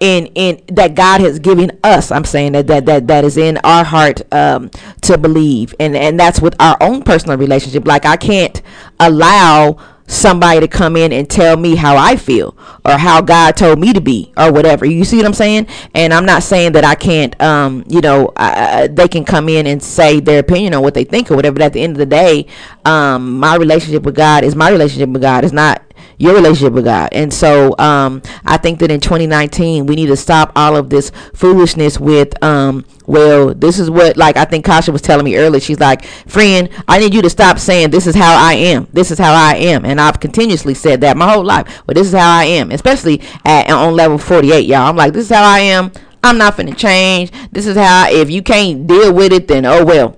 in 0.00 0.26
in 0.34 0.60
that 0.74 0.96
God 0.96 1.20
has 1.20 1.38
given 1.38 1.78
us. 1.84 2.10
I'm 2.10 2.24
saying 2.24 2.52
that 2.52 2.66
that 2.66 2.84
that, 2.86 3.06
that 3.06 3.24
is 3.24 3.36
in 3.36 3.56
our 3.58 3.84
heart 3.84 4.20
um, 4.34 4.68
to 5.02 5.16
believe, 5.16 5.74
and 5.78 5.96
and 5.96 6.18
that's 6.18 6.40
with 6.40 6.56
our 6.60 6.76
own 6.80 7.02
personal 7.04 7.38
relationship. 7.38 7.86
Like 7.86 8.04
I 8.04 8.16
can't 8.16 8.60
allow 8.98 9.78
somebody 10.06 10.60
to 10.60 10.68
come 10.68 10.96
in 10.96 11.12
and 11.12 11.28
tell 11.28 11.56
me 11.56 11.76
how 11.76 11.96
I 11.96 12.16
feel 12.16 12.56
or 12.84 12.92
how 12.92 13.20
God 13.20 13.56
told 13.56 13.78
me 13.78 13.92
to 13.92 14.00
be 14.00 14.32
or 14.36 14.52
whatever. 14.52 14.84
You 14.84 15.04
see 15.04 15.16
what 15.16 15.26
I'm 15.26 15.34
saying? 15.34 15.66
And 15.94 16.12
I'm 16.12 16.26
not 16.26 16.42
saying 16.42 16.72
that 16.72 16.84
I 16.84 16.94
can't, 16.94 17.40
um, 17.40 17.84
you 17.88 18.00
know, 18.00 18.32
I, 18.36 18.88
they 18.88 19.08
can 19.08 19.24
come 19.24 19.48
in 19.48 19.66
and 19.66 19.82
say 19.82 20.20
their 20.20 20.40
opinion 20.40 20.74
on 20.74 20.82
what 20.82 20.94
they 20.94 21.04
think 21.04 21.30
or 21.30 21.36
whatever. 21.36 21.54
But 21.54 21.62
at 21.62 21.72
the 21.72 21.82
end 21.82 21.92
of 21.92 21.98
the 21.98 22.06
day, 22.06 22.46
um, 22.84 23.38
my 23.38 23.56
relationship 23.56 24.02
with 24.02 24.14
God 24.14 24.44
is 24.44 24.54
my 24.54 24.68
relationship 24.70 25.08
with 25.08 25.22
God. 25.22 25.44
It's 25.44 25.52
not 25.52 25.82
your 26.18 26.34
relationship 26.34 26.72
with 26.72 26.84
God. 26.84 27.08
And 27.12 27.32
so 27.32 27.76
um, 27.78 28.22
I 28.44 28.56
think 28.56 28.78
that 28.80 28.90
in 28.90 29.00
2019 29.00 29.86
we 29.86 29.96
need 29.96 30.06
to 30.06 30.16
stop 30.16 30.52
all 30.56 30.76
of 30.76 30.90
this 30.90 31.10
foolishness 31.34 31.98
with 31.98 32.42
um, 32.42 32.84
well, 33.06 33.54
this 33.54 33.78
is 33.78 33.90
what 33.90 34.16
like 34.16 34.36
I 34.36 34.44
think 34.44 34.64
Kasha 34.64 34.92
was 34.92 35.02
telling 35.02 35.24
me 35.24 35.36
earlier. 35.36 35.60
She's 35.60 35.80
like, 35.80 36.04
friend, 36.04 36.68
I 36.88 36.98
need 36.98 37.14
you 37.14 37.22
to 37.22 37.30
stop 37.30 37.58
saying 37.58 37.90
this 37.90 38.06
is 38.06 38.14
how 38.14 38.36
I 38.36 38.54
am. 38.54 38.88
This 38.92 39.10
is 39.10 39.18
how 39.18 39.34
I 39.34 39.56
am, 39.56 39.84
and 39.84 40.00
I've 40.00 40.20
continuously 40.20 40.74
said 40.74 41.00
that 41.02 41.16
my 41.16 41.32
whole 41.32 41.44
life. 41.44 41.82
But 41.86 41.96
this 41.96 42.06
is 42.06 42.14
how 42.14 42.38
I 42.38 42.44
am, 42.44 42.70
especially 42.70 43.20
at 43.44 43.70
on 43.70 43.94
level 43.94 44.18
48, 44.18 44.66
y'all. 44.66 44.88
I'm 44.88 44.96
like, 44.96 45.12
this 45.12 45.30
is 45.30 45.36
how 45.36 45.44
I 45.44 45.60
am. 45.60 45.92
I'm 46.22 46.38
not 46.38 46.56
finna 46.56 46.76
change. 46.76 47.30
This 47.52 47.66
is 47.66 47.76
how. 47.76 48.08
If 48.08 48.30
you 48.30 48.42
can't 48.42 48.86
deal 48.86 49.12
with 49.12 49.32
it, 49.32 49.48
then 49.48 49.66
oh 49.66 49.84
well 49.84 50.16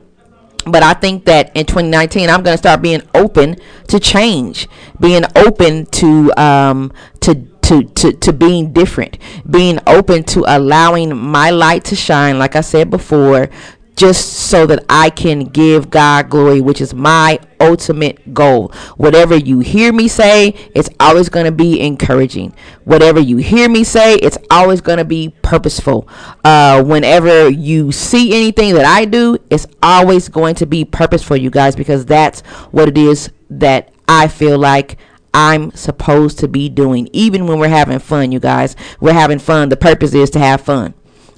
but 0.66 0.82
I 0.82 0.94
think 0.94 1.24
that 1.26 1.52
in 1.56 1.64
2019 1.64 2.28
I'm 2.28 2.42
going 2.42 2.54
to 2.54 2.58
start 2.58 2.82
being 2.82 3.02
open 3.14 3.56
to 3.88 4.00
change, 4.00 4.68
being 5.00 5.22
open 5.36 5.86
to 5.86 6.32
um, 6.36 6.92
to 7.20 7.34
to 7.62 7.84
to 7.84 8.12
to 8.12 8.32
being 8.32 8.72
different, 8.72 9.18
being 9.48 9.78
open 9.86 10.24
to 10.24 10.44
allowing 10.46 11.16
my 11.16 11.50
light 11.50 11.84
to 11.86 11.96
shine. 11.96 12.38
Like 12.38 12.56
I 12.56 12.60
said 12.60 12.90
before, 12.90 13.48
just 13.96 14.34
so 14.34 14.66
that 14.66 14.84
I 14.90 15.08
can 15.10 15.44
give 15.44 15.90
God 15.90 16.28
glory, 16.28 16.60
which 16.60 16.80
is 16.82 16.92
my 16.92 17.40
ultimate 17.60 18.34
goal. 18.34 18.68
Whatever 18.96 19.34
you 19.34 19.60
hear 19.60 19.92
me 19.92 20.06
say, 20.06 20.54
it's 20.74 20.90
always 21.00 21.30
going 21.30 21.46
to 21.46 21.52
be 21.52 21.80
encouraging. 21.80 22.54
Whatever 22.84 23.20
you 23.20 23.38
hear 23.38 23.68
me 23.68 23.84
say, 23.84 24.16
it's 24.16 24.36
always 24.50 24.82
going 24.82 24.98
to 24.98 25.04
be 25.04 25.34
purposeful. 25.42 26.06
Uh, 26.44 26.84
whenever 26.84 27.48
you 27.48 27.90
see 27.90 28.34
anything 28.34 28.74
that 28.74 28.84
I 28.84 29.06
do, 29.06 29.38
it's 29.48 29.66
always 29.82 30.28
going 30.28 30.54
to 30.56 30.66
be 30.66 30.84
purposeful, 30.84 31.38
you 31.38 31.50
guys, 31.50 31.74
because 31.74 32.04
that's 32.04 32.42
what 32.70 32.88
it 32.88 32.98
is 32.98 33.30
that 33.48 33.92
I 34.06 34.28
feel 34.28 34.58
like 34.58 34.98
I'm 35.32 35.70
supposed 35.72 36.38
to 36.40 36.48
be 36.48 36.68
doing. 36.68 37.08
Even 37.12 37.46
when 37.46 37.58
we're 37.58 37.68
having 37.68 37.98
fun, 37.98 38.30
you 38.30 38.40
guys, 38.40 38.76
we're 39.00 39.14
having 39.14 39.38
fun. 39.38 39.70
The 39.70 39.76
purpose 39.76 40.12
is 40.14 40.30
to 40.30 40.38
have 40.38 40.60
fun. 40.60 40.94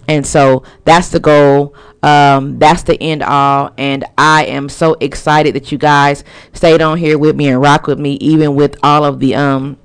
And 0.09 0.26
so 0.26 0.64
that's 0.84 1.11
the 1.11 1.20
goal. 1.20 1.74
Um, 2.02 2.59
that's 2.59 2.82
the 2.82 3.00
end 3.02 3.22
all. 3.22 3.72
And 3.76 4.04
I 4.16 4.46
am 4.46 4.68
so 4.68 4.94
excited 5.00 5.54
that 5.54 5.70
you 5.70 5.78
guys 5.78 6.24
stayed 6.52 6.80
on 6.80 6.98
here 6.98 7.18
with 7.18 7.36
me 7.36 7.48
and 7.48 7.61
rock 7.61 7.86
with 7.86 7.98
me, 7.98 8.14
even 8.14 8.54
with 8.54 8.76
all 8.82 9.04
of 9.04 9.20
the 9.20 9.34
um 9.34 9.78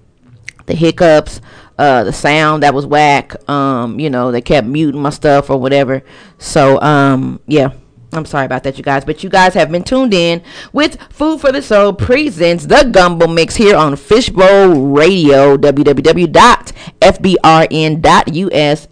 the 0.65 0.75
hiccups, 0.75 1.41
uh, 1.77 2.03
the 2.05 2.13
sound 2.13 2.63
that 2.63 2.73
was 2.73 2.85
whack. 2.85 3.35
Um, 3.49 3.99
you 3.99 4.09
know, 4.09 4.31
they 4.31 4.41
kept 4.41 4.65
muting 4.65 5.01
my 5.01 5.09
stuff 5.09 5.49
or 5.49 5.59
whatever. 5.59 6.03
So 6.37 6.81
um, 6.81 7.41
yeah. 7.47 7.73
I'm 8.13 8.25
sorry 8.25 8.45
about 8.45 8.63
that, 8.63 8.77
you 8.77 8.83
guys, 8.83 9.03
but 9.03 9.23
you 9.23 9.29
guys 9.29 9.53
have 9.55 9.71
been 9.71 9.83
tuned 9.83 10.13
in 10.13 10.43
with 10.71 11.01
Food 11.09 11.41
for 11.41 11.51
the 11.51 11.61
Soul 11.61 11.93
presents 11.93 12.65
the 12.67 12.83
Gumbo 12.91 13.27
Mix 13.27 13.55
here 13.55 13.75
on 13.75 13.95
Fishbowl 13.95 14.87
Radio, 14.91 15.57
www.fbrn.us, 15.57 16.27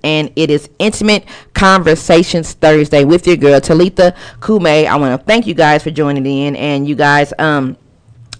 and 0.03 0.31
it 0.35 0.49
is 0.49 0.69
Intimate 0.79 1.25
Conversations 1.53 2.53
Thursday 2.53 3.03
with 3.03 3.27
your 3.27 3.37
girl 3.37 3.61
Talitha 3.61 4.15
Cumi. 4.41 4.87
I 4.87 4.95
want 4.95 5.19
to 5.19 5.25
thank 5.25 5.45
you 5.45 5.53
guys 5.53 5.83
for 5.83 5.91
joining 5.91 6.25
in, 6.25 6.55
and 6.55 6.87
you 6.87 6.95
guys, 6.95 7.31
um, 7.37 7.77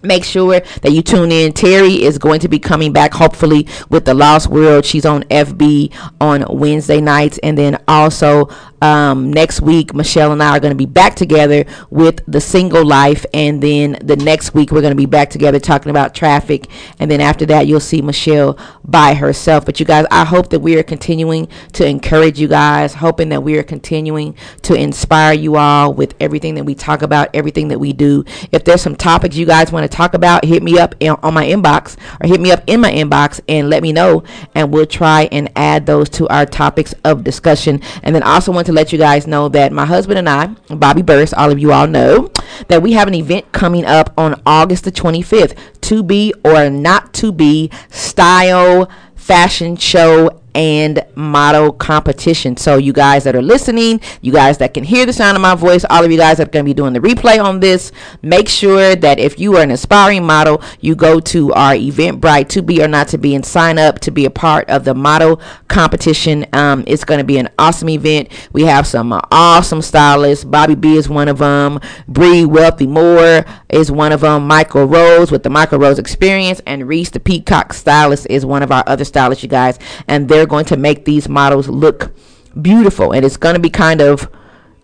make 0.04 0.24
sure 0.24 0.60
that 0.60 0.92
you 0.92 1.02
tune 1.02 1.32
in. 1.32 1.54
Terry 1.54 2.04
is 2.04 2.18
going 2.18 2.40
to 2.42 2.48
be 2.48 2.60
coming 2.60 2.94
back 2.94 3.14
hopefully 3.14 3.68
with 3.90 4.06
the 4.06 4.14
Lost 4.14 4.48
World. 4.48 4.86
She's 4.86 5.06
on 5.06 5.24
FB 5.24 5.94
on 6.20 6.46
Wednesday 6.50 7.02
nights, 7.02 7.40
and 7.44 7.58
then 7.58 7.82
also 7.88 8.50
um, 8.82 9.32
next 9.32 9.62
week, 9.62 9.94
Michelle 9.94 10.32
and 10.32 10.42
I 10.42 10.58
are 10.58 10.60
going 10.60 10.72
to 10.72 10.78
be 10.78 10.88
back 10.88 11.16
together 11.16 11.66
with 11.90 12.22
the 12.28 12.42
single 12.42 12.84
life, 12.84 13.26
and 13.34 13.62
then 13.62 13.98
the 14.04 14.16
next 14.16 14.54
week 14.54 14.72
we're 14.72 14.82
going 14.82 14.92
to 14.92 14.96
be 14.96 15.06
back 15.06 15.30
together 15.30 15.60
talking 15.60 15.92
about 15.92 16.16
traffic, 16.16 16.68
and 17.00 17.10
then 17.10 17.22
after 17.22 17.46
that 17.46 17.68
you'll 17.68 17.80
see 17.80 18.02
Michelle 18.02 18.58
by 18.84 19.14
herself. 19.14 19.66
But 19.66 19.80
you 19.80 19.86
guys, 19.86 20.06
I 20.10 20.26
hope 20.26 20.50
that 20.50 20.60
we 20.60 20.78
are 20.78 20.84
continuing 20.84 21.48
to 21.74 21.86
encourage 21.86 22.40
you 22.40 22.48
guys, 22.48 22.96
hoping 22.96 23.30
that 23.30 23.44
we 23.44 23.58
are 23.58 23.64
continuing 23.64 24.36
to 24.64 24.74
inspire 24.74 25.34
you 25.34 25.58
all 25.58 25.94
with 25.94 26.16
everything 26.20 26.56
that 26.56 26.64
we 26.64 26.74
talk 26.74 27.04
about, 27.04 27.30
everything 27.36 27.68
that 27.68 27.80
we 27.80 27.94
do. 27.94 28.26
If 28.52 28.64
there's 28.64 28.82
some 28.82 28.96
topics 28.96 29.36
you 29.36 29.46
guys 29.46 29.72
want 29.72 29.90
to 29.90 29.91
talk 29.92 30.14
about, 30.14 30.46
hit 30.46 30.64
me 30.64 30.80
up 30.80 30.96
in, 31.00 31.12
on 31.24 31.34
my 31.34 31.46
inbox 31.46 31.98
or 32.22 32.28
hit 32.28 32.42
me 32.42 32.52
up 32.52 32.64
in 32.68 32.82
my 32.82 32.92
inbox 32.92 33.40
and 33.48 33.70
let 33.70 33.84
me 33.84 33.92
know, 33.92 34.24
and 34.56 34.72
we'll 34.72 34.86
try 34.86 35.30
and 35.32 35.52
add 35.56 35.86
those 35.86 36.10
to 36.10 36.28
our 36.30 36.46
topics 36.46 36.94
of 37.04 37.24
discussion. 37.24 37.82
And 38.04 38.16
then 38.16 38.24
also 38.24 38.52
want 38.52 38.66
to 38.68 38.74
let 38.74 38.92
you 38.92 38.98
guys 38.98 39.28
know 39.28 39.50
that 39.50 39.72
my 39.72 39.86
husband 39.86 40.20
and 40.20 40.30
I, 40.30 40.48
Bobby 40.74 41.02
Burst, 41.02 41.34
all 41.34 41.52
of 41.52 41.60
you 41.60 41.72
all 41.72 41.88
know, 41.88 42.32
that 42.68 42.82
we 42.82 42.94
have 42.94 43.08
an 43.08 43.14
event 43.14 43.52
coming 43.52 43.86
up 43.86 44.14
on 44.18 44.42
August 44.46 44.84
the 44.86 44.92
25th 44.92 45.58
to 45.82 46.04
be 46.04 46.34
or 46.44 46.70
not 46.70 47.14
to 47.16 47.32
be 47.32 47.70
style 47.90 48.90
fashion 49.16 49.76
show 49.76 50.41
and 50.56 51.06
model 51.16 51.72
competition. 51.72 52.58
So 52.58 52.78
you 52.78 52.94
guys 52.94 53.24
that 53.24 53.36
are 53.36 53.42
listening, 53.42 54.02
you 54.22 54.32
guys 54.32 54.58
that 54.60 54.74
can 54.74 54.84
hear 54.84 55.06
the 55.06 55.14
sound 55.14 55.36
of 55.36 55.42
my 55.42 55.56
voice, 55.56 55.86
all 55.90 56.04
of 56.04 56.12
you 56.12 56.18
guys 56.18 56.38
that 56.38 56.48
are 56.48 56.52
going 56.52 56.66
to 56.66 56.70
be 56.70 56.74
doing 56.74 56.94
the 56.94 57.00
replay 57.00 57.44
on 57.44 57.60
this, 57.60 57.92
make 58.22 58.50
sure 58.50 58.96
that 58.96 59.20
if 59.20 59.40
you 59.40 59.56
are 59.58 59.64
an 59.64 59.72
aspiring 59.72 60.26
model, 60.26 60.62
you 60.80 60.96
go 60.96 61.20
to 61.20 61.54
our 61.54 61.74
Eventbrite 61.74 62.50
to 62.50 62.62
be 62.62 62.84
or 62.84 62.88
not 62.88 63.08
to 63.10 63.18
be 63.18 63.36
and 63.36 63.46
sign 63.46 63.78
up 63.78 64.00
to 64.00 64.12
be 64.12 64.26
a 64.26 64.30
part 64.30 64.70
of 64.70 64.84
the 64.84 64.94
model 64.94 65.42
competition. 65.68 66.46
Um, 66.54 66.84
it's 66.88 67.04
going 67.04 67.20
to 67.20 67.24
be 67.24 67.38
an 67.38 67.50
awesome 67.58 67.90
event. 67.90 68.30
We 68.52 68.64
have 68.64 68.86
some 68.88 69.14
uh, 69.14 69.22
awesome 69.32 69.82
stylists. 69.82 70.44
Bobby 70.44 70.76
B 70.76 70.96
is 70.96 71.10
one 71.10 71.28
of 71.28 71.38
them. 71.38 71.80
Bree 72.08 72.46
Wealthy 72.46 72.88
Moore 72.88 73.46
is 73.70 73.92
one 73.92 74.12
of 74.12 74.22
them. 74.22 74.48
Michael 74.48 74.86
Rose 74.86 75.32
with 75.32 75.44
the 75.44 75.50
Michael 75.50 75.80
Rose 75.80 76.00
Experience 76.00 76.62
and 76.66 76.88
Reese 76.88 77.10
the 77.10 77.20
Peacock 77.20 77.74
stylist 77.74 78.28
is 78.30 78.46
one 78.46 78.64
of 78.64 78.72
our 78.72 78.84
other 78.88 79.06
stylists, 79.06 79.44
you 79.44 79.50
guys. 79.50 79.80
And 80.08 80.28
they're 80.28 80.41
going 80.46 80.66
to 80.66 80.78
make 80.78 81.06
these 81.06 81.30
models 81.30 81.68
look 81.68 82.14
beautiful. 82.62 83.14
And 83.14 83.26
it's 83.26 83.38
going 83.38 83.56
to 83.56 83.62
be 83.62 83.70
kind 83.70 84.02
of 84.02 84.30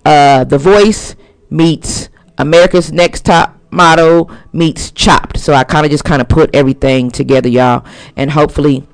uh, 0.05 0.43
The 0.43 0.57
Voice 0.57 1.15
meets 1.49 2.09
America's 2.37 2.91
Next 2.91 3.25
Top 3.25 3.57
Model 3.71 4.31
meets 4.53 4.91
Chopped. 4.91 5.39
So 5.39 5.53
I 5.53 5.63
kind 5.63 5.85
of 5.85 5.91
just 5.91 6.03
kind 6.03 6.21
of 6.21 6.29
put 6.29 6.53
everything 6.55 7.11
together, 7.11 7.49
y'all. 7.49 7.85
And 8.15 8.31
hopefully 8.31 8.87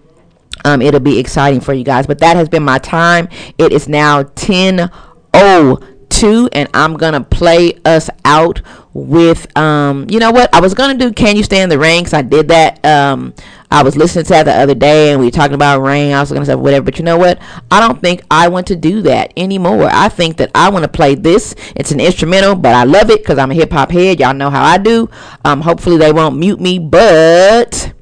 um, 0.66 0.82
it'll 0.82 1.00
be 1.00 1.20
exciting 1.20 1.62
for 1.62 1.74
you 1.74 1.84
guys. 1.84 2.08
But 2.08 2.20
that 2.20 2.36
has 2.36 2.50
been 2.50 2.64
my 2.64 2.80
time. 2.80 3.28
It 3.58 3.72
is 3.72 3.88
now 3.88 4.24
10 4.24 4.90
02 5.34 6.50
and 6.54 6.70
I'm 6.74 6.96
gonna 6.96 7.24
play 7.24 7.74
us 7.86 8.10
out 8.24 8.62
with 8.94 9.58
um 9.58 10.06
you 10.10 10.20
know 10.20 10.32
what 10.32 10.54
I 10.54 10.60
was 10.60 10.76
gonna 10.76 10.98
do 10.98 11.12
can 11.12 11.36
you 11.36 11.44
stand 11.44 11.72
the 11.72 11.78
because 11.78 12.14
I 12.14 12.22
did 12.22 12.50
that 12.50 12.86
um 12.86 13.34
I 13.74 13.84
was 13.84 13.98
listening 13.98 14.24
to 14.26 14.30
that 14.30 14.44
the 14.44 14.54
other 14.54 14.76
day 14.76 15.12
and 15.12 15.20
we 15.20 15.26
were 15.26 15.32
talking 15.32 15.56
about 15.56 15.82
rain 15.82 16.14
I 16.14 16.20
was 16.20 16.32
gonna 16.32 16.46
say 16.46 16.56
whatever 16.56 16.86
but 16.86 17.00
you 17.00 17.04
know 17.04 17.18
what 17.18 17.42
I 17.72 17.80
don't 17.80 18.00
think 18.00 18.22
I 18.30 18.48
want 18.48 18.68
to 18.68 18.76
do 18.76 19.02
that 19.02 19.34
anymore 19.36 19.90
I 19.92 20.10
think 20.10 20.38
that 20.38 20.52
I 20.54 20.70
want 20.70 20.84
to 20.84 20.90
play 20.90 21.16
this 21.16 21.56
it's 21.76 21.92
an 21.92 22.00
instrumental 22.00 22.56
but 22.56 22.76
I 22.76 22.84
love 22.84 23.10
it 23.10 23.22
because 23.22 23.38
I'm 23.38 23.52
a 23.52 23.56
hip 23.56 23.72
hop 23.72 23.92
head 23.92 24.20
y'all 24.20 24.34
know 24.34 24.50
how 24.50 24.64
I 24.64 24.78
do 24.78 25.10
um 25.44 25.62
hopefully 25.62 25.98
they 25.98 26.14
won't 26.14 26.38
mute 26.38 26.62
me 26.62 26.78
but 26.80 27.94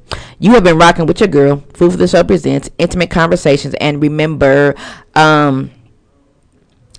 you 0.42 0.50
have 0.54 0.64
been 0.64 0.76
rocking 0.76 1.06
with 1.06 1.20
your 1.20 1.28
girl. 1.28 1.62
Food 1.72 1.92
for 1.92 1.96
the 1.98 2.08
Soul 2.08 2.24
presents 2.24 2.68
intimate 2.76 3.10
conversations. 3.10 3.74
And 3.80 4.02
remember, 4.02 4.74
um, 5.14 5.70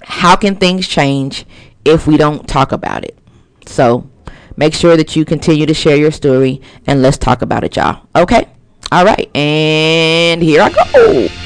how 0.01 0.37
can 0.37 0.55
things 0.55 0.87
change 0.87 1.45
if 1.83 2.07
we 2.07 2.15
don't 2.15 2.47
talk 2.47 2.71
about 2.71 3.03
it? 3.03 3.17
So 3.65 4.09
make 4.55 4.73
sure 4.73 4.95
that 4.95 5.17
you 5.17 5.25
continue 5.25 5.65
to 5.65 5.73
share 5.73 5.97
your 5.97 6.11
story 6.11 6.61
and 6.87 7.01
let's 7.01 7.17
talk 7.17 7.41
about 7.41 7.65
it, 7.65 7.75
y'all. 7.75 8.07
Okay? 8.15 8.47
All 8.93 9.03
right. 9.03 9.27
And 9.35 10.43
here 10.43 10.61
I 10.61 10.69
go. 10.69 11.42